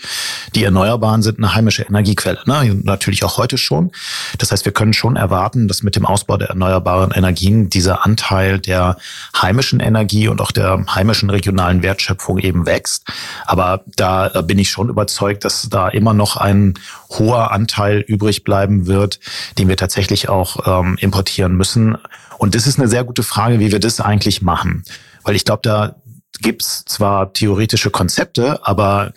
Die 0.55 0.65
Erneuerbaren 0.65 1.23
sind 1.23 1.39
eine 1.39 1.55
heimische 1.55 1.83
Energiequelle, 1.83 2.41
ne? 2.47 2.81
natürlich 2.83 3.25
auch 3.25 3.39
heute 3.39 3.59
schon. 3.59 3.91
Das 4.39 4.53
heißt, 4.53 4.65
wir 4.65 4.73
können 4.73 4.93
schon 4.93 5.17
erwarten, 5.17 5.67
dass 5.67 5.83
mit 5.83 5.97
dem 5.97 6.07
Ausbau 6.07 6.37
der 6.37 6.49
erneuerbaren 6.49 7.11
Energien 7.11 7.71
dieser 7.71 8.05
Anteil 8.05 8.59
der 8.59 8.97
heimischen 9.41 9.81
Energie 9.81 10.29
und 10.29 10.41
auch 10.41 10.53
der 10.53 10.85
heimischen 10.95 11.31
regionalen 11.31 11.83
Wertschöpfung 11.83 12.39
eben 12.39 12.67
wächst. 12.67 13.05
Aber 13.47 13.83
da 13.97 14.43
bin 14.43 14.59
ich 14.59 14.71
schon 14.71 14.89
überzeugt, 14.89 15.45
dass 15.45 15.69
da 15.69 15.89
immer 15.89 16.15
noch 16.15 16.37
ein 16.37 16.75
hoher 17.11 17.53
Anteil 17.53 18.01
übrig 18.01 18.45
bleiben 18.45 18.87
wird, 18.87 19.21
den 19.59 19.69
wir 19.69 19.77
tatsächlich 19.77 20.29
auch 20.29 20.67
ähm, 20.67 20.97
importieren 21.15 21.57
müssen. 21.57 21.97
Und 22.39 22.57
das 22.57 22.67
ist 22.67 22.79
eine 22.79 22.89
sehr 22.89 23.05
gute 23.05 23.23
Frage, 23.23 23.61
wie 23.61 23.71
wir 23.71 23.79
das 23.79 24.01
eigentlich 24.01 24.43
machen. 24.43 24.83
Weil 25.23 25.37
ich 25.37 25.45
glaube, 25.45 25.61
da 25.63 25.95
gibt's 26.41 26.85
zwar 26.85 27.33
theoretische 27.33 27.91
Konzepte, 27.91 28.67
aber 28.67 29.13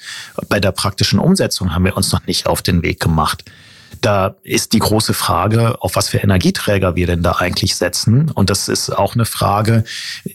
bei 0.47 0.59
der 0.59 0.71
praktischen 0.71 1.17
Umsetzung 1.17 1.73
haben 1.73 1.85
wir 1.85 1.97
uns 1.97 2.11
noch 2.11 2.25
nicht 2.27 2.45
auf 2.45 2.61
den 2.61 2.83
Weg 2.83 2.99
gemacht. 2.99 3.43
Da 4.01 4.35
ist 4.43 4.73
die 4.73 4.79
große 4.79 5.13
Frage, 5.13 5.81
auf 5.81 5.95
was 5.95 6.09
für 6.09 6.17
Energieträger 6.17 6.95
wir 6.95 7.07
denn 7.07 7.23
da 7.23 7.33
eigentlich 7.33 7.75
setzen. 7.75 8.31
Und 8.31 8.49
das 8.49 8.67
ist 8.67 8.89
auch 8.89 9.15
eine 9.15 9.25
Frage 9.25 9.83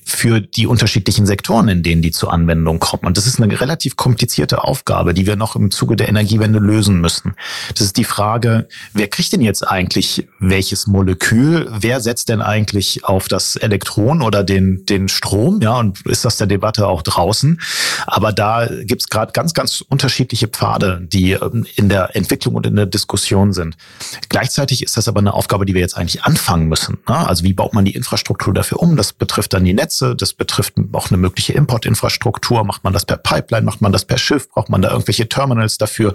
für 0.04 0.40
die 0.40 0.66
unterschiedlichen 0.66 1.26
Sektoren, 1.26 1.68
in 1.68 1.82
denen 1.82 2.02
die 2.02 2.10
zur 2.10 2.32
Anwendung 2.32 2.80
kommen. 2.80 3.04
Und 3.04 3.16
das 3.16 3.26
ist 3.26 3.40
eine 3.40 3.60
relativ 3.60 3.96
komplizierte 3.96 4.64
Aufgabe, 4.64 5.14
die 5.14 5.26
wir 5.26 5.36
noch 5.36 5.56
im 5.56 5.70
Zuge 5.70 5.96
der 5.96 6.08
Energiewende 6.08 6.58
lösen 6.58 7.00
müssen. 7.00 7.34
Das 7.70 7.82
ist 7.82 7.96
die 7.96 8.04
Frage, 8.04 8.68
wer 8.92 9.08
kriegt 9.08 9.32
denn 9.32 9.42
jetzt 9.42 9.66
eigentlich 9.66 10.28
welches 10.38 10.86
Molekül? 10.86 11.68
Wer 11.70 12.00
setzt 12.00 12.28
denn 12.28 12.42
eigentlich 12.42 13.04
auf 13.04 13.28
das 13.28 13.56
Elektron 13.56 14.22
oder 14.22 14.44
den, 14.44 14.84
den 14.86 15.08
Strom? 15.08 15.60
Ja, 15.62 15.78
und 15.78 16.04
ist 16.06 16.24
das 16.24 16.36
der 16.36 16.46
Debatte 16.46 16.86
auch 16.86 17.02
draußen? 17.02 17.60
Aber 18.06 18.32
da 18.32 18.66
gibt 18.66 19.02
es 19.02 19.08
gerade 19.08 19.32
ganz, 19.32 19.54
ganz 19.54 19.82
unterschiedliche 19.88 20.48
Pfade, 20.48 21.00
die 21.02 21.32
ähm, 21.32 21.66
in 21.76 21.88
der 21.88 22.14
Entwicklung 22.16 22.54
und 22.54 22.66
in 22.66 22.76
der 22.76 22.86
Diskussion 22.86 23.41
sind. 23.50 23.76
Gleichzeitig 24.28 24.82
ist 24.82 24.96
das 24.96 25.08
aber 25.08 25.20
eine 25.20 25.34
Aufgabe, 25.34 25.66
die 25.66 25.74
wir 25.74 25.80
jetzt 25.80 25.96
eigentlich 25.96 26.22
anfangen 26.22 26.68
müssen. 26.68 26.98
Ne? 27.08 27.16
Also 27.16 27.44
wie 27.44 27.54
baut 27.54 27.72
man 27.74 27.84
die 27.84 27.94
Infrastruktur 27.94 28.54
dafür 28.54 28.80
um? 28.80 28.96
Das 28.96 29.12
betrifft 29.12 29.54
dann 29.54 29.64
die 29.64 29.72
Netze, 29.72 30.14
das 30.14 30.34
betrifft 30.34 30.74
auch 30.92 31.10
eine 31.10 31.16
mögliche 31.16 31.54
Importinfrastruktur. 31.54 32.62
Macht 32.64 32.84
man 32.84 32.92
das 32.92 33.04
per 33.06 33.16
Pipeline, 33.16 33.64
macht 33.64 33.80
man 33.80 33.90
das 33.90 34.04
per 34.04 34.18
Schiff, 34.18 34.50
braucht 34.50 34.68
man 34.68 34.82
da 34.82 34.90
irgendwelche 34.90 35.28
Terminals 35.28 35.78
dafür? 35.78 36.12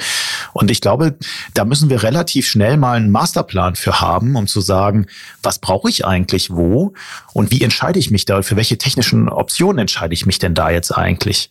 Und 0.54 0.72
ich 0.72 0.80
glaube, 0.80 1.18
da 1.54 1.66
müssen 1.66 1.90
wir 1.90 2.04
relativ 2.04 2.48
schnell 2.48 2.78
mal 2.78 2.98
einen 2.98 3.12
Masterplan 3.12 3.76
für 3.76 4.00
haben, 4.00 4.36
um 4.36 4.48
zu 4.48 4.62
sagen, 4.62 5.08
was 5.42 5.60
brauche 5.60 5.90
ich 5.90 6.06
eigentlich 6.06 6.52
wo 6.52 6.94
und 7.34 7.52
wie 7.52 7.64
entscheide 7.64 8.00
ich 8.00 8.12
mich 8.12 8.26
da? 8.26 8.42
Für 8.42 8.56
welche 8.56 8.78
technischen 8.78 9.30
Optionen 9.30 9.80
entscheide 9.80 10.14
ich 10.14 10.26
mich 10.26 10.40
denn 10.40 10.54
da 10.54 10.70
jetzt 10.70 10.92
eigentlich? 10.92 11.50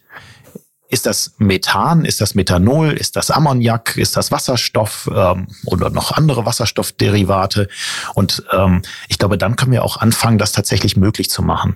Ist 0.88 1.06
das 1.06 1.34
Methan? 1.38 2.04
Ist 2.04 2.20
das 2.20 2.34
Methanol? 2.34 2.92
Ist 2.92 3.16
das 3.16 3.30
Ammoniak? 3.30 3.96
Ist 3.96 4.16
das 4.16 4.30
Wasserstoff 4.30 5.10
ähm, 5.12 5.48
oder 5.64 5.90
noch 5.90 6.12
andere 6.12 6.46
Wasserstoffderivate? 6.46 7.68
Und 8.14 8.44
ähm, 8.52 8.82
ich 9.08 9.18
glaube, 9.18 9.36
dann 9.36 9.56
können 9.56 9.72
wir 9.72 9.84
auch 9.84 9.96
anfangen, 9.96 10.38
das 10.38 10.52
tatsächlich 10.52 10.96
möglich 10.96 11.28
zu 11.28 11.42
machen. 11.42 11.74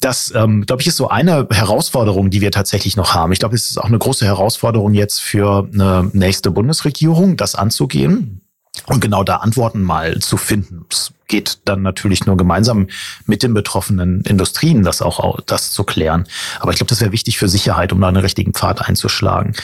Das, 0.00 0.32
ähm, 0.34 0.66
glaube 0.66 0.82
ich, 0.82 0.88
ist 0.88 0.96
so 0.96 1.08
eine 1.08 1.48
Herausforderung, 1.50 2.28
die 2.28 2.42
wir 2.42 2.52
tatsächlich 2.52 2.96
noch 2.96 3.14
haben. 3.14 3.32
Ich 3.32 3.38
glaube, 3.38 3.54
es 3.54 3.70
ist 3.70 3.78
auch 3.78 3.86
eine 3.86 3.98
große 3.98 4.26
Herausforderung 4.26 4.92
jetzt 4.92 5.20
für 5.20 5.68
eine 5.72 6.10
nächste 6.12 6.50
Bundesregierung, 6.50 7.36
das 7.36 7.54
anzugehen 7.54 8.45
und 8.86 9.00
genau 9.00 9.24
da 9.24 9.36
Antworten 9.36 9.82
mal 9.82 10.18
zu 10.20 10.36
finden. 10.36 10.84
Es 10.90 11.12
geht 11.28 11.58
dann 11.64 11.82
natürlich 11.82 12.26
nur 12.26 12.36
gemeinsam 12.36 12.88
mit 13.26 13.42
den 13.42 13.54
betroffenen 13.54 14.22
Industrien, 14.22 14.82
das 14.82 15.02
auch 15.02 15.40
das 15.46 15.72
zu 15.72 15.84
klären. 15.84 16.26
Aber 16.60 16.70
ich 16.70 16.78
glaube, 16.78 16.90
das 16.90 17.00
wäre 17.00 17.12
wichtig 17.12 17.38
für 17.38 17.48
Sicherheit, 17.48 17.92
um 17.92 18.00
da 18.00 18.08
einen 18.08 18.16
richtigen 18.18 18.52
Pfad 18.52 18.88
einzuschlagen. 18.88 19.54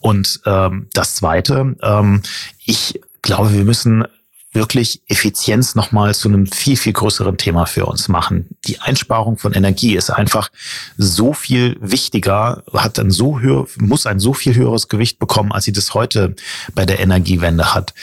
Und 0.00 0.40
ähm, 0.46 0.86
das 0.92 1.16
Zweite, 1.16 1.76
ähm, 1.82 2.22
ich 2.64 3.00
glaube, 3.22 3.52
wir 3.52 3.64
müssen 3.64 4.04
wirklich 4.52 5.00
Effizienz 5.06 5.76
nochmal 5.76 6.14
zu 6.14 6.28
einem 6.28 6.46
viel, 6.46 6.76
viel 6.76 6.92
größeren 6.92 7.36
Thema 7.36 7.66
für 7.66 7.86
uns 7.86 8.08
machen. 8.08 8.48
Die 8.66 8.80
Einsparung 8.80 9.38
von 9.38 9.52
Energie 9.52 9.94
ist 9.94 10.10
einfach 10.10 10.50
so 10.96 11.32
viel 11.32 11.76
wichtiger, 11.80 12.64
hat 12.72 12.98
ein 12.98 13.12
so 13.12 13.38
höher, 13.38 13.68
muss 13.78 14.06
ein 14.06 14.18
so 14.18 14.34
viel 14.34 14.56
höheres 14.56 14.88
Gewicht 14.88 15.20
bekommen, 15.20 15.52
als 15.52 15.66
sie 15.66 15.72
das 15.72 15.94
heute 15.94 16.34
bei 16.74 16.84
der 16.84 16.98
Energiewende 16.98 17.74
hat. 17.74 17.94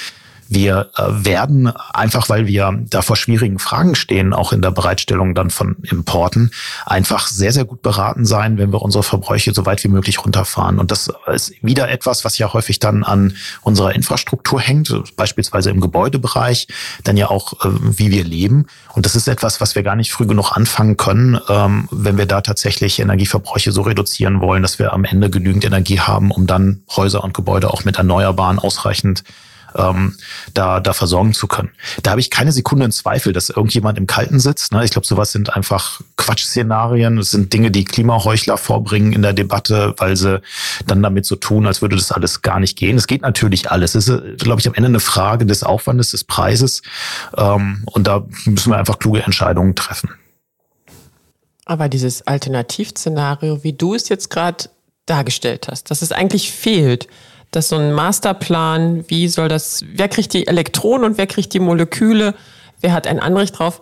Wir 0.50 0.89
äh, 0.95 1.04
werden 1.26 1.68
einfach, 1.93 2.30
weil 2.30 2.48
wir 2.48 2.72
da 2.89 3.02
vor 3.02 3.16
schwierigen 3.16 3.60
Fragen 3.60 3.95
stehen, 3.95 4.34
auch 4.34 4.54
in 4.54 4.62
der 4.62 4.72
Bereitstellung 4.72 5.36
dann 5.36 5.50
von 5.50 5.78
Importen, 5.84 6.52
einfach 6.86 7.28
sehr, 7.28 7.52
sehr 7.52 7.66
gut 7.66 7.82
beraten 7.82 8.26
sein, 8.26 8.58
wenn 8.58 8.72
wir 8.72 8.82
unsere 8.82 9.04
Verbräuche 9.04 9.54
so 9.54 9.66
weit 9.66 9.84
wie 9.84 9.89
möglich 9.89 10.24
runterfahren. 10.24 10.80
Und 10.80 10.91
das 10.91 11.12
ist 11.28 11.54
wieder 11.62 11.89
etwas, 11.89 12.26
was 12.26 12.38
ja 12.38 12.54
häufig 12.54 12.80
dann 12.80 13.04
an 13.04 13.36
unserer 13.62 13.93
Infrastruktur 13.95 14.60
hängt, 14.60 14.93
beispielsweise 15.16 15.70
im 15.70 15.82
Gebäudebereich, 15.82 16.68
dann 17.04 17.18
ja 17.18 17.30
auch, 17.30 17.66
äh, 17.66 17.70
wie 17.72 18.12
wir 18.12 18.24
leben. 18.24 18.68
Und 18.93 19.06
das 19.06 19.16
ist 19.16 19.28
etwas, 19.28 19.62
was 19.62 19.76
wir 19.76 19.84
gar 19.84 19.95
nicht 19.95 20.12
früh 20.12 20.26
genug 20.26 20.52
anfangen 20.56 20.98
können, 20.98 21.39
ähm, 21.50 21.88
wenn 21.91 22.18
wir 22.18 22.26
da 22.26 22.41
tatsächlich 22.41 23.00
Energieverbräuche 23.00 23.72
so 23.72 23.82
reduzieren 23.82 24.41
wollen, 24.41 24.62
dass 24.62 24.80
wir 24.80 24.93
am 24.93 25.04
Ende 25.04 25.30
genügend 25.30 25.66
Energie 25.66 26.00
haben, 26.00 26.32
um 26.32 26.48
dann 26.48 26.84
Häuser 26.95 27.24
und 27.24 27.34
Gebäude 27.34 27.72
auch 27.72 27.84
mit 27.84 27.98
Erneuerbaren 27.98 28.60
ausreichend 28.60 29.24
ähm, 29.76 30.15
da, 30.53 30.80
da 30.80 30.93
versorgen 30.93 31.34
zu 31.34 31.47
können. 31.47 31.70
Da 32.03 32.11
habe 32.11 32.22
ich 32.22 32.30
keine 32.30 32.51
Sekunde 32.51 32.86
in 32.86 32.91
Zweifel, 32.91 33.34
dass 33.34 33.49
irgendjemand 33.49 33.97
im 33.97 34.07
Kalten 34.07 34.39
sitzt. 34.39 34.72
Ne? 34.72 34.84
Ich 34.86 34.91
glaube, 34.91 35.07
sowas 35.07 35.32
sind 35.32 35.55
einfach 35.55 36.01
Quatschszenarien. 36.15 37.18
Es 37.18 37.32
sind 37.32 37.53
Dinge, 37.53 37.72
die 37.72 37.86
Klimaheuchler 37.86 38.57
vorbringen 38.57 39.13
in 39.13 39.22
der 39.22 39.34
Debatte, 39.34 39.93
weil 39.97 40.15
sie 40.15 40.41
dann 40.86 41.01
damit 41.03 41.26
so 41.26 41.36
tun, 41.36 41.68
als 41.68 41.82
würde 41.82 41.95
das 41.95 42.11
alles 42.11 42.41
gar 42.41 42.59
nicht 42.59 42.78
gehen. 42.78 42.97
Es 42.97 43.07
geht 43.07 43.22
natürlich 43.22 43.72
alles. 43.72 43.95
Es 43.95 44.07
ist, 44.07 44.43
glaube 44.43 44.59
ich, 44.61 44.68
am 44.68 44.74
Ende 44.74 44.89
eine 44.89 44.99
Frage 44.99 45.45
des 45.45 45.63
Aufwandes, 45.63 46.11
des 46.11 46.24
Preises. 46.24 46.82
Ähm, 47.36 47.84
und 47.86 48.07
da 48.07 48.26
müssen 48.45 48.72
wir 48.72 48.78
einfach 48.78 48.99
kluge 48.99 49.24
Entscheidungen 49.24 49.76
treffen. 49.76 50.09
Aber 51.65 51.89
dieses 51.89 52.26
Alternativszenario, 52.26 53.63
wie 53.63 53.74
du 53.74 53.93
es 53.93 54.07
jetzt 54.07 54.30
gerade 54.30 54.70
dargestellt 55.05 55.68
hast, 55.70 55.91
dass 55.91 56.01
es 56.01 56.13
eigentlich 56.13 56.51
fehlt, 56.51 57.07
dass 57.58 57.70
so 57.70 57.76
ein 57.76 57.91
Masterplan, 57.91 59.03
wie 59.08 59.28
soll 59.28 59.47
das, 59.47 59.84
wer 59.91 60.08
kriegt 60.08 60.34
die 60.34 60.45
Elektronen 60.45 61.05
und 61.05 61.18
wer 61.18 61.26
kriegt 61.26 61.53
die 61.53 61.60
Moleküle, 61.60 62.36
wer 62.82 62.93
hat 62.93 63.08
ein 63.08 63.20
Anrecht 63.20 63.58
drauf, 63.58 63.82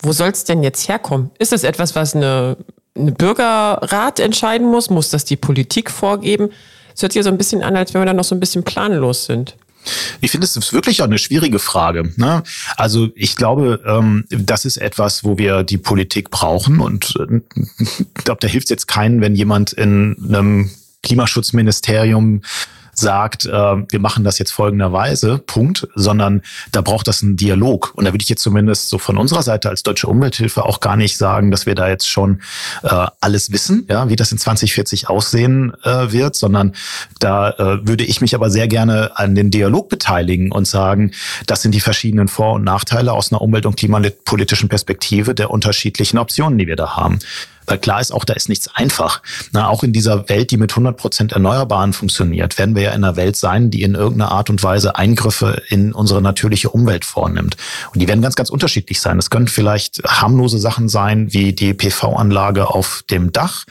wo 0.00 0.12
soll 0.12 0.28
es 0.28 0.44
denn 0.44 0.62
jetzt 0.62 0.88
herkommen? 0.88 1.32
Ist 1.40 1.52
es 1.52 1.64
etwas, 1.64 1.96
was 1.96 2.14
eine, 2.14 2.56
eine 2.94 3.10
Bürgerrat 3.10 4.20
entscheiden 4.20 4.70
muss? 4.70 4.90
Muss 4.90 5.10
das 5.10 5.24
die 5.24 5.36
Politik 5.36 5.90
vorgeben? 5.90 6.50
Es 6.94 7.02
hört 7.02 7.12
sich 7.12 7.24
so 7.24 7.28
ein 7.28 7.36
bisschen 7.36 7.64
an, 7.64 7.76
als 7.76 7.92
wenn 7.92 8.00
wir 8.00 8.06
da 8.06 8.14
noch 8.14 8.24
so 8.24 8.36
ein 8.36 8.40
bisschen 8.40 8.62
planlos 8.62 9.24
sind. 9.24 9.56
Ich 10.20 10.30
finde, 10.30 10.44
es 10.44 10.56
ist 10.56 10.72
wirklich 10.72 11.02
auch 11.02 11.06
eine 11.06 11.18
schwierige 11.18 11.58
Frage. 11.58 12.12
Ne? 12.16 12.44
Also 12.76 13.08
ich 13.16 13.34
glaube, 13.34 13.82
ähm, 13.86 14.24
das 14.30 14.64
ist 14.64 14.76
etwas, 14.76 15.24
wo 15.24 15.36
wir 15.36 15.64
die 15.64 15.78
Politik 15.78 16.30
brauchen. 16.30 16.78
Und 16.78 17.14
äh, 17.18 17.40
ich 18.18 18.24
glaube, 18.24 18.38
da 18.40 18.46
hilft 18.46 18.66
es 18.66 18.70
jetzt 18.70 18.86
keinen, 18.86 19.20
wenn 19.20 19.34
jemand 19.34 19.72
in 19.72 20.16
einem 20.28 20.70
Klimaschutzministerium 21.02 22.42
sagt, 22.98 23.46
äh, 23.46 23.50
wir 23.50 24.00
machen 24.00 24.24
das 24.24 24.38
jetzt 24.38 24.52
folgenderweise, 24.52 25.38
Punkt, 25.38 25.86
sondern 25.94 26.42
da 26.72 26.80
braucht 26.80 27.06
das 27.08 27.22
einen 27.22 27.36
Dialog. 27.36 27.92
Und 27.94 28.04
da 28.04 28.12
würde 28.12 28.22
ich 28.22 28.28
jetzt 28.28 28.42
zumindest 28.42 28.88
so 28.88 28.98
von 28.98 29.16
unserer 29.16 29.42
Seite 29.42 29.68
als 29.68 29.82
Deutsche 29.82 30.06
Umwelthilfe 30.06 30.64
auch 30.64 30.80
gar 30.80 30.96
nicht 30.96 31.16
sagen, 31.16 31.50
dass 31.50 31.66
wir 31.66 31.74
da 31.74 31.88
jetzt 31.88 32.08
schon 32.08 32.40
äh, 32.82 33.06
alles 33.20 33.52
wissen, 33.52 33.86
ja, 33.88 34.08
wie 34.08 34.16
das 34.16 34.32
in 34.32 34.38
2040 34.38 35.08
aussehen 35.08 35.74
äh, 35.84 36.12
wird, 36.12 36.36
sondern 36.36 36.74
da 37.20 37.50
äh, 37.50 37.86
würde 37.86 38.04
ich 38.04 38.20
mich 38.20 38.34
aber 38.34 38.50
sehr 38.50 38.68
gerne 38.68 39.16
an 39.16 39.34
den 39.34 39.50
Dialog 39.50 39.88
beteiligen 39.88 40.50
und 40.50 40.66
sagen, 40.66 41.12
das 41.46 41.62
sind 41.62 41.74
die 41.74 41.80
verschiedenen 41.80 42.28
Vor- 42.28 42.54
und 42.54 42.64
Nachteile 42.64 43.12
aus 43.12 43.32
einer 43.32 43.42
umwelt- 43.42 43.66
und 43.66 43.76
klimapolitischen 43.76 44.68
Perspektive 44.68 45.34
der 45.34 45.50
unterschiedlichen 45.50 46.18
Optionen, 46.18 46.58
die 46.58 46.66
wir 46.66 46.76
da 46.76 46.96
haben. 46.96 47.18
Weil 47.66 47.78
klar 47.78 48.00
ist 48.00 48.12
auch, 48.12 48.24
da 48.24 48.34
ist 48.34 48.48
nichts 48.48 48.68
einfach. 48.74 49.22
Na, 49.52 49.68
auch 49.68 49.82
in 49.82 49.92
dieser 49.92 50.28
Welt, 50.28 50.50
die 50.50 50.56
mit 50.56 50.72
100 50.72 50.96
Prozent 50.96 51.32
Erneuerbaren 51.32 51.92
funktioniert, 51.92 52.58
werden 52.58 52.74
wir 52.74 52.82
ja 52.82 52.90
in 52.90 53.04
einer 53.04 53.16
Welt 53.16 53.36
sein, 53.36 53.70
die 53.70 53.82
in 53.82 53.94
irgendeiner 53.94 54.32
Art 54.32 54.50
und 54.50 54.62
Weise 54.62 54.96
Eingriffe 54.96 55.62
in 55.68 55.92
unsere 55.92 56.22
natürliche 56.22 56.70
Umwelt 56.70 57.04
vornimmt. 57.04 57.56
Und 57.92 58.00
die 58.00 58.08
werden 58.08 58.22
ganz, 58.22 58.36
ganz 58.36 58.50
unterschiedlich 58.50 59.00
sein. 59.00 59.18
Es 59.18 59.30
können 59.30 59.48
vielleicht 59.48 60.02
harmlose 60.06 60.58
Sachen 60.58 60.88
sein, 60.88 61.32
wie 61.32 61.52
die 61.52 61.74
PV-Anlage 61.74 62.68
auf 62.68 63.02
dem 63.10 63.32
Dach 63.32 63.64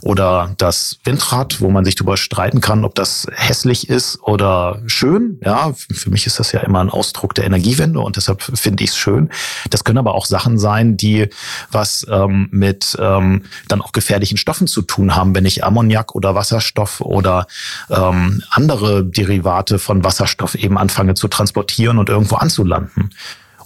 oder 0.00 0.54
das 0.58 0.98
Windrad, 1.04 1.60
wo 1.60 1.70
man 1.70 1.84
sich 1.84 1.94
darüber 1.94 2.16
streiten 2.16 2.60
kann, 2.60 2.84
ob 2.84 2.94
das 2.94 3.26
hässlich 3.32 3.88
ist 3.88 4.20
oder 4.22 4.82
schön. 4.86 5.40
Ja, 5.44 5.72
für 5.74 6.10
mich 6.10 6.26
ist 6.26 6.38
das 6.38 6.52
ja 6.52 6.60
immer 6.60 6.80
ein 6.80 6.90
Ausdruck 6.90 7.34
der 7.34 7.44
Energiewende 7.44 8.00
und 8.00 8.16
deshalb 8.16 8.42
finde 8.42 8.84
ich 8.84 8.90
es 8.90 8.96
schön. 8.96 9.30
Das 9.70 9.84
können 9.84 9.98
aber 9.98 10.14
auch 10.14 10.26
Sachen 10.26 10.58
sein, 10.58 10.96
die 10.96 11.28
was 11.70 12.06
ähm, 12.10 12.48
mit 12.50 12.96
ähm, 13.00 13.39
dann 13.68 13.80
auch 13.82 13.92
gefährlichen 13.92 14.36
Stoffen 14.36 14.66
zu 14.66 14.82
tun 14.82 15.14
haben, 15.14 15.34
wenn 15.34 15.44
ich 15.44 15.64
Ammoniak 15.64 16.14
oder 16.14 16.34
Wasserstoff 16.34 17.00
oder 17.00 17.46
ähm, 17.88 18.42
andere 18.50 19.04
Derivate 19.04 19.78
von 19.78 20.04
Wasserstoff 20.04 20.54
eben 20.54 20.78
anfange 20.78 21.14
zu 21.14 21.28
transportieren 21.28 21.98
und 21.98 22.08
irgendwo 22.08 22.36
anzulanden. 22.36 23.10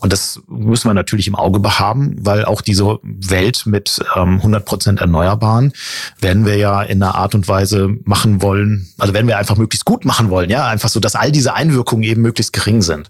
Und 0.05 0.13
das 0.13 0.43
müssen 0.49 0.91
wir 0.91 0.93
natürlich 0.93 1.29
im 1.29 1.35
Auge 1.35 1.61
behaben, 1.61 2.17
weil 2.21 2.45
auch 2.45 2.61
diese 2.61 2.99
Welt 3.03 3.65
mit 3.65 4.05
ähm, 4.15 4.37
100 4.37 4.63
Prozent 4.67 5.01
Erneuerbaren 5.01 5.73
werden 6.21 6.45
wir 6.45 6.59
ja 6.59 6.83
in 6.83 7.03
einer 7.03 7.15
Art 7.15 7.35
und 7.35 7.49
Weise 7.49 7.89
machen 8.05 8.43
wollen, 8.43 8.87
also 8.99 9.15
werden 9.15 9.29
wir 9.29 9.39
einfach 9.39 9.57
möglichst 9.57 9.87
gut 9.87 10.05
machen 10.05 10.29
wollen, 10.29 10.51
ja, 10.51 10.67
einfach 10.67 10.91
so, 10.91 11.01
dass 11.01 11.15
all 11.15 11.33
diese 11.33 11.55
Einwirkungen 11.55 12.03
eben 12.03 12.21
möglichst 12.21 12.53
gering 12.53 12.83
sind. 12.83 13.09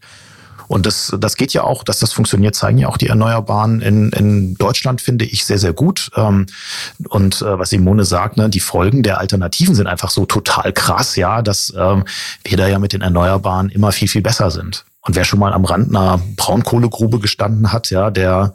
Und 0.68 0.86
das, 0.86 1.14
das 1.18 1.36
geht 1.36 1.52
ja 1.52 1.62
auch, 1.62 1.84
dass 1.84 1.98
das 1.98 2.12
funktioniert, 2.12 2.54
zeigen 2.54 2.78
ja 2.78 2.88
auch 2.88 2.96
die 2.96 3.08
Erneuerbaren 3.08 3.80
in, 3.80 4.10
in 4.10 4.54
Deutschland, 4.54 5.00
finde 5.00 5.24
ich, 5.24 5.44
sehr, 5.44 5.58
sehr 5.58 5.72
gut. 5.72 6.10
Ähm, 6.16 6.46
und 7.08 7.42
äh, 7.42 7.58
was 7.58 7.70
Simone 7.70 8.04
sagt, 8.04 8.36
ne, 8.36 8.48
die 8.48 8.60
Folgen 8.60 9.02
der 9.02 9.18
Alternativen 9.18 9.74
sind 9.74 9.86
einfach 9.86 10.10
so 10.10 10.26
total 10.26 10.72
krass, 10.72 11.16
ja, 11.16 11.42
dass 11.42 11.72
ähm, 11.76 12.04
wir 12.44 12.56
da 12.56 12.68
ja 12.68 12.78
mit 12.78 12.92
den 12.92 13.02
Erneuerbaren 13.02 13.68
immer 13.68 13.92
viel, 13.92 14.08
viel 14.08 14.22
besser 14.22 14.50
sind. 14.50 14.84
Und 15.00 15.16
wer 15.16 15.24
schon 15.24 15.38
mal 15.38 15.52
am 15.52 15.64
Rand 15.64 15.90
einer 15.90 16.20
Braunkohlegrube 16.36 17.18
gestanden 17.18 17.72
hat, 17.72 17.90
ja, 17.90 18.10
der 18.10 18.54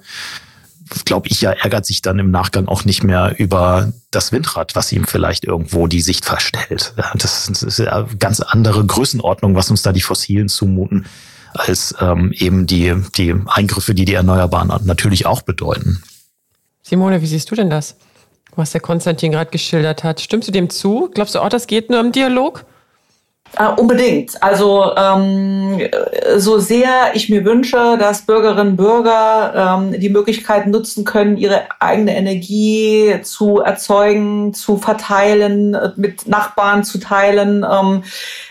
glaube 1.05 1.28
ich 1.28 1.41
ja, 1.41 1.51
ärgert 1.51 1.86
sich 1.86 2.01
dann 2.01 2.20
im 2.20 2.32
Nachgang 2.32 2.68
auch 2.68 2.86
nicht 2.86 3.03
mehr 3.03 3.36
über 3.38 3.93
das 4.12 4.32
Windrad, 4.32 4.76
was 4.76 4.91
ihm 4.91 5.05
vielleicht 5.05 5.45
irgendwo 5.45 5.88
die 5.88 6.01
Sicht 6.01 6.26
verstellt. 6.26 6.93
Das 7.16 7.47
ist 7.47 7.80
eine 7.80 8.07
ganz 8.18 8.39
andere 8.39 8.86
Größenordnung, 8.86 9.55
was 9.55 9.70
uns 9.70 9.82
da 9.82 9.91
die 9.91 10.01
Fossilen 10.01 10.49
zumuten. 10.49 11.05
Als 11.54 11.95
ähm, 12.00 12.32
eben 12.36 12.68
die, 12.68 12.95
die 13.18 13.36
Eingriffe, 13.47 13.93
die 13.93 14.06
die 14.06 14.14
Erneuerbaren 14.14 14.72
natürlich 14.86 15.26
auch 15.26 15.41
bedeuten. 15.41 16.02
Simone, 16.82 17.22
wie 17.22 17.28
siehst 17.28 17.52
du 17.52 17.56
denn 17.56 17.70
das? 17.70 17.95
Was 18.56 18.72
der 18.72 18.82
Konstantin 18.82 19.32
gerade 19.32 19.52
geschildert 19.52 20.04
hat. 20.04 20.22
Stimmst 20.22 20.47
du 20.47 20.52
dem 20.52 20.70
zu? 20.70 21.10
Glaubst 21.14 21.36
du 21.36 21.39
auch, 21.39 21.50
das 21.50 21.68
geht 21.68 21.89
nur 21.89 22.00
im 22.00 22.12
Dialog? 22.12 22.66
Uh, 23.58 23.82
unbedingt. 23.82 24.41
Also 24.41 24.91
ähm, 24.95 25.82
so 26.38 26.60
sehr 26.60 27.12
ich 27.14 27.30
mir 27.30 27.43
wünsche, 27.43 27.97
dass 27.97 28.22
Bürgerinnen 28.22 28.72
und 28.72 28.78
Bürger 28.78 29.80
ähm, 29.82 30.00
die 30.00 30.10
Möglichkeit 30.10 30.68
nutzen 30.68 31.04
können, 31.04 31.36
ihre 31.36 31.64
eigene 31.80 32.16
Energie 32.16 33.16
zu 33.24 33.60
erzeugen, 33.60 34.54
zu 34.54 34.78
verteilen, 34.78 35.76
mit 35.95 36.28
Nachbarn 36.28 36.84
zu 36.84 37.00
teilen, 37.00 37.66
ähm, 37.70 38.04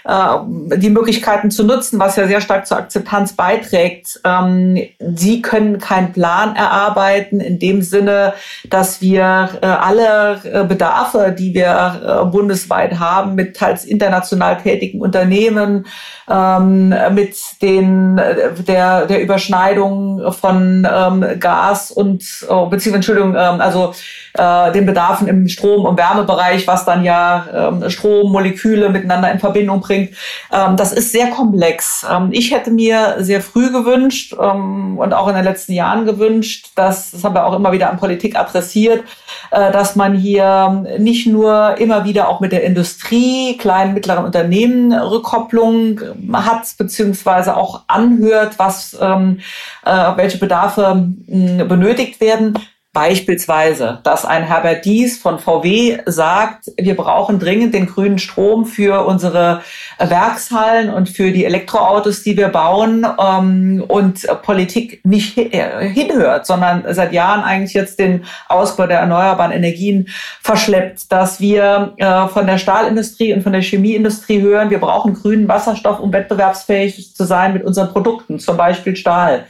äh, 0.05 0.77
die 0.79 0.91
Möglichkeiten 0.91 1.51
zu 1.51 1.65
nutzen, 1.65 1.99
was 2.01 2.17
ja 2.17 2.27
sehr 2.27 2.41
stark 2.41 2.67
zur 2.67 2.79
Akzeptanz 2.79 3.35
beiträgt. 3.35 4.21
Ähm, 4.25 4.79
sie 5.15 5.43
können 5.43 5.79
keinen 5.79 6.13
Plan 6.13 6.57
erarbeiten 6.57 7.41
in 7.41 7.59
dem 7.59 7.83
Sinne, 7.83 8.35
dass 8.69 9.01
wir 9.01 9.51
äh, 9.63 9.67
alle 9.67 10.41
äh, 10.45 10.65
Bedarfe, 10.65 11.35
die 11.39 11.55
wir 11.55 12.25
äh, 12.25 12.25
bundesweit 12.27 12.99
haben, 12.99 13.37
mit 13.37 13.57
teils 13.57 13.85
international 13.85 14.59
tätigen 14.59 14.88
tätigen 14.89 15.01
Unternehmen, 15.01 15.87
ähm, 16.29 16.95
mit 17.13 17.37
den, 17.63 18.21
der, 18.67 19.07
der 19.07 19.23
Überschneidung 19.23 20.33
von 20.33 20.87
ähm, 20.91 21.25
Gas 21.41 21.91
und, 21.91 22.23
oh, 22.49 22.67
beziehungsweise, 22.67 22.97
Entschuldigung, 22.97 23.35
ähm, 23.35 23.61
also 23.61 23.95
äh, 24.35 24.73
den 24.73 24.87
Bedarfen 24.87 25.29
im 25.29 25.49
Strom- 25.49 25.85
und 25.85 25.99
Wärmebereich, 25.99 26.67
was 26.67 26.85
dann 26.85 27.05
ja 27.05 27.47
ähm, 27.53 27.89
Strommoleküle 27.89 28.89
miteinander 28.91 29.31
in 29.31 29.39
Verbindung 29.39 29.81
bringt. 29.81 30.11
Ähm, 30.53 30.77
das 30.77 30.93
ist 30.93 31.13
sehr 31.13 31.29
komplex. 31.29 32.07
Ähm, 32.11 32.29
ich 32.33 32.53
hätte 32.53 32.71
mir 32.71 33.17
sehr 33.19 33.41
früh 33.41 33.71
gewünscht 33.73 34.35
ähm, 34.41 34.99
und 34.99 35.13
auch 35.13 35.29
in 35.29 35.35
den 35.35 35.45
letzten 35.45 35.73
Jahren 35.73 36.05
gewünscht, 36.05 36.69
dass, 36.75 37.11
das 37.11 37.25
haben 37.25 37.35
wir 37.35 37.47
auch 37.47 37.57
immer 37.57 37.73
wieder 37.73 37.91
an 37.91 37.99
Politik 37.99 38.39
adressiert, 38.39 39.03
äh, 39.51 39.73
dass 39.73 39.97
man 39.97 40.15
hier 40.15 40.85
nicht 40.99 41.27
nur 41.27 41.77
immer 41.79 42.05
wieder 42.05 42.29
auch 42.29 42.41
mit 42.41 42.53
der 42.53 42.65
Industrie, 42.65 43.57
kleinen, 43.57 43.95
mittleren 43.95 44.25
Unternehmen 44.25 44.78
Rückkopplung 44.93 46.01
hat, 46.33 46.75
beziehungsweise 46.79 47.57
auch 47.57 47.83
anhört, 47.89 48.59
was, 48.59 48.97
ähm, 49.01 49.41
äh, 49.85 50.17
welche 50.17 50.39
Bedarfe 50.39 51.09
mh, 51.27 51.65
benötigt 51.65 52.21
werden, 52.21 52.55
Beispielsweise, 52.99 54.01
dass 54.03 54.25
ein 54.25 54.43
Herbert 54.43 54.85
Dies 54.85 55.19
von 55.19 55.39
VW 55.39 55.99
sagt, 56.07 56.73
wir 56.77 56.97
brauchen 56.97 57.39
dringend 57.39 57.73
den 57.73 57.87
grünen 57.87 58.19
Strom 58.19 58.67
für 58.67 59.07
unsere 59.07 59.63
Werkshallen 60.01 60.93
und 60.93 61.09
für 61.09 61.31
die 61.31 61.45
Elektroautos, 61.45 62.25
die 62.25 62.37
wir 62.37 62.49
bauen 62.49 63.07
ähm, 63.07 63.85
und 63.87 64.27
Politik 64.43 65.01
nicht 65.05 65.39
äh, 65.39 65.89
hinhört, 65.89 66.45
sondern 66.45 66.93
seit 66.93 67.13
Jahren 67.13 67.43
eigentlich 67.43 67.73
jetzt 67.73 68.01
den 68.01 68.25
Ausbau 68.49 68.89
der 68.89 68.99
erneuerbaren 68.99 69.53
Energien 69.53 70.09
verschleppt, 70.43 71.13
dass 71.13 71.39
wir 71.39 71.93
äh, 71.99 72.27
von 72.27 72.49
der 72.49 72.59
Stahlindustrie 72.59 73.33
und 73.33 73.45
von 73.45 73.53
der 73.53 73.63
Chemieindustrie 73.63 74.43
hören, 74.43 74.71
wir 74.71 74.81
brauchen 74.81 75.15
grünen 75.15 75.47
Wasserstoff, 75.47 76.01
um 76.01 76.13
wettbewerbsfähig 76.13 77.15
zu 77.15 77.23
sein 77.23 77.53
mit 77.53 77.63
unseren 77.63 77.93
Produkten, 77.93 78.41
zum 78.41 78.57
Beispiel 78.57 78.97
Stahl 78.97 79.45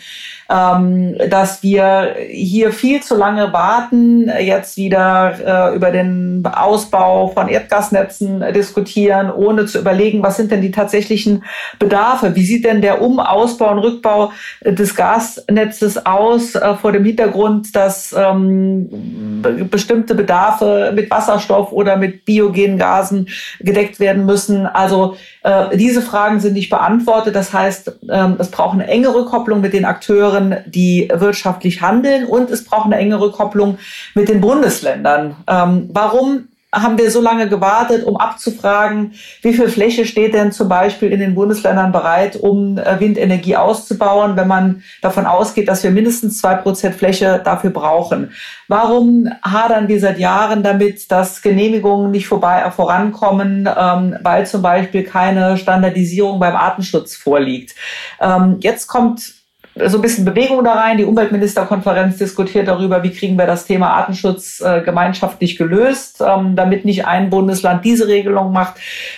ähm, 0.51 1.17
dass 1.29 1.63
wir 1.63 2.17
hier 2.31 2.73
viel 2.73 3.03
zu 3.03 3.15
lange 3.15 3.53
warten, 3.53 4.31
jetzt 4.41 4.77
wieder 4.79 5.73
äh, 5.73 5.77
über 5.77 5.91
den 5.91 6.43
Ausbau 6.45 7.29
von 7.29 7.49
Erdgasnetzen 7.49 8.43
diskutieren, 8.55 9.31
ohne 9.31 9.67
zu 9.67 9.79
überlegen, 9.79 10.23
was 10.23 10.37
sind 10.37 10.51
denn 10.51 10.63
die 10.63 10.71
tatsächlichen 10.71 11.45
Bedarfe? 11.79 12.35
Wie 12.35 12.45
sieht 12.45 12.65
denn 12.65 12.81
der 12.81 13.03
Um-, 13.03 13.21
Ausbau 13.21 13.73
und 13.73 13.79
Rückbau 13.81 14.33
des 14.65 14.95
Gasnetzes 14.95 16.07
aus 16.07 16.55
äh, 16.55 16.75
vor 16.77 16.93
dem 16.93 17.05
Hintergrund, 17.05 17.77
dass 17.77 18.15
ähm, 18.17 19.43
bestimmte 19.71 20.15
Bedarfe 20.15 20.93
mit 20.95 21.11
Wasserstoff 21.11 21.73
oder 21.73 21.97
mit 21.97 22.25
biogenen 22.25 22.79
Gasen 22.79 23.29
gedeckt 23.61 24.01
werden 24.01 24.25
müssen? 24.25 24.67
Also 24.67 25.17
äh, 25.43 25.77
diese 25.77 26.03
Fragen 26.03 26.41
sind 26.41 26.55
nicht 26.55 26.71
beantwortet. 26.71 27.35
Das 27.35 27.53
heißt, 27.53 27.99
ähm, 28.11 28.37
es 28.39 28.51
braucht 28.51 28.75
eine 28.75 28.87
enge 28.87 29.15
Rückkopplung 29.15 29.61
mit 29.61 29.73
den 29.73 29.85
Akteuren, 29.85 30.38
die 30.66 31.11
wirtschaftlich 31.12 31.80
handeln 31.80 32.24
und 32.24 32.51
es 32.51 32.64
braucht 32.64 32.86
eine 32.86 32.97
enge 32.97 33.20
Rückkopplung 33.20 33.78
mit 34.14 34.28
den 34.28 34.41
Bundesländern. 34.41 35.36
Ähm, 35.47 35.91
warum 35.93 36.49
haben 36.72 36.99
wir 36.99 37.11
so 37.11 37.22
lange 37.22 37.49
gewartet, 37.49 38.05
um 38.05 38.18
abzufragen, 38.18 39.12
wie 39.41 39.55
viel 39.55 39.68
Fläche 39.68 40.05
steht 40.05 40.34
denn 40.34 40.53
zum 40.53 40.68
Beispiel 40.68 41.11
in 41.12 41.20
den 41.20 41.34
Bundesländern 41.34 41.93
bereit, 41.93 42.36
um 42.36 42.76
äh, 42.76 43.01
Windenergie 43.01 43.57
auszubauen, 43.57 44.36
wenn 44.36 44.49
man 44.49 44.82
davon 45.01 45.24
ausgeht, 45.24 45.68
dass 45.68 45.82
wir 45.82 45.91
mindestens 45.91 46.41
zwei 46.41 46.55
Prozent 46.57 46.95
Fläche 46.95 47.41
dafür 47.43 47.70
brauchen? 47.70 48.32
Warum 48.68 49.30
hadern 49.43 49.89
wir 49.89 49.99
seit 49.99 50.18
Jahren 50.18 50.62
damit, 50.62 51.11
dass 51.11 51.41
Genehmigungen 51.41 52.11
nicht 52.11 52.28
vorbei 52.28 52.61
äh, 52.61 52.70
vorankommen, 52.70 53.66
ähm, 53.66 54.18
weil 54.22 54.47
zum 54.47 54.61
Beispiel 54.61 55.05
keine 55.05 55.57
Standardisierung 55.57 56.39
beim 56.39 56.55
Artenschutz 56.55 57.16
vorliegt? 57.16 57.74
Ähm, 58.20 58.59
jetzt 58.61 58.89
kommt 58.89 59.38
so 59.87 59.99
ein 59.99 60.03
bisschen 60.03 60.24
Bewegung 60.24 60.64
da 60.64 60.74
rein. 60.74 60.97
Die 60.97 61.05
Umweltministerkonferenz 61.05 62.18
diskutiert 62.18 62.68
darüber, 62.68 63.03
wie 63.03 63.11
kriegen 63.11 63.37
wir 63.37 63.47
das 63.47 63.66
Thema 63.66 63.91
Artenschutz 63.91 64.61
äh, 64.61 64.81
gemeinschaftlich 64.83 65.57
gelöst, 65.57 66.22
ähm, 66.26 66.57
damit 66.57 66.85
nicht 66.85 67.07
ein 67.07 67.31
Bundesland 67.31 67.85
diese 67.85 68.09
Regelung 68.09 68.53
macht 68.53 68.74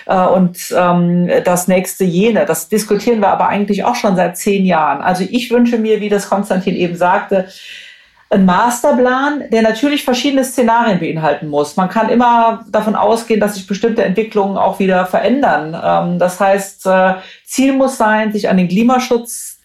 äh, 0.07 0.17
und 0.17 0.59
ähm, 0.77 1.31
das 1.45 1.69
nächste 1.69 2.05
jene. 2.05 2.47
Das 2.47 2.69
diskutieren 2.69 3.21
wir 3.21 3.29
aber 3.29 3.49
eigentlich 3.49 3.85
auch 3.85 3.95
schon 3.95 4.17
seit 4.17 4.37
zehn 4.37 4.65
Jahren. 4.65 5.01
Also 5.01 5.25
ich 5.29 5.51
wünsche 5.51 5.79
mir, 5.79 6.01
wie 6.01 6.09
das 6.09 6.29
Konstantin 6.29 6.77
eben 6.77 6.97
sagte, 6.97 7.49
ein 8.33 8.45
Masterplan, 8.45 9.51
der 9.51 9.63
natürlich 9.63 10.05
verschiedene 10.05 10.45
Szenarien 10.45 11.01
beinhalten 11.01 11.49
muss. 11.49 11.77
Man 11.77 11.89
kann 11.89 12.09
immer 12.09 12.65
davon 12.71 12.95
ausgehen, 12.95 13.41
dass 13.41 13.55
sich 13.55 13.67
bestimmte 13.67 14.05
Entwicklungen 14.05 14.57
auch 14.57 14.79
wieder 14.79 15.05
verändern. 15.07 15.77
Ähm, 15.83 16.19
das 16.21 16.39
heißt, 16.39 16.87
äh, 16.87 17.15
Ziel 17.45 17.73
muss 17.73 17.97
sein, 17.97 18.33
sich 18.33 18.49
an 18.49 18.57
den 18.57 18.69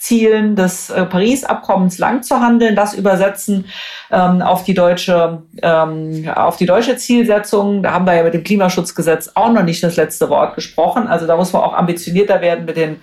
Klimaschutzzielen 0.06 0.56
des 0.56 0.90
äh, 0.90 1.06
Paris-Abkommens 1.06 1.98
lang 1.98 2.24
zu 2.24 2.40
handeln, 2.40 2.76
das 2.76 2.94
übersetzen 2.94 3.66
ähm, 4.12 4.42
auf 4.42 4.64
die 4.64 4.74
deutsche 4.74 5.42
ähm, 5.62 6.30
auf 6.34 6.58
die 6.58 6.66
deutsche 6.66 6.96
Zielsetzung. 6.98 7.82
Da 7.82 7.92
haben 7.92 8.06
wir 8.06 8.14
ja 8.14 8.24
mit 8.24 8.34
dem 8.34 8.44
Klimaschutzgesetz 8.44 9.32
auch 9.34 9.52
noch 9.52 9.64
nicht 9.64 9.84
das 9.84 9.96
letzte 9.96 10.30
Wort 10.30 10.56
gesprochen. 10.56 11.08
Also 11.08 11.26
da 11.28 11.36
muss 11.36 11.54
man 11.54 11.64
auch 11.64 11.74
ambitionierter 11.74 12.42
werden 12.42 12.66
mit 12.66 12.78
den 12.78 12.98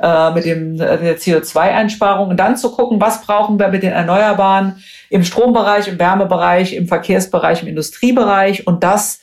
äh, 0.00 0.30
mit 0.32 0.44
dem 0.44 0.80
äh, 0.80 0.98
der 0.98 1.18
CO2-Einsparung 1.18 2.30
und 2.30 2.36
dann 2.38 2.56
zu 2.56 2.70
gucken, 2.72 3.00
was 3.00 3.22
brauchen 3.22 3.58
wir 3.58 3.68
mit 3.68 3.82
den 3.82 3.92
Erneuerbaren 3.92 4.82
im 5.10 5.24
Strombereich, 5.24 5.88
im 5.88 5.98
Wärmebereich, 5.98 6.74
im 6.74 6.88
Verkehrsbereich, 6.88 7.62
im 7.62 7.68
Industriebereich 7.68 8.66
und 8.66 8.82
das 8.82 9.20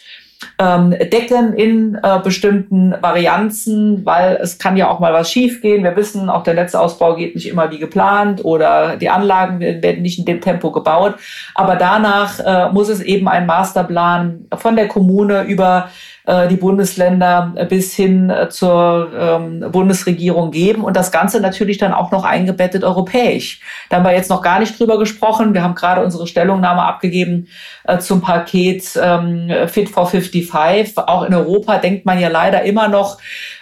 ähm, 0.59 0.91
decken 0.91 1.53
in 1.53 1.95
äh, 2.01 2.19
bestimmten 2.23 2.93
Varianzen, 3.01 4.05
weil 4.05 4.37
es 4.41 4.57
kann 4.57 4.77
ja 4.77 4.89
auch 4.89 4.99
mal 4.99 5.13
was 5.13 5.31
schiefgehen. 5.31 5.83
Wir 5.83 5.95
wissen, 5.95 6.29
auch 6.29 6.43
der 6.43 6.53
Netzausbau 6.53 7.15
geht 7.15 7.35
nicht 7.35 7.47
immer 7.47 7.71
wie 7.71 7.79
geplant 7.79 8.43
oder 8.43 8.97
die 8.97 9.09
Anlagen 9.09 9.59
werden 9.59 10.01
nicht 10.01 10.19
in 10.19 10.25
dem 10.25 10.41
Tempo 10.41 10.71
gebaut. 10.71 11.15
Aber 11.55 11.75
danach 11.75 12.39
äh, 12.39 12.71
muss 12.71 12.89
es 12.89 13.01
eben 13.01 13.27
einen 13.27 13.45
Masterplan 13.45 14.45
von 14.55 14.75
der 14.75 14.87
Kommune 14.87 15.43
über 15.43 15.89
die 16.25 16.55
Bundesländer 16.55 17.53
bis 17.67 17.93
hin 17.93 18.29
äh, 18.29 18.47
zur 18.49 19.09
ähm, 19.13 19.65
Bundesregierung 19.71 20.51
geben 20.51 20.83
und 20.83 20.95
das 20.95 21.11
Ganze 21.11 21.41
natürlich 21.41 21.77
dann 21.79 21.93
auch 21.93 22.11
noch 22.11 22.23
eingebettet 22.23 22.85
europäisch. 22.85 23.59
Da 23.89 23.97
haben 23.97 24.05
wir 24.05 24.13
jetzt 24.13 24.29
noch 24.29 24.41
gar 24.41 24.59
nicht 24.59 24.79
drüber 24.79 24.97
gesprochen. 24.97 25.53
Wir 25.53 25.63
haben 25.63 25.75
gerade 25.75 26.01
unsere 26.01 26.25
Stellungnahme 26.25 26.83
abgegeben 26.83 27.47
äh, 27.83 27.97
zum 27.97 28.21
Paket 28.21 28.97
ähm, 29.01 29.51
Fit 29.67 29.89
for 29.89 30.07
55. 30.07 30.97
Auch 30.97 31.23
in 31.23 31.33
Europa 31.33 31.77
denkt 31.79 32.05
man 32.05 32.19
ja 32.19 32.29
leider 32.29 32.63
immer 32.63 32.87
noch 32.87 33.17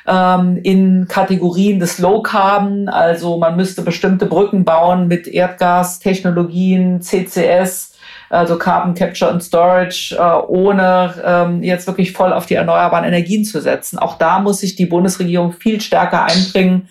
ähm, 0.08 0.60
in 0.62 1.08
Kategorien 1.08 1.80
des 1.80 1.98
Low 1.98 2.22
Carbon. 2.22 2.90
Also 2.90 3.38
man 3.38 3.56
müsste 3.56 3.82
bestimmte 3.82 4.28
Brücken 4.28 4.66
bauen 4.66 5.08
mit 5.08 5.28
Erdgastechnologien, 5.28 7.02
CCS 7.02 7.91
also 8.32 8.58
Carbon 8.58 8.94
Capture 8.94 9.30
and 9.30 9.44
Storage, 9.44 10.16
äh, 10.18 10.22
ohne 10.48 11.14
ähm, 11.24 11.64
jetzt 11.64 11.86
wirklich 11.86 12.14
voll 12.14 12.32
auf 12.32 12.46
die 12.46 12.56
erneuerbaren 12.56 13.06
Energien 13.06 13.44
zu 13.44 13.62
setzen. 13.62 14.00
Auch 14.00 14.18
da 14.18 14.40
muss 14.40 14.60
sich 14.60 14.76
die 14.76 14.86
Bundesregierung 14.86 15.52
viel 15.52 15.82
stärker 15.82 16.24
einbringen. 16.24 16.88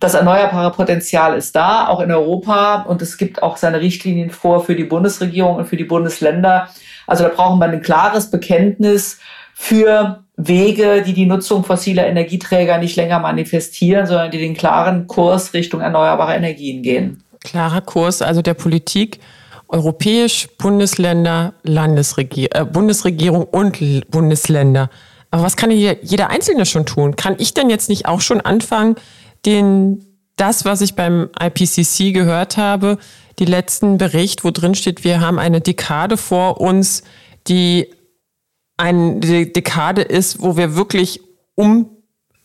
Das 0.00 0.14
erneuerbare 0.14 0.72
Potenzial 0.72 1.36
ist 1.36 1.54
da, 1.54 1.86
auch 1.86 2.00
in 2.00 2.10
Europa. 2.10 2.82
Und 2.82 3.02
es 3.02 3.18
gibt 3.18 3.42
auch 3.42 3.56
seine 3.56 3.80
Richtlinien 3.80 4.30
vor 4.30 4.64
für 4.64 4.74
die 4.74 4.84
Bundesregierung 4.84 5.56
und 5.56 5.66
für 5.66 5.76
die 5.76 5.84
Bundesländer. 5.84 6.68
Also 7.06 7.24
da 7.24 7.30
brauchen 7.30 7.60
wir 7.60 7.66
ein 7.66 7.82
klares 7.82 8.30
Bekenntnis 8.30 9.20
für 9.54 10.24
Wege, 10.36 11.02
die 11.06 11.12
die 11.12 11.26
Nutzung 11.26 11.64
fossiler 11.64 12.06
Energieträger 12.06 12.78
nicht 12.78 12.96
länger 12.96 13.18
manifestieren, 13.18 14.06
sondern 14.06 14.30
die 14.30 14.38
den 14.38 14.56
klaren 14.56 15.06
Kurs 15.06 15.52
Richtung 15.54 15.82
erneuerbare 15.82 16.34
Energien 16.34 16.82
gehen. 16.82 17.22
Klarer 17.44 17.82
Kurs 17.82 18.22
also 18.22 18.42
der 18.42 18.54
Politik 18.54 19.20
europäisch, 19.70 20.48
Bundesländer, 20.58 21.54
Landesregier 21.62 22.48
äh, 22.54 22.64
Bundesregierung 22.64 23.44
und 23.44 24.10
Bundesländer. 24.10 24.90
Aber 25.30 25.42
was 25.42 25.56
kann 25.56 25.70
hier 25.70 25.98
jeder 26.02 26.30
Einzelne 26.30 26.66
schon 26.66 26.86
tun? 26.86 27.16
Kann 27.16 27.36
ich 27.38 27.54
denn 27.54 27.70
jetzt 27.70 27.88
nicht 27.88 28.06
auch 28.06 28.20
schon 28.20 28.40
anfangen, 28.40 28.96
den 29.46 30.04
das, 30.36 30.64
was 30.64 30.80
ich 30.80 30.94
beim 30.94 31.28
IPCC 31.40 32.12
gehört 32.12 32.56
habe, 32.56 32.98
die 33.38 33.44
letzten 33.44 33.98
Bericht, 33.98 34.44
wo 34.44 34.50
drin 34.50 34.74
steht, 34.74 35.04
wir 35.04 35.20
haben 35.20 35.38
eine 35.38 35.60
Dekade 35.60 36.16
vor 36.16 36.60
uns, 36.60 37.02
die 37.46 37.88
eine 38.76 39.20
Dekade 39.20 40.02
ist, 40.02 40.42
wo 40.42 40.56
wir 40.56 40.74
wirklich 40.74 41.20
um 41.54 41.90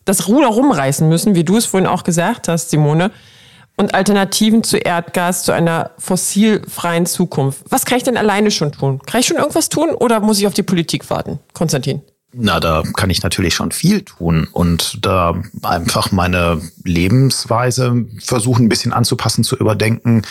das 0.03 0.28
Ruder 0.28 0.47
rumreißen 0.47 1.07
müssen, 1.07 1.36
wie 1.36 1.43
du 1.43 1.57
es 1.57 1.65
vorhin 1.65 1.88
auch 1.88 2.03
gesagt 2.03 2.47
hast, 2.47 2.69
Simone, 2.69 3.11
und 3.78 3.93
Alternativen 3.93 4.63
zu 4.63 4.78
Erdgas, 4.78 5.43
zu 5.43 5.51
einer 5.51 5.91
fossilfreien 5.97 7.05
Zukunft. 7.05 7.63
Was 7.69 7.86
kann 7.86 7.97
ich 7.97 8.03
denn 8.03 8.17
alleine 8.17 8.51
schon 8.51 8.71
tun? 8.71 8.99
Kann 9.05 9.19
ich 9.19 9.28
schon 9.28 9.38
irgendwas 9.38 9.69
tun 9.69 9.89
oder 9.89 10.19
muss 10.19 10.39
ich 10.39 10.47
auf 10.47 10.53
die 10.53 10.63
Politik 10.63 11.09
warten? 11.09 11.39
Konstantin. 11.53 12.01
Na, 12.38 12.59
da 12.59 12.84
kann 12.95 13.09
ich 13.09 13.23
natürlich 13.23 13.53
schon 13.53 13.71
viel 13.71 14.01
tun 14.01 14.47
und 14.51 15.05
da 15.05 15.41
einfach 15.63 16.11
meine 16.11 16.61
Lebensweise 16.84 18.05
versuchen, 18.19 18.65
ein 18.65 18.69
bisschen 18.69 18.91
anzupassen, 18.91 19.45
zu 19.45 19.55
überdenken. 19.55 20.23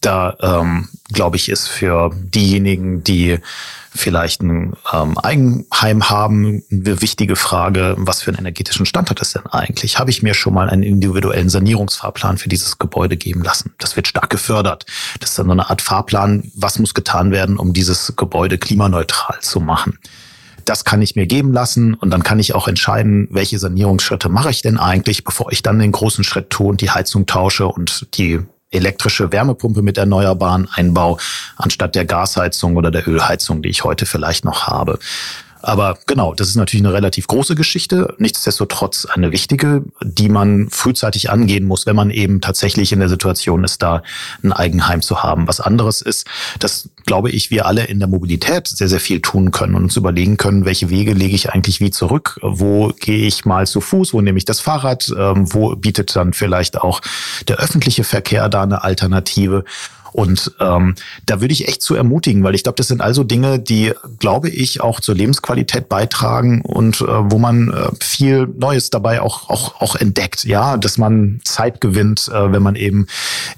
Da 0.00 0.36
ähm, 0.40 0.88
glaube 1.12 1.36
ich, 1.36 1.48
ist 1.48 1.68
für 1.68 2.10
diejenigen, 2.14 3.02
die 3.02 3.38
vielleicht 3.90 4.42
ein 4.42 4.74
ähm, 4.92 5.18
Eigenheim 5.18 6.08
haben, 6.08 6.62
eine 6.70 7.02
wichtige 7.02 7.34
Frage, 7.34 7.94
was 7.98 8.22
für 8.22 8.30
einen 8.30 8.38
energetischen 8.38 8.86
Stand 8.86 9.10
hat 9.10 9.20
es 9.20 9.32
denn 9.32 9.46
eigentlich? 9.46 9.98
Habe 9.98 10.10
ich 10.10 10.22
mir 10.22 10.34
schon 10.34 10.54
mal 10.54 10.70
einen 10.70 10.84
individuellen 10.84 11.48
Sanierungsfahrplan 11.48 12.38
für 12.38 12.48
dieses 12.48 12.78
Gebäude 12.78 13.16
geben 13.16 13.42
lassen? 13.42 13.74
Das 13.78 13.96
wird 13.96 14.06
stark 14.06 14.30
gefördert. 14.30 14.86
Das 15.18 15.30
ist 15.30 15.38
dann 15.38 15.46
so 15.46 15.52
eine 15.52 15.68
Art 15.68 15.82
Fahrplan, 15.82 16.52
was 16.54 16.78
muss 16.78 16.94
getan 16.94 17.32
werden, 17.32 17.58
um 17.58 17.72
dieses 17.72 18.14
Gebäude 18.16 18.58
klimaneutral 18.58 19.40
zu 19.40 19.60
machen 19.60 19.98
das 20.68 20.84
kann 20.84 21.00
ich 21.00 21.16
mir 21.16 21.26
geben 21.26 21.52
lassen 21.52 21.94
und 21.94 22.10
dann 22.10 22.22
kann 22.22 22.38
ich 22.38 22.54
auch 22.54 22.68
entscheiden, 22.68 23.26
welche 23.30 23.58
Sanierungsschritte 23.58 24.28
mache 24.28 24.50
ich 24.50 24.60
denn 24.60 24.76
eigentlich, 24.76 25.24
bevor 25.24 25.50
ich 25.50 25.62
dann 25.62 25.78
den 25.78 25.92
großen 25.92 26.24
Schritt 26.24 26.50
tue 26.50 26.68
und 26.68 26.82
die 26.82 26.90
Heizung 26.90 27.24
tausche 27.24 27.66
und 27.66 28.06
die 28.18 28.40
elektrische 28.70 29.32
Wärmepumpe 29.32 29.82
mit 29.82 29.98
erneuerbaren 29.98 30.68
Einbau 30.72 31.18
anstatt 31.56 31.94
der 31.94 32.04
Gasheizung 32.04 32.76
oder 32.76 32.90
der 32.90 33.08
Ölheizung, 33.08 33.62
die 33.62 33.70
ich 33.70 33.84
heute 33.84 34.06
vielleicht 34.06 34.44
noch 34.44 34.66
habe. 34.66 34.98
Aber 35.60 35.98
genau, 36.06 36.34
das 36.34 36.48
ist 36.48 36.56
natürlich 36.56 36.84
eine 36.84 36.94
relativ 36.94 37.26
große 37.26 37.54
Geschichte, 37.54 38.14
nichtsdestotrotz 38.18 39.06
eine 39.06 39.32
wichtige, 39.32 39.84
die 40.02 40.28
man 40.28 40.68
frühzeitig 40.70 41.30
angehen 41.30 41.64
muss, 41.64 41.84
wenn 41.84 41.96
man 41.96 42.10
eben 42.10 42.40
tatsächlich 42.40 42.92
in 42.92 43.00
der 43.00 43.08
Situation 43.08 43.64
ist, 43.64 43.82
da 43.82 44.02
ein 44.42 44.52
Eigenheim 44.52 45.02
zu 45.02 45.22
haben. 45.22 45.48
Was 45.48 45.60
anderes 45.60 46.00
ist, 46.00 46.26
dass, 46.60 46.88
glaube 47.08 47.30
ich, 47.30 47.50
wir 47.50 47.64
alle 47.64 47.84
in 47.84 48.00
der 48.00 48.06
Mobilität 48.06 48.68
sehr, 48.68 48.88
sehr 48.88 49.00
viel 49.00 49.20
tun 49.20 49.50
können 49.50 49.74
und 49.74 49.84
uns 49.84 49.96
überlegen 49.96 50.36
können, 50.36 50.66
welche 50.66 50.90
Wege 50.90 51.14
lege 51.14 51.34
ich 51.34 51.48
eigentlich 51.48 51.80
wie 51.80 51.90
zurück, 51.90 52.38
wo 52.42 52.92
gehe 53.00 53.26
ich 53.26 53.46
mal 53.46 53.66
zu 53.66 53.80
Fuß, 53.80 54.12
wo 54.12 54.20
nehme 54.20 54.36
ich 54.36 54.44
das 54.44 54.60
Fahrrad, 54.60 55.10
ähm, 55.18 55.52
wo 55.54 55.74
bietet 55.74 56.14
dann 56.14 56.34
vielleicht 56.34 56.78
auch 56.78 57.00
der 57.48 57.56
öffentliche 57.56 58.04
Verkehr 58.04 58.50
da 58.50 58.62
eine 58.62 58.84
Alternative. 58.84 59.64
Und 60.18 60.50
ähm, 60.58 60.96
da 61.26 61.40
würde 61.40 61.52
ich 61.52 61.68
echt 61.68 61.80
zu 61.80 61.94
ermutigen, 61.94 62.42
weil 62.42 62.56
ich 62.56 62.64
glaube, 62.64 62.74
das 62.74 62.88
sind 62.88 63.00
also 63.00 63.22
Dinge, 63.22 63.60
die, 63.60 63.92
glaube 64.18 64.50
ich, 64.50 64.80
auch 64.80 64.98
zur 64.98 65.14
Lebensqualität 65.14 65.88
beitragen 65.88 66.60
und 66.62 67.00
äh, 67.02 67.04
wo 67.06 67.38
man 67.38 67.72
äh, 67.72 67.90
viel 68.00 68.48
Neues 68.48 68.90
dabei 68.90 69.20
auch, 69.20 69.48
auch, 69.48 69.80
auch 69.80 69.94
entdeckt. 69.94 70.42
Ja, 70.42 70.76
dass 70.76 70.98
man 70.98 71.38
Zeit 71.44 71.80
gewinnt, 71.80 72.26
äh, 72.34 72.50
wenn 72.50 72.64
man 72.64 72.74
eben 72.74 73.06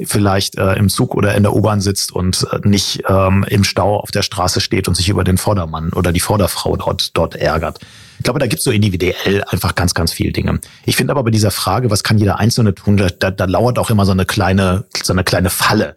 vielleicht 0.04 0.58
äh, 0.58 0.74
im 0.74 0.90
Zug 0.90 1.14
oder 1.14 1.34
in 1.34 1.44
der 1.44 1.56
U-Bahn 1.56 1.80
sitzt 1.80 2.12
und 2.12 2.46
äh, 2.52 2.68
nicht 2.68 3.04
ähm, 3.08 3.42
im 3.48 3.64
Stau 3.64 3.96
auf 3.96 4.10
der 4.10 4.20
Straße 4.20 4.60
steht 4.60 4.86
und 4.86 4.94
sich 4.94 5.08
über 5.08 5.24
den 5.24 5.38
Vordermann 5.38 5.94
oder 5.94 6.12
die 6.12 6.20
Vorderfrau 6.20 6.76
dort, 6.76 7.16
dort 7.16 7.36
ärgert. 7.36 7.80
Ich 8.20 8.24
glaube, 8.24 8.38
da 8.38 8.46
gibt 8.46 8.58
es 8.58 8.64
so 8.64 8.70
individuell 8.70 9.42
einfach 9.48 9.74
ganz, 9.74 9.94
ganz 9.94 10.12
viele 10.12 10.30
Dinge. 10.30 10.60
Ich 10.84 10.94
finde 10.94 11.12
aber 11.12 11.24
bei 11.24 11.30
dieser 11.30 11.50
Frage, 11.50 11.90
was 11.90 12.04
kann 12.04 12.18
jeder 12.18 12.38
Einzelne 12.38 12.74
tun, 12.74 12.98
da, 12.98 13.30
da 13.30 13.44
lauert 13.46 13.78
auch 13.78 13.88
immer 13.88 14.04
so 14.04 14.12
eine 14.12 14.26
kleine, 14.26 14.84
so 15.02 15.14
eine 15.14 15.24
kleine 15.24 15.48
Falle. 15.48 15.94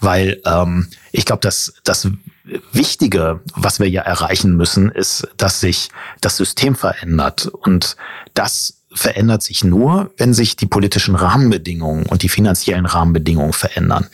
Weil 0.00 0.40
ähm, 0.46 0.88
ich 1.12 1.26
glaube, 1.26 1.42
dass 1.42 1.74
das 1.84 2.08
Wichtige, 2.72 3.42
was 3.54 3.80
wir 3.80 3.90
ja 3.90 4.00
erreichen 4.00 4.56
müssen, 4.56 4.90
ist, 4.90 5.28
dass 5.36 5.60
sich 5.60 5.90
das 6.22 6.38
System 6.38 6.74
verändert. 6.74 7.44
Und 7.44 7.98
das 8.32 8.77
verändert 8.98 9.42
sich 9.42 9.64
nur, 9.64 10.10
wenn 10.16 10.34
sich 10.34 10.56
die 10.56 10.66
politischen 10.66 11.14
Rahmenbedingungen 11.14 12.06
und 12.06 12.22
die 12.22 12.28
finanziellen 12.28 12.86
Rahmenbedingungen 12.86 13.52
verändern. 13.52 14.06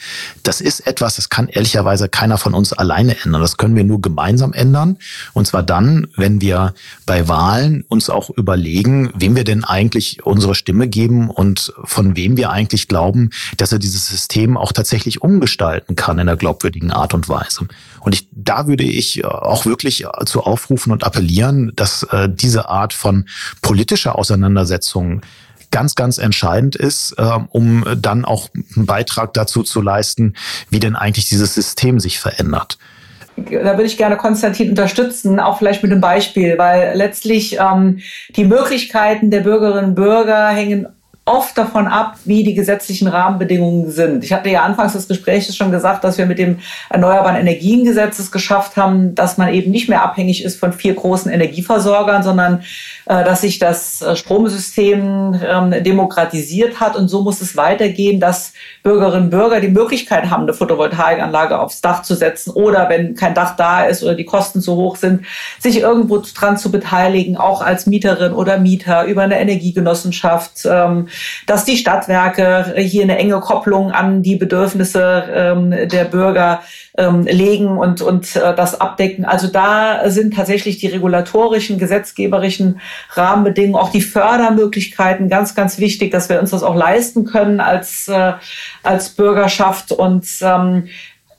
Das 0.42 0.60
ist 0.60 0.86
etwas, 0.86 1.16
das 1.16 1.30
kann 1.30 1.48
ehrlicherweise 1.48 2.08
keiner 2.08 2.38
von 2.38 2.54
uns 2.54 2.72
alleine 2.72 3.16
ändern. 3.24 3.40
Das 3.40 3.56
können 3.56 3.76
wir 3.76 3.84
nur 3.84 4.00
gemeinsam 4.00 4.52
ändern. 4.52 4.98
Und 5.32 5.46
zwar 5.46 5.62
dann, 5.62 6.06
wenn 6.16 6.40
wir 6.40 6.74
bei 7.06 7.28
Wahlen 7.28 7.84
uns 7.88 8.10
auch 8.10 8.30
überlegen, 8.30 9.10
wem 9.14 9.36
wir 9.36 9.44
denn 9.44 9.64
eigentlich 9.64 10.24
unsere 10.24 10.54
Stimme 10.54 10.86
geben 10.86 11.30
und 11.30 11.72
von 11.84 12.16
wem 12.16 12.36
wir 12.36 12.50
eigentlich 12.50 12.86
glauben, 12.86 13.30
dass 13.56 13.72
er 13.72 13.78
dieses 13.78 14.06
System 14.06 14.56
auch 14.56 14.72
tatsächlich 14.72 15.22
umgestalten 15.22 15.96
kann 15.96 16.18
in 16.18 16.28
einer 16.28 16.36
glaubwürdigen 16.36 16.90
Art 16.90 17.14
und 17.14 17.28
Weise. 17.28 17.66
Und 18.00 18.14
ich, 18.14 18.28
da 18.32 18.66
würde 18.66 18.84
ich 18.84 19.24
auch 19.24 19.64
wirklich 19.64 20.04
zu 20.26 20.42
aufrufen 20.42 20.92
und 20.92 21.04
appellieren, 21.04 21.72
dass 21.74 22.02
äh, 22.04 22.28
diese 22.28 22.68
Art 22.68 22.92
von 22.92 23.26
politischer 23.62 24.18
Auseinandersetzung 24.18 24.73
ganz, 25.70 25.96
ganz 25.96 26.18
entscheidend 26.18 26.76
ist, 26.76 27.14
äh, 27.18 27.38
um 27.50 27.84
dann 28.00 28.24
auch 28.24 28.48
einen 28.76 28.86
Beitrag 28.86 29.34
dazu 29.34 29.62
zu 29.64 29.80
leisten, 29.80 30.34
wie 30.70 30.78
denn 30.78 30.94
eigentlich 30.94 31.28
dieses 31.28 31.54
System 31.54 31.98
sich 31.98 32.20
verändert. 32.20 32.78
Da 33.36 33.72
würde 33.72 33.84
ich 33.84 33.96
gerne 33.96 34.16
Konstantin 34.16 34.70
unterstützen, 34.70 35.40
auch 35.40 35.58
vielleicht 35.58 35.82
mit 35.82 35.90
einem 35.90 36.00
Beispiel, 36.00 36.56
weil 36.56 36.96
letztlich 36.96 37.58
ähm, 37.58 37.98
die 38.36 38.44
Möglichkeiten 38.44 39.32
der 39.32 39.40
Bürgerinnen 39.40 39.90
und 39.90 39.94
Bürger 39.96 40.48
hängen 40.50 40.86
oft 41.26 41.56
davon 41.56 41.86
ab, 41.86 42.16
wie 42.26 42.44
die 42.44 42.54
gesetzlichen 42.54 43.08
Rahmenbedingungen 43.08 43.90
sind. 43.90 44.24
Ich 44.24 44.32
hatte 44.34 44.50
ja 44.50 44.62
anfangs 44.62 44.92
des 44.92 45.08
Gesprächs 45.08 45.54
schon 45.56 45.70
gesagt, 45.70 46.04
dass 46.04 46.18
wir 46.18 46.26
mit 46.26 46.38
dem 46.38 46.58
Erneuerbaren 46.90 47.36
Energiengesetz 47.36 48.18
es 48.18 48.30
geschafft 48.30 48.76
haben, 48.76 49.14
dass 49.14 49.38
man 49.38 49.52
eben 49.54 49.70
nicht 49.70 49.88
mehr 49.88 50.02
abhängig 50.02 50.44
ist 50.44 50.60
von 50.60 50.74
vier 50.74 50.94
großen 50.94 51.32
Energieversorgern, 51.32 52.22
sondern 52.22 52.62
äh, 53.06 53.24
dass 53.24 53.40
sich 53.40 53.58
das 53.58 54.02
äh, 54.02 54.16
Stromsystem 54.16 55.40
ähm, 55.46 55.82
demokratisiert 55.82 56.78
hat. 56.78 56.94
Und 56.94 57.08
so 57.08 57.22
muss 57.22 57.40
es 57.40 57.56
weitergehen, 57.56 58.20
dass 58.20 58.52
Bürgerinnen 58.82 59.24
und 59.24 59.30
Bürger 59.30 59.60
die 59.60 59.68
Möglichkeit 59.68 60.28
haben, 60.28 60.42
eine 60.42 60.52
Photovoltaikanlage 60.52 61.58
aufs 61.58 61.80
Dach 61.80 62.02
zu 62.02 62.14
setzen 62.14 62.50
oder 62.50 62.90
wenn 62.90 63.14
kein 63.14 63.32
Dach 63.32 63.56
da 63.56 63.84
ist 63.84 64.02
oder 64.02 64.14
die 64.14 64.26
Kosten 64.26 64.60
zu 64.60 64.76
hoch 64.76 64.96
sind, 64.96 65.24
sich 65.58 65.78
irgendwo 65.80 66.18
dran 66.18 66.58
zu 66.58 66.70
beteiligen, 66.70 67.38
auch 67.38 67.62
als 67.62 67.86
Mieterin 67.86 68.34
oder 68.34 68.58
Mieter 68.58 69.04
über 69.04 69.22
eine 69.22 69.40
Energiegenossenschaft 69.40 70.66
ähm, 70.66 71.08
dass 71.46 71.64
die 71.64 71.76
Stadtwerke 71.76 72.74
hier 72.78 73.02
eine 73.02 73.18
enge 73.18 73.40
Kopplung 73.40 73.90
an 73.90 74.22
die 74.22 74.36
Bedürfnisse 74.36 75.24
ähm, 75.32 75.70
der 75.70 76.04
Bürger 76.04 76.62
ähm, 76.96 77.24
legen 77.24 77.78
und, 77.78 78.02
und 78.02 78.36
äh, 78.36 78.54
das 78.54 78.80
abdecken. 78.80 79.24
Also 79.24 79.48
da 79.48 80.08
sind 80.10 80.34
tatsächlich 80.34 80.78
die 80.78 80.86
regulatorischen, 80.86 81.78
gesetzgeberischen 81.78 82.80
Rahmenbedingungen, 83.10 83.82
auch 83.82 83.90
die 83.90 84.00
Fördermöglichkeiten 84.00 85.28
ganz, 85.28 85.54
ganz 85.54 85.78
wichtig, 85.78 86.12
dass 86.12 86.28
wir 86.28 86.40
uns 86.40 86.50
das 86.50 86.62
auch 86.62 86.76
leisten 86.76 87.24
können 87.24 87.60
als, 87.60 88.08
äh, 88.08 88.34
als 88.82 89.10
Bürgerschaft. 89.10 89.92
Und 89.92 90.26
ähm, 90.42 90.88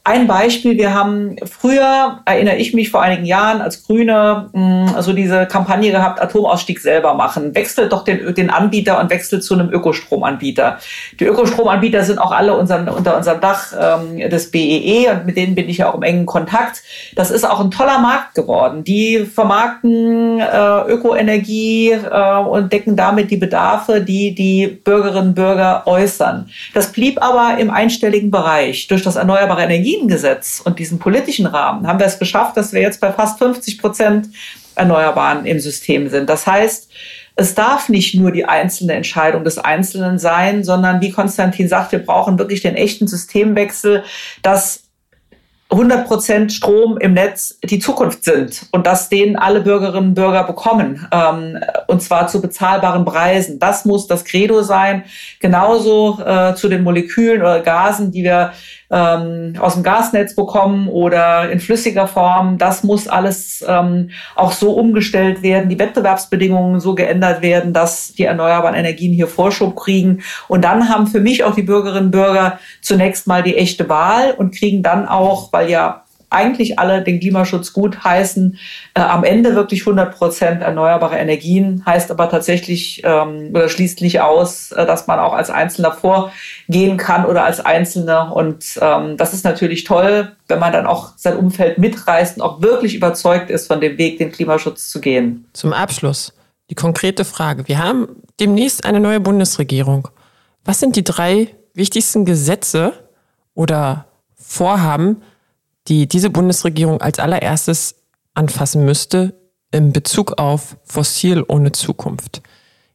ein 0.08 0.28
Beispiel, 0.28 0.78
wir 0.78 0.93
haben 0.93 1.36
früher, 1.43 2.20
erinnere 2.26 2.58
ich 2.58 2.76
mich 2.76 2.91
vor 2.91 3.01
einigen 3.01 3.26
Jahren 3.26 3.60
als 3.60 3.84
Grüne, 3.88 4.49
mh, 4.53 5.01
so 5.01 5.14
diese 5.14 5.47
Kampagne 5.47 5.89
gehabt, 5.89 6.22
Atomausstieg 6.22 6.80
selber 6.80 7.16
machen. 7.16 7.56
Wechselt 7.56 7.91
doch 7.91 8.03
den, 8.03 8.36
den 8.36 8.51
Anbieter 8.51 8.99
und 8.99 9.10
wechselt 9.10 9.43
zu 9.43 9.56
einem 9.56 9.72
Ökostromanbieter. 9.72 10.78
Die 11.20 11.26
Ökostromanbieter 11.26 12.03
sind 12.03 12.20
auch 12.20 12.32
alle 12.32 12.56
unseren, 12.56 12.88
unter 12.88 13.18
unserem 13.18 13.41
Dach 13.41 13.74
ähm, 13.74 14.30
des 14.30 14.51
BEE 14.51 14.60
e 14.60 15.10
und 15.10 15.26
mit 15.26 15.38
denen 15.38 15.56
bin 15.56 15.68
ich 15.68 15.80
ja 15.80 15.89
auch 15.89 15.95
im 15.95 16.03
engen 16.03 16.28
Kontakt. 16.28 16.84
Das 17.16 17.32
ist 17.32 17.43
auch 17.43 17.60
ein 17.60 17.72
toller 17.72 17.97
Markt 17.97 18.36
geworden. 18.36 18.84
Die 18.84 19.26
vermarkten 19.26 20.39
äh, 20.39 20.82
Ökoenergie 20.88 21.93
äh, 21.93 22.38
und 22.47 22.72
decken 22.72 22.95
damit 22.95 23.32
die 23.32 23.38
Bedarfe, 23.38 24.01
die 24.01 24.36
die 24.36 24.68
Bürgerinnen 24.68 25.30
und 25.30 25.34
Bürger 25.34 25.82
äußern. 25.88 26.47
Das 26.76 26.91
blieb 26.91 27.24
aber 27.24 27.58
im 27.58 27.72
einstelligen 27.72 28.30
Bereich. 28.30 28.86
Durch 28.86 29.01
das 29.01 29.16
erneuerbare 29.16 29.64
Energie 29.64 29.95
Energiengesetz 29.96 30.62
und 30.64 30.80
diesen 30.80 31.00
politischen 31.00 31.46
Rahmen 31.46 31.88
haben 31.88 32.00
wir 32.00 32.06
es 32.06 32.20
geschafft, 32.20 32.58
dass 32.58 32.74
wir 32.74 32.82
jetzt 32.82 33.00
bei 33.00 33.12
fast 33.12 33.39
50 33.39 33.80
Prozent 33.80 34.30
Erneuerbaren 34.76 35.46
im 35.46 35.60
System 35.60 36.10
sind. 36.10 36.30
Das 36.30 36.46
heißt, 36.46 36.91
es 37.38 37.56
darf 37.56 37.89
nicht 37.89 38.16
nur 38.16 38.32
die 38.32 38.46
einzelne 38.46 38.93
Entscheidung 38.93 39.43
des 39.43 39.58
Einzelnen 39.58 40.20
sein, 40.20 40.64
sondern 40.64 41.02
wie 41.02 41.12
Konstantin 41.12 41.68
sagt, 41.68 41.91
wir 41.91 42.00
brauchen 42.00 42.39
wirklich 42.39 42.62
den 42.62 42.76
echten 42.76 43.08
Systemwechsel, 43.08 44.04
dass 44.41 44.86
100 45.72 46.08
Prozent 46.08 46.54
Strom 46.54 46.98
im 47.00 47.14
Netz 47.14 47.58
die 47.64 47.80
Zukunft 47.80 48.24
sind 48.24 48.68
und 48.72 48.86
dass 48.86 49.10
den 49.10 49.36
alle 49.36 49.62
Bürgerinnen 49.62 50.10
und 50.10 50.14
Bürger 50.14 50.43
bekommen 50.43 51.08
ähm, 51.12 51.60
und 51.88 52.04
zwar 52.04 52.28
zu 52.28 52.39
bezahlbaren 52.39 53.04
Preisen. 53.04 53.58
Das 53.58 53.84
muss 53.84 54.06
das 54.08 54.26
Credo 54.26 54.62
sein. 54.62 55.04
Genauso 55.39 56.20
äh, 56.24 56.54
zu 56.56 56.70
den 56.70 56.84
Molekülen 56.84 57.41
oder 57.41 57.62
Gasen, 57.62 58.12
die 58.12 58.24
wir 58.24 58.54
ähm, 58.90 59.54
aus 59.60 59.74
dem 59.74 59.84
Gasnetz 59.84 60.36
bekommen 60.36 60.88
oder 60.88 61.50
in 61.50 61.60
flüssiger 61.60 62.08
Form. 62.08 62.58
Das 62.58 62.84
muss 62.84 63.08
alles 63.08 63.64
ähm, 63.68 64.12
auch 64.36 64.52
so 64.52 64.74
umgestellt 64.74 65.42
werden, 65.42 65.70
die 65.70 65.80
Wettbewerbsbedingungen 65.80 66.80
so 66.80 66.96
geändert 66.96 67.42
werden, 67.42 67.74
dass 67.74 68.14
die 68.14 68.26
erneuerbaren 68.26 68.76
Energien 68.76 69.14
hier 69.14 69.28
Vorschub 69.28 69.76
kriegen. 69.76 70.22
Und 70.48 70.64
dann 70.64 70.90
haben 70.90 71.08
für 71.08 71.20
mich 71.20 71.44
auch 71.44 71.56
die 71.56 71.64
Bürgerinnen 71.64 72.06
und 72.06 72.12
Bürger 72.12 72.60
zunächst 72.82 73.28
mal 73.28 73.44
die 73.44 73.58
echte 73.58 73.90
Wahl 73.90 74.32
und 74.38 74.56
kriegen 74.56 74.84
dann 74.84 75.08
auch, 75.08 75.52
weil 75.52 75.70
ja 75.70 76.05
eigentlich 76.36 76.78
alle 76.78 77.02
den 77.02 77.20
Klimaschutz 77.20 77.74
gut 77.74 78.04
heißen, 78.04 78.60
äh, 78.94 79.00
am 79.00 79.24
Ende 79.24 79.56
wirklich 79.56 79.82
100 79.82 80.16
Prozent 80.16 80.62
erneuerbare 80.62 81.18
Energien, 81.18 81.84
heißt 81.86 82.12
aber 82.12 82.30
tatsächlich 82.30 83.02
ähm, 83.04 83.52
oder 83.52 83.70
schließt 83.70 84.02
nicht 84.02 84.22
aus, 84.22 84.72
äh, 84.72 84.86
dass 84.86 85.08
man 85.08 85.20
auch 85.20 85.34
als 85.34 85.50
Einzelner 85.50 85.92
vorgehen 85.92 86.98
kann 86.98 87.26
oder 87.26 87.44
als 87.46 87.66
Einzelne. 87.66 88.32
Und 88.32 88.78
ähm, 88.82 89.18
das 89.18 89.34
ist 89.34 89.46
natürlich 89.46 89.86
toll, 89.86 90.36
wenn 90.48 90.60
man 90.60 90.74
dann 90.74 90.86
auch 90.86 91.14
sein 91.16 91.38
Umfeld 91.38 91.78
mitreißt 91.78 92.38
und 92.38 92.44
auch 92.44 92.62
wirklich 92.62 92.96
überzeugt 92.96 93.50
ist, 93.50 93.68
von 93.68 93.82
dem 93.82 93.98
Weg, 93.98 94.18
den 94.20 94.32
Klimaschutz 94.32 94.90
zu 94.90 95.02
gehen. 95.02 95.46
Zum 95.54 95.74
Abschluss 95.74 96.34
die 96.70 96.76
konkrete 96.76 97.26
Frage. 97.26 97.68
Wir 97.68 97.80
haben 97.80 98.08
demnächst 98.40 98.86
eine 98.86 99.00
neue 99.00 99.20
Bundesregierung. 99.20 100.08
Was 100.64 100.80
sind 100.80 100.96
die 100.96 101.04
drei 101.04 101.50
wichtigsten 101.74 102.26
Gesetze 102.26 102.94
oder 103.54 104.06
Vorhaben, 104.36 105.22
die 105.88 106.08
diese 106.08 106.30
Bundesregierung 106.30 107.02
als 107.02 107.20
allererstes 107.20 107.96
anfassen 108.34 108.86
müsste 108.86 109.34
in 109.72 109.92
Bezug 109.94 110.40
auf 110.40 110.78
Fossil 110.84 111.44
ohne 111.48 111.72
Zukunft. 111.72 112.38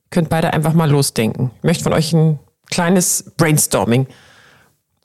Ihr 0.05 0.11
könnt 0.11 0.29
beide 0.29 0.53
einfach 0.53 0.73
mal 0.73 0.91
losdenken. 0.91 1.51
Ich 1.59 1.65
möchte 1.65 1.85
von 1.85 1.93
euch 1.93 2.13
ein 2.13 2.39
kleines 2.71 3.33
Brainstorming. 3.37 4.07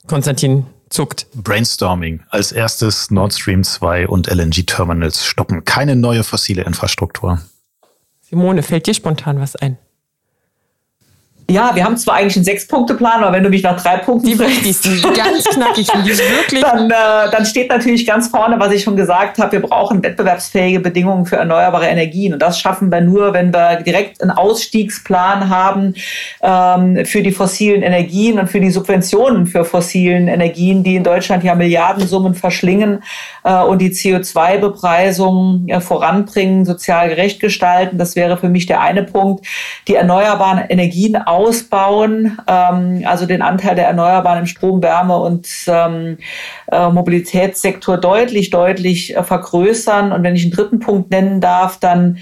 Konstantin 0.07 0.65
zuckt. 0.89 1.27
Brainstorming. 1.35 2.23
Als 2.29 2.51
erstes 2.51 3.11
Nord 3.11 3.33
Stream 3.33 3.63
2 3.63 4.07
und 4.07 4.27
LNG-Terminals 4.27 5.25
stoppen. 5.25 5.65
Keine 5.65 5.95
neue 5.95 6.23
fossile 6.23 6.63
Infrastruktur. 6.63 7.41
Simone, 8.21 8.63
fällt 8.63 8.87
dir 8.87 8.93
spontan 8.93 9.39
was 9.39 9.55
ein? 9.55 9.77
Ja, 11.49 11.75
wir 11.75 11.83
haben 11.83 11.95
zwar 11.95 12.15
eigentlich 12.15 12.37
einen 12.37 12.45
Sechs-Punkte-Plan, 12.45 13.23
aber 13.23 13.35
wenn 13.35 13.43
du 13.43 13.49
mich 13.49 13.61
nach 13.61 13.79
drei 13.79 13.97
Punkten 13.97 14.27
die 14.27 14.39
wichtigsten, 14.39 14.99
ganz 15.13 15.43
knackig, 15.53 15.87
die 15.87 16.17
wirklich. 16.17 16.61
Dann, 16.61 16.89
äh, 16.89 17.29
dann 17.31 17.45
steht 17.45 17.69
natürlich 17.69 18.07
ganz 18.07 18.29
vorne, 18.29 18.59
was 18.59 18.73
ich 18.73 18.81
schon 18.81 18.95
gesagt 18.95 19.37
habe, 19.37 19.51
wir 19.51 19.61
brauchen 19.61 20.01
wettbewerbsfähige 20.01 20.79
Bedingungen 20.79 21.27
für 21.27 21.35
erneuerbare 21.35 21.85
Energien. 21.85 22.33
Und 22.33 22.41
das 22.41 22.59
schaffen 22.59 22.91
wir 22.91 23.01
nur, 23.01 23.33
wenn 23.33 23.53
wir 23.53 23.81
direkt 23.83 24.23
einen 24.23 24.31
Ausstiegsplan 24.31 25.49
haben 25.49 25.93
ähm, 26.41 27.05
für 27.05 27.21
die 27.21 27.31
fossilen 27.31 27.83
Energien 27.83 28.39
und 28.39 28.49
für 28.49 28.59
die 28.59 28.71
Subventionen 28.71 29.45
für 29.45 29.65
fossilen 29.65 30.27
Energien, 30.27 30.83
die 30.83 30.95
in 30.95 31.03
Deutschland 31.03 31.43
ja 31.43 31.53
Milliardensummen 31.53 32.33
verschlingen 32.33 33.03
äh, 33.43 33.61
und 33.61 33.79
die 33.79 33.91
CO2-Bepreisung 33.91 35.65
äh, 35.67 35.79
voranbringen, 35.79 36.65
sozial 36.65 37.09
gerecht 37.09 37.39
gestalten. 37.39 37.99
Das 37.99 38.15
wäre 38.15 38.37
für 38.37 38.49
mich 38.49 38.65
der 38.65 38.81
eine 38.81 39.03
Punkt. 39.03 39.45
Die 39.87 39.95
erneuerbaren 39.95 40.63
Energien 40.69 41.15
ausbauen, 41.35 42.37
ähm, 42.47 43.03
also 43.05 43.25
den 43.25 43.41
Anteil 43.41 43.75
der 43.75 43.87
Erneuerbaren 43.87 44.39
im 44.39 44.45
Strom, 44.45 44.81
Wärme 44.81 45.17
und 45.17 45.47
ähm, 45.67 46.17
äh, 46.71 46.89
Mobilitätssektor 46.89 47.97
deutlich, 47.97 48.49
deutlich 48.49 49.15
äh, 49.15 49.23
vergrößern. 49.23 50.11
Und 50.11 50.23
wenn 50.23 50.35
ich 50.35 50.43
einen 50.43 50.53
dritten 50.53 50.79
Punkt 50.79 51.11
nennen 51.11 51.41
darf, 51.41 51.77
dann 51.79 52.17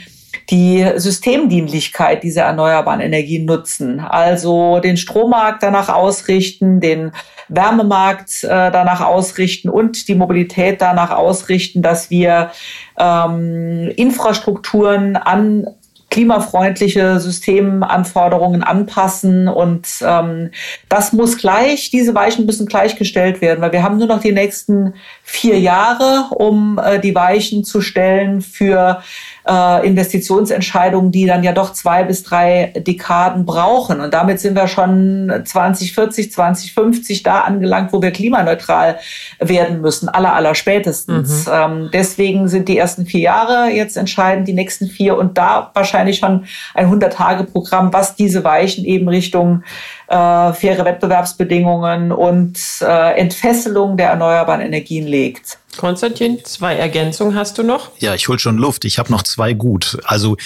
die 0.49 0.85
Systemdienlichkeit 0.95 2.23
dieser 2.23 2.43
erneuerbaren 2.43 2.99
Energien 2.99 3.45
nutzen. 3.45 3.99
Also 3.99 4.79
den 4.79 4.97
Strommarkt 4.97 5.63
danach 5.63 5.89
ausrichten, 5.89 6.79
den 6.79 7.11
Wärmemarkt 7.49 8.43
äh, 8.43 8.47
danach 8.71 9.01
ausrichten 9.01 9.69
und 9.69 10.07
die 10.07 10.15
Mobilität 10.15 10.81
danach 10.81 11.11
ausrichten, 11.11 11.81
dass 11.81 12.09
wir 12.09 12.51
ähm, 12.97 13.91
Infrastrukturen 13.95 15.15
an 15.15 15.67
klimafreundliche 16.13 17.19
Systemanforderungen 17.19 18.61
anpassen. 18.61 19.47
Und 19.47 19.87
ähm, 20.01 20.51
das 20.87 21.11
muss 21.11 21.39
gleich, 21.39 21.89
diese 21.89 22.13
Weichen 22.13 22.45
müssen 22.45 22.67
gleichgestellt 22.67 23.41
werden, 23.41 23.61
weil 23.61 23.71
wir 23.71 23.81
haben 23.81 23.97
nur 23.97 24.05
noch 24.05 24.21
die 24.21 24.31
nächsten 24.31 24.93
vier 25.23 25.59
Jahre, 25.59 26.27
um 26.35 26.79
äh, 26.79 26.99
die 26.99 27.15
Weichen 27.15 27.63
zu 27.63 27.81
stellen 27.81 28.41
für 28.41 29.01
äh, 29.47 29.85
Investitionsentscheidungen, 29.87 31.11
die 31.11 31.25
dann 31.25 31.43
ja 31.43 31.51
doch 31.51 31.73
zwei 31.73 32.03
bis 32.03 32.23
drei 32.23 32.73
Dekaden 32.75 33.45
brauchen. 33.45 33.99
Und 34.01 34.13
damit 34.13 34.39
sind 34.39 34.55
wir 34.55 34.67
schon 34.67 35.31
2040, 35.45 36.31
2050 36.31 37.23
da 37.23 37.41
angelangt, 37.41 37.93
wo 37.93 38.01
wir 38.01 38.11
klimaneutral 38.11 38.97
werden 39.39 39.81
müssen, 39.81 40.09
aller, 40.09 40.33
aller 40.33 40.55
spätestens. 40.55 41.47
Mhm. 41.47 41.53
Ähm, 41.53 41.89
deswegen 41.93 42.47
sind 42.47 42.67
die 42.67 42.77
ersten 42.77 43.05
vier 43.05 43.21
Jahre 43.21 43.69
jetzt 43.71 43.97
entscheidend, 43.97 44.47
die 44.47 44.53
nächsten 44.53 44.87
vier 44.87 45.17
und 45.17 45.37
da 45.37 45.71
wahrscheinlich 45.73 46.19
schon 46.19 46.45
ein 46.73 46.87
100-Tage-Programm, 46.87 47.93
was 47.93 48.15
diese 48.15 48.43
Weichen 48.43 48.85
eben 48.85 49.07
Richtung 49.09 49.63
äh, 50.07 50.53
faire 50.53 50.85
Wettbewerbsbedingungen 50.85 52.11
und 52.11 52.59
äh, 52.81 53.19
Entfesselung 53.19 53.97
der 53.97 54.09
erneuerbaren 54.09 54.61
Energien 54.61 55.07
legt. 55.07 55.57
Konstantin, 55.77 56.43
zwei 56.43 56.75
Ergänzungen 56.75 57.35
hast 57.35 57.57
du 57.57 57.63
noch? 57.63 57.91
Ja, 57.99 58.13
ich 58.13 58.27
hol 58.27 58.37
schon 58.37 58.57
Luft. 58.57 58.85
Ich 58.85 58.99
habe 58.99 59.11
noch 59.11 59.23
zwei 59.23 59.53
gut. 59.53 59.97
Also 60.03 60.37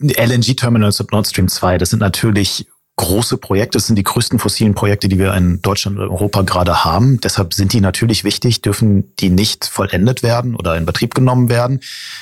LNG-Terminals 0.00 1.00
und 1.00 1.12
Nord 1.12 1.26
Stream 1.26 1.48
2, 1.48 1.78
das 1.78 1.90
sind 1.90 2.00
natürlich 2.00 2.66
große 3.02 3.36
Projekte. 3.36 3.78
Das 3.78 3.88
sind 3.88 3.96
die 3.96 4.04
größten 4.04 4.38
fossilen 4.38 4.74
Projekte, 4.74 5.08
die 5.08 5.18
wir 5.18 5.34
in 5.34 5.60
Deutschland 5.60 5.98
und 5.98 6.04
Europa 6.04 6.42
gerade 6.42 6.84
haben. 6.84 7.20
Deshalb 7.20 7.52
sind 7.52 7.72
die 7.72 7.80
natürlich 7.80 8.22
wichtig, 8.22 8.62
dürfen 8.62 9.12
die 9.16 9.28
nicht 9.28 9.64
vollendet 9.64 10.22
werden 10.22 10.54
oder 10.54 10.76
in 10.76 10.86
Betrieb 10.86 11.14
genommen 11.14 11.48
werden. 11.48 11.80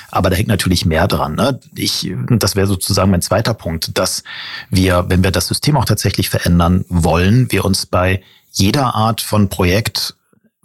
Aber 0.09 0.31
da 0.31 0.35
hängt 0.35 0.47
natürlich 0.47 0.85
mehr 0.85 1.07
dran. 1.07 1.35
Ne? 1.35 1.59
Ich, 1.75 2.11
das 2.29 2.55
wäre 2.55 2.65
sozusagen 2.65 3.11
mein 3.11 3.21
zweiter 3.21 3.53
Punkt, 3.53 3.95
dass 3.97 4.23
wir, 4.71 5.05
wenn 5.07 5.23
wir 5.23 5.31
das 5.31 5.47
System 5.47 5.77
auch 5.77 5.85
tatsächlich 5.85 6.29
verändern 6.29 6.83
wollen, 6.89 7.51
wir 7.51 7.63
uns 7.63 7.85
bei 7.85 8.23
jeder 8.51 8.95
Art 8.95 9.21
von 9.21 9.49
Projekt 9.49 10.15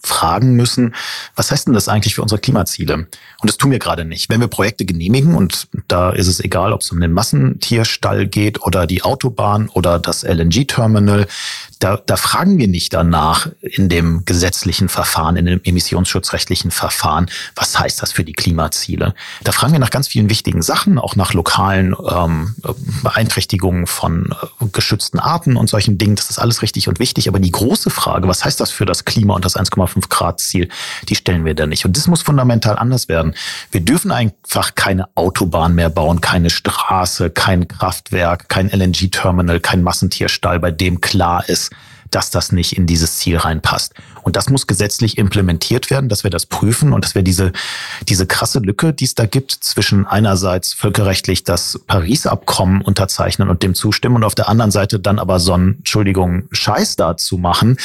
fragen 0.06 0.54
müssen, 0.54 0.94
was 1.34 1.50
heißt 1.50 1.66
denn 1.66 1.74
das 1.74 1.88
eigentlich 1.88 2.14
für 2.14 2.22
unsere 2.22 2.40
Klimaziele? 2.40 2.94
Und 2.94 3.08
das 3.42 3.56
tun 3.56 3.70
wir 3.70 3.78
gerade 3.78 4.04
nicht. 4.04 4.28
Wenn 4.28 4.40
wir 4.40 4.48
Projekte 4.48 4.84
genehmigen, 4.84 5.34
und 5.34 5.68
da 5.88 6.10
ist 6.10 6.28
es 6.28 6.40
egal, 6.40 6.72
ob 6.72 6.80
es 6.80 6.90
um 6.90 7.00
den 7.00 7.12
Massentierstall 7.12 8.26
geht 8.26 8.62
oder 8.62 8.86
die 8.86 9.02
Autobahn 9.02 9.68
oder 9.68 9.98
das 9.98 10.22
LNG-Terminal, 10.22 11.26
da, 11.78 11.98
da 12.04 12.16
fragen 12.16 12.58
wir 12.58 12.68
nicht 12.68 12.94
danach 12.94 13.48
in 13.60 13.88
dem 13.88 14.24
gesetzlichen 14.24 14.88
Verfahren, 14.88 15.36
in 15.36 15.46
dem 15.46 15.60
emissionsschutzrechtlichen 15.62 16.70
Verfahren, 16.70 17.26
was 17.54 17.78
heißt 17.78 18.00
das 18.00 18.12
für 18.12 18.24
die 18.24 18.32
Klimaziele. 18.32 19.14
Da 19.44 19.52
fragen 19.52 19.72
wir 19.72 19.80
nach 19.80 19.90
ganz 19.90 20.08
vielen 20.08 20.30
wichtigen 20.30 20.62
Sachen, 20.62 20.98
auch 20.98 21.16
nach 21.16 21.34
lokalen 21.34 21.94
ähm, 22.10 22.54
Beeinträchtigungen 23.02 23.86
von 23.86 24.34
äh, 24.60 24.66
geschützten 24.72 25.18
Arten 25.18 25.56
und 25.56 25.68
solchen 25.68 25.98
Dingen. 25.98 26.16
Das 26.16 26.30
ist 26.30 26.38
alles 26.38 26.62
richtig 26.62 26.88
und 26.88 26.98
wichtig. 26.98 27.28
Aber 27.28 27.40
die 27.40 27.52
große 27.52 27.90
Frage, 27.90 28.26
was 28.26 28.44
heißt 28.44 28.58
das 28.58 28.70
für 28.70 28.86
das 28.86 29.04
Klima 29.04 29.34
und 29.34 29.44
das 29.44 29.56
1,5 29.56 30.08
Grad 30.08 30.40
Ziel, 30.40 30.68
die 31.08 31.14
stellen 31.14 31.44
wir 31.44 31.54
da 31.54 31.66
nicht. 31.66 31.84
Und 31.84 31.96
das 31.96 32.06
muss 32.06 32.22
fundamental 32.22 32.78
anders 32.78 33.08
werden. 33.08 33.34
Wir 33.70 33.82
dürfen 33.82 34.12
einfach 34.12 34.74
keine 34.74 35.08
Autobahn 35.14 35.74
mehr 35.74 35.90
bauen, 35.90 36.20
keine 36.20 36.50
Straße, 36.50 37.30
kein 37.30 37.68
Kraftwerk, 37.68 38.48
kein 38.48 38.70
LNG-Terminal, 38.70 39.60
kein 39.60 39.82
Massentierstall, 39.82 40.58
bei 40.58 40.70
dem 40.70 41.00
klar 41.00 41.48
ist, 41.48 41.66
dass 42.10 42.30
das 42.30 42.52
nicht 42.52 42.76
in 42.76 42.86
dieses 42.86 43.18
Ziel 43.18 43.36
reinpasst. 43.36 43.94
Und 44.22 44.36
das 44.36 44.50
muss 44.50 44.66
gesetzlich 44.66 45.18
implementiert 45.18 45.90
werden, 45.90 46.08
dass 46.08 46.24
wir 46.24 46.30
das 46.30 46.46
prüfen 46.46 46.92
und 46.92 47.04
dass 47.04 47.14
wir 47.14 47.22
diese, 47.22 47.52
diese 48.08 48.26
krasse 48.26 48.58
Lücke, 48.58 48.92
die 48.92 49.04
es 49.04 49.14
da 49.14 49.26
gibt, 49.26 49.52
zwischen 49.52 50.06
einerseits 50.06 50.72
völkerrechtlich 50.72 51.44
das 51.44 51.80
Paris-Abkommen 51.86 52.82
unterzeichnen 52.82 53.48
und 53.48 53.62
dem 53.62 53.74
zustimmen 53.74 54.16
und 54.16 54.24
auf 54.24 54.34
der 54.34 54.48
anderen 54.48 54.70
Seite 54.70 54.98
dann 54.98 55.18
aber 55.18 55.38
so 55.40 55.52
einen, 55.52 55.76
Entschuldigung, 55.78 56.48
Scheiß 56.50 56.96
dazu 56.96 57.38
machen, 57.38 57.76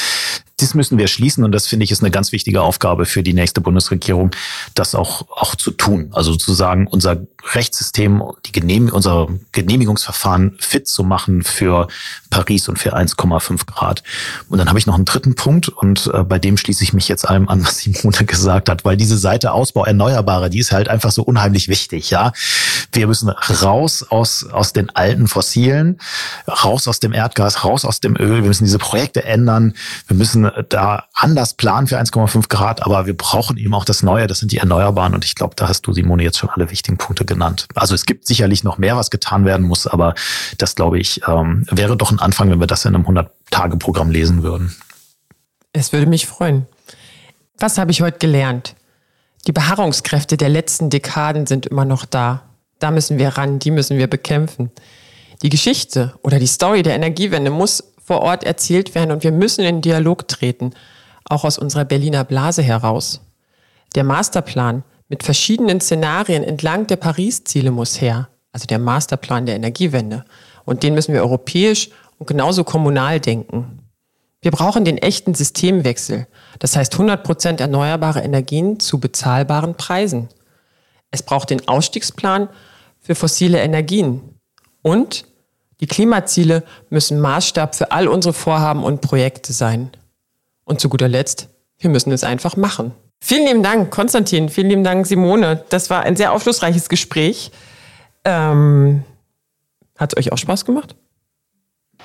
das 0.62 0.74
müssen 0.74 0.98
wir 0.98 1.08
schließen 1.08 1.44
und 1.44 1.52
das 1.52 1.66
finde 1.66 1.84
ich 1.84 1.90
ist 1.90 2.02
eine 2.02 2.10
ganz 2.10 2.32
wichtige 2.32 2.62
Aufgabe 2.62 3.06
für 3.06 3.22
die 3.22 3.34
nächste 3.34 3.60
Bundesregierung, 3.60 4.30
das 4.74 4.94
auch, 4.94 5.26
auch 5.28 5.54
zu 5.54 5.70
tun. 5.72 6.10
Also 6.12 6.32
sozusagen 6.32 6.86
unser 6.86 7.18
Rechtssystem, 7.52 8.22
die 8.46 8.52
Genehm 8.52 8.88
unser 8.90 9.28
Genehmigungsverfahren 9.52 10.56
fit 10.60 10.86
zu 10.86 11.02
machen 11.02 11.42
für 11.42 11.88
Paris 12.30 12.68
und 12.68 12.78
für 12.78 12.96
1,5 12.96 13.66
Grad. 13.66 14.02
Und 14.48 14.58
dann 14.58 14.68
habe 14.68 14.78
ich 14.78 14.86
noch 14.86 14.94
einen 14.94 15.04
dritten 15.04 15.34
Punkt 15.34 15.68
und 15.68 16.10
äh, 16.12 16.22
bei 16.22 16.38
dem 16.38 16.56
schließe 16.56 16.84
ich 16.84 16.92
mich 16.92 17.08
jetzt 17.08 17.28
allem 17.28 17.48
an, 17.48 17.64
was 17.64 17.78
Simone 17.78 18.24
gesagt 18.26 18.68
hat, 18.68 18.84
weil 18.84 18.96
diese 18.96 19.18
Seite 19.18 19.52
Ausbau 19.52 19.84
Erneuerbare, 19.84 20.50
die 20.50 20.60
ist 20.60 20.72
halt 20.72 20.88
einfach 20.88 21.10
so 21.10 21.22
unheimlich 21.22 21.68
wichtig, 21.68 22.10
ja. 22.10 22.32
Wir 22.92 23.06
müssen 23.06 23.30
raus 23.30 24.04
aus, 24.08 24.44
aus 24.44 24.72
den 24.72 24.90
alten 24.90 25.26
Fossilen, 25.26 25.98
raus 26.46 26.86
aus 26.86 27.00
dem 27.00 27.12
Erdgas, 27.12 27.64
raus 27.64 27.86
aus 27.86 28.00
dem 28.00 28.16
Öl. 28.16 28.42
Wir 28.42 28.48
müssen 28.48 28.64
diese 28.64 28.78
Projekte 28.78 29.24
ändern. 29.24 29.74
Wir 30.06 30.16
müssen 30.16 30.44
da 30.68 31.04
anders 31.14 31.54
planen 31.54 31.86
für 31.86 31.98
1,5 31.98 32.48
Grad, 32.48 32.82
aber 32.84 33.06
wir 33.06 33.16
brauchen 33.16 33.56
eben 33.56 33.74
auch 33.74 33.84
das 33.84 34.02
Neue, 34.02 34.26
das 34.26 34.38
sind 34.38 34.52
die 34.52 34.58
Erneuerbaren. 34.58 35.14
Und 35.14 35.24
ich 35.24 35.34
glaube, 35.34 35.54
da 35.56 35.68
hast 35.68 35.82
du, 35.82 35.92
Simone, 35.92 36.22
jetzt 36.22 36.38
schon 36.38 36.50
alle 36.50 36.70
wichtigen 36.70 36.98
Punkte 36.98 37.24
genannt. 37.24 37.66
Also 37.74 37.94
es 37.94 38.06
gibt 38.06 38.26
sicherlich 38.26 38.64
noch 38.64 38.78
mehr, 38.78 38.96
was 38.96 39.10
getan 39.10 39.44
werden 39.44 39.66
muss, 39.66 39.86
aber 39.86 40.14
das, 40.58 40.74
glaube 40.74 40.98
ich, 40.98 41.22
ähm, 41.26 41.66
wäre 41.70 41.96
doch 41.96 42.10
ein 42.10 42.18
Anfang, 42.18 42.50
wenn 42.50 42.60
wir 42.60 42.66
das 42.66 42.84
in 42.84 42.94
einem 42.94 43.06
100-Tage-Programm 43.06 44.10
lesen 44.10 44.42
würden. 44.42 44.74
Es 45.72 45.92
würde 45.92 46.06
mich 46.06 46.26
freuen. 46.26 46.66
Was 47.58 47.78
habe 47.78 47.90
ich 47.90 48.02
heute 48.02 48.18
gelernt? 48.18 48.74
Die 49.46 49.52
Beharrungskräfte 49.52 50.36
der 50.36 50.48
letzten 50.48 50.90
Dekaden 50.90 51.46
sind 51.46 51.66
immer 51.66 51.84
noch 51.84 52.04
da. 52.04 52.42
Da 52.78 52.90
müssen 52.90 53.18
wir 53.18 53.28
ran, 53.30 53.58
die 53.58 53.70
müssen 53.70 53.98
wir 53.98 54.06
bekämpfen. 54.06 54.70
Die 55.42 55.48
Geschichte 55.48 56.14
oder 56.22 56.38
die 56.38 56.46
Story 56.46 56.82
der 56.82 56.94
Energiewende 56.94 57.50
muss 57.50 57.91
vor 58.04 58.20
Ort 58.20 58.44
erzählt 58.44 58.94
werden 58.94 59.10
und 59.10 59.22
wir 59.24 59.32
müssen 59.32 59.64
in 59.64 59.80
Dialog 59.80 60.28
treten, 60.28 60.72
auch 61.24 61.44
aus 61.44 61.58
unserer 61.58 61.84
Berliner 61.84 62.24
Blase 62.24 62.62
heraus. 62.62 63.20
Der 63.94 64.04
Masterplan 64.04 64.82
mit 65.08 65.22
verschiedenen 65.22 65.80
Szenarien 65.80 66.42
entlang 66.42 66.86
der 66.86 66.96
Paris-Ziele 66.96 67.70
muss 67.70 68.00
her, 68.00 68.28
also 68.52 68.66
der 68.66 68.78
Masterplan 68.78 69.46
der 69.46 69.56
Energiewende. 69.56 70.24
Und 70.64 70.82
den 70.82 70.94
müssen 70.94 71.12
wir 71.12 71.22
europäisch 71.22 71.90
und 72.18 72.26
genauso 72.26 72.64
kommunal 72.64 73.20
denken. 73.20 73.80
Wir 74.40 74.50
brauchen 74.50 74.84
den 74.84 74.98
echten 74.98 75.34
Systemwechsel, 75.34 76.26
das 76.58 76.74
heißt 76.74 76.94
100 76.94 77.22
Prozent 77.22 77.60
erneuerbare 77.60 78.20
Energien 78.20 78.80
zu 78.80 78.98
bezahlbaren 78.98 79.76
Preisen. 79.76 80.28
Es 81.10 81.22
braucht 81.22 81.50
den 81.50 81.68
Ausstiegsplan 81.68 82.48
für 82.98 83.14
fossile 83.14 83.60
Energien 83.60 84.38
und 84.82 85.26
die 85.82 85.88
Klimaziele 85.88 86.62
müssen 86.90 87.20
Maßstab 87.20 87.74
für 87.74 87.90
all 87.90 88.06
unsere 88.06 88.32
Vorhaben 88.32 88.84
und 88.84 89.00
Projekte 89.00 89.52
sein. 89.52 89.90
Und 90.64 90.80
zu 90.80 90.88
guter 90.88 91.08
Letzt, 91.08 91.48
wir 91.80 91.90
müssen 91.90 92.12
es 92.12 92.22
einfach 92.22 92.56
machen. 92.56 92.92
Vielen 93.20 93.46
lieben 93.46 93.62
Dank, 93.64 93.90
Konstantin. 93.90 94.48
Vielen 94.48 94.68
lieben 94.68 94.84
Dank, 94.84 95.06
Simone. 95.06 95.64
Das 95.70 95.90
war 95.90 96.04
ein 96.04 96.14
sehr 96.14 96.32
aufschlussreiches 96.32 96.88
Gespräch. 96.88 97.50
Ähm, 98.24 99.02
Hat 99.98 100.12
es 100.12 100.18
euch 100.18 100.32
auch 100.32 100.38
Spaß 100.38 100.64
gemacht? 100.64 100.94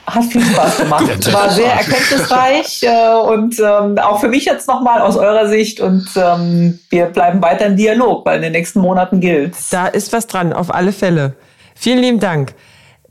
Hat 0.08 0.24
viel 0.24 0.44
Spaß 0.44 0.78
gemacht. 0.80 1.34
War 1.34 1.52
sehr 1.52 1.72
erkenntnisreich 1.74 2.82
äh, 2.82 3.14
und 3.14 3.60
ähm, 3.60 4.00
auch 4.00 4.20
für 4.20 4.28
mich 4.28 4.46
jetzt 4.46 4.68
nochmal 4.68 5.02
aus 5.02 5.18
eurer 5.18 5.48
Sicht. 5.50 5.80
Und 5.82 6.08
ähm, 6.16 6.80
wir 6.90 7.06
bleiben 7.08 7.44
weiter 7.44 7.68
im 7.68 7.78
Dialog, 7.78 8.26
weil 8.26 8.38
in 8.38 8.42
den 8.42 8.54
nächsten 8.54 8.80
Monaten 8.80 9.20
gilt. 9.20 9.56
Da 9.70 9.86
ist 9.86 10.14
was 10.14 10.26
dran, 10.26 10.52
auf 10.52 10.74
alle 10.74 10.92
Fälle. 10.92 11.36
Vielen 11.76 12.00
lieben 12.00 12.20
Dank. 12.20 12.56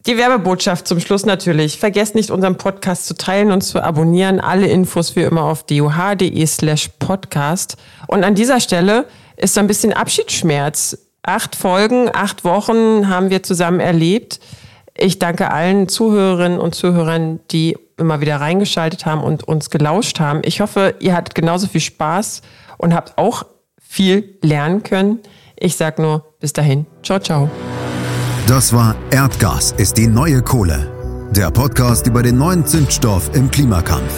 Die 0.07 0.17
Werbebotschaft 0.17 0.87
zum 0.87 1.01
Schluss 1.01 1.27
natürlich. 1.27 1.81
Vergesst 1.81 2.15
nicht, 2.15 2.31
unseren 2.31 2.57
Podcast 2.57 3.07
zu 3.07 3.17
teilen 3.17 3.51
und 3.51 3.63
zu 3.63 3.83
abonnieren. 3.83 4.39
Alle 4.39 4.69
Infos 4.69 5.17
wie 5.17 5.23
immer 5.23 5.43
auf 5.43 5.65
duh.de 5.65 6.47
slash 6.47 6.91
podcast. 7.01 7.77
Und 8.07 8.23
an 8.23 8.37
dieser 8.37 8.61
Stelle 8.61 9.07
ist 9.37 9.55
so 9.55 9.61
ein 9.61 9.67
bisschen 9.67 9.93
Abschiedsschmerz. 9.93 10.97
Acht 11.23 11.57
Folgen, 11.57 12.09
acht 12.15 12.45
Wochen 12.45 13.09
haben 13.09 13.31
wir 13.31 13.43
zusammen 13.43 13.81
erlebt. 13.81 14.39
Ich 14.97 15.19
danke 15.19 15.51
allen 15.51 15.89
Zuhörerinnen 15.89 16.61
und 16.61 16.77
Zuhörern, 16.77 17.41
die 17.51 17.77
immer 17.97 18.21
wieder 18.21 18.37
reingeschaltet 18.37 19.07
haben 19.07 19.25
und 19.25 19.43
uns 19.43 19.71
gelauscht 19.71 20.21
haben. 20.21 20.43
Ich 20.45 20.61
hoffe, 20.61 20.95
ihr 21.01 21.17
hattet 21.17 21.35
genauso 21.35 21.67
viel 21.67 21.81
Spaß 21.81 22.43
und 22.79 22.95
habt 22.95 23.19
auch 23.19 23.45
viel 23.81 24.39
lernen 24.41 24.85
können. 24.85 25.19
Ich 25.59 25.77
sag 25.77 25.99
nur 25.99 26.35
bis 26.39 26.53
dahin. 26.53 26.87
Ciao, 27.03 27.19
ciao. 27.19 27.51
Das 28.47 28.73
war 28.73 28.95
Erdgas 29.11 29.73
ist 29.73 29.97
die 29.97 30.07
neue 30.07 30.41
Kohle. 30.41 31.29
Der 31.33 31.51
Podcast 31.51 32.07
über 32.07 32.23
den 32.23 32.39
neuen 32.39 32.65
Zündstoff 32.65 33.29
im 33.35 33.51
Klimakampf. 33.51 34.13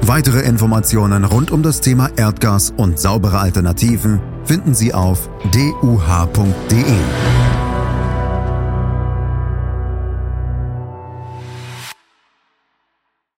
Weitere 0.00 0.40
Informationen 0.40 1.24
rund 1.24 1.50
um 1.50 1.62
das 1.62 1.82
Thema 1.82 2.08
Erdgas 2.16 2.72
und 2.74 2.98
saubere 2.98 3.38
Alternativen 3.38 4.18
finden 4.44 4.72
Sie 4.72 4.94
auf 4.94 5.28
duh.de. 5.52 6.84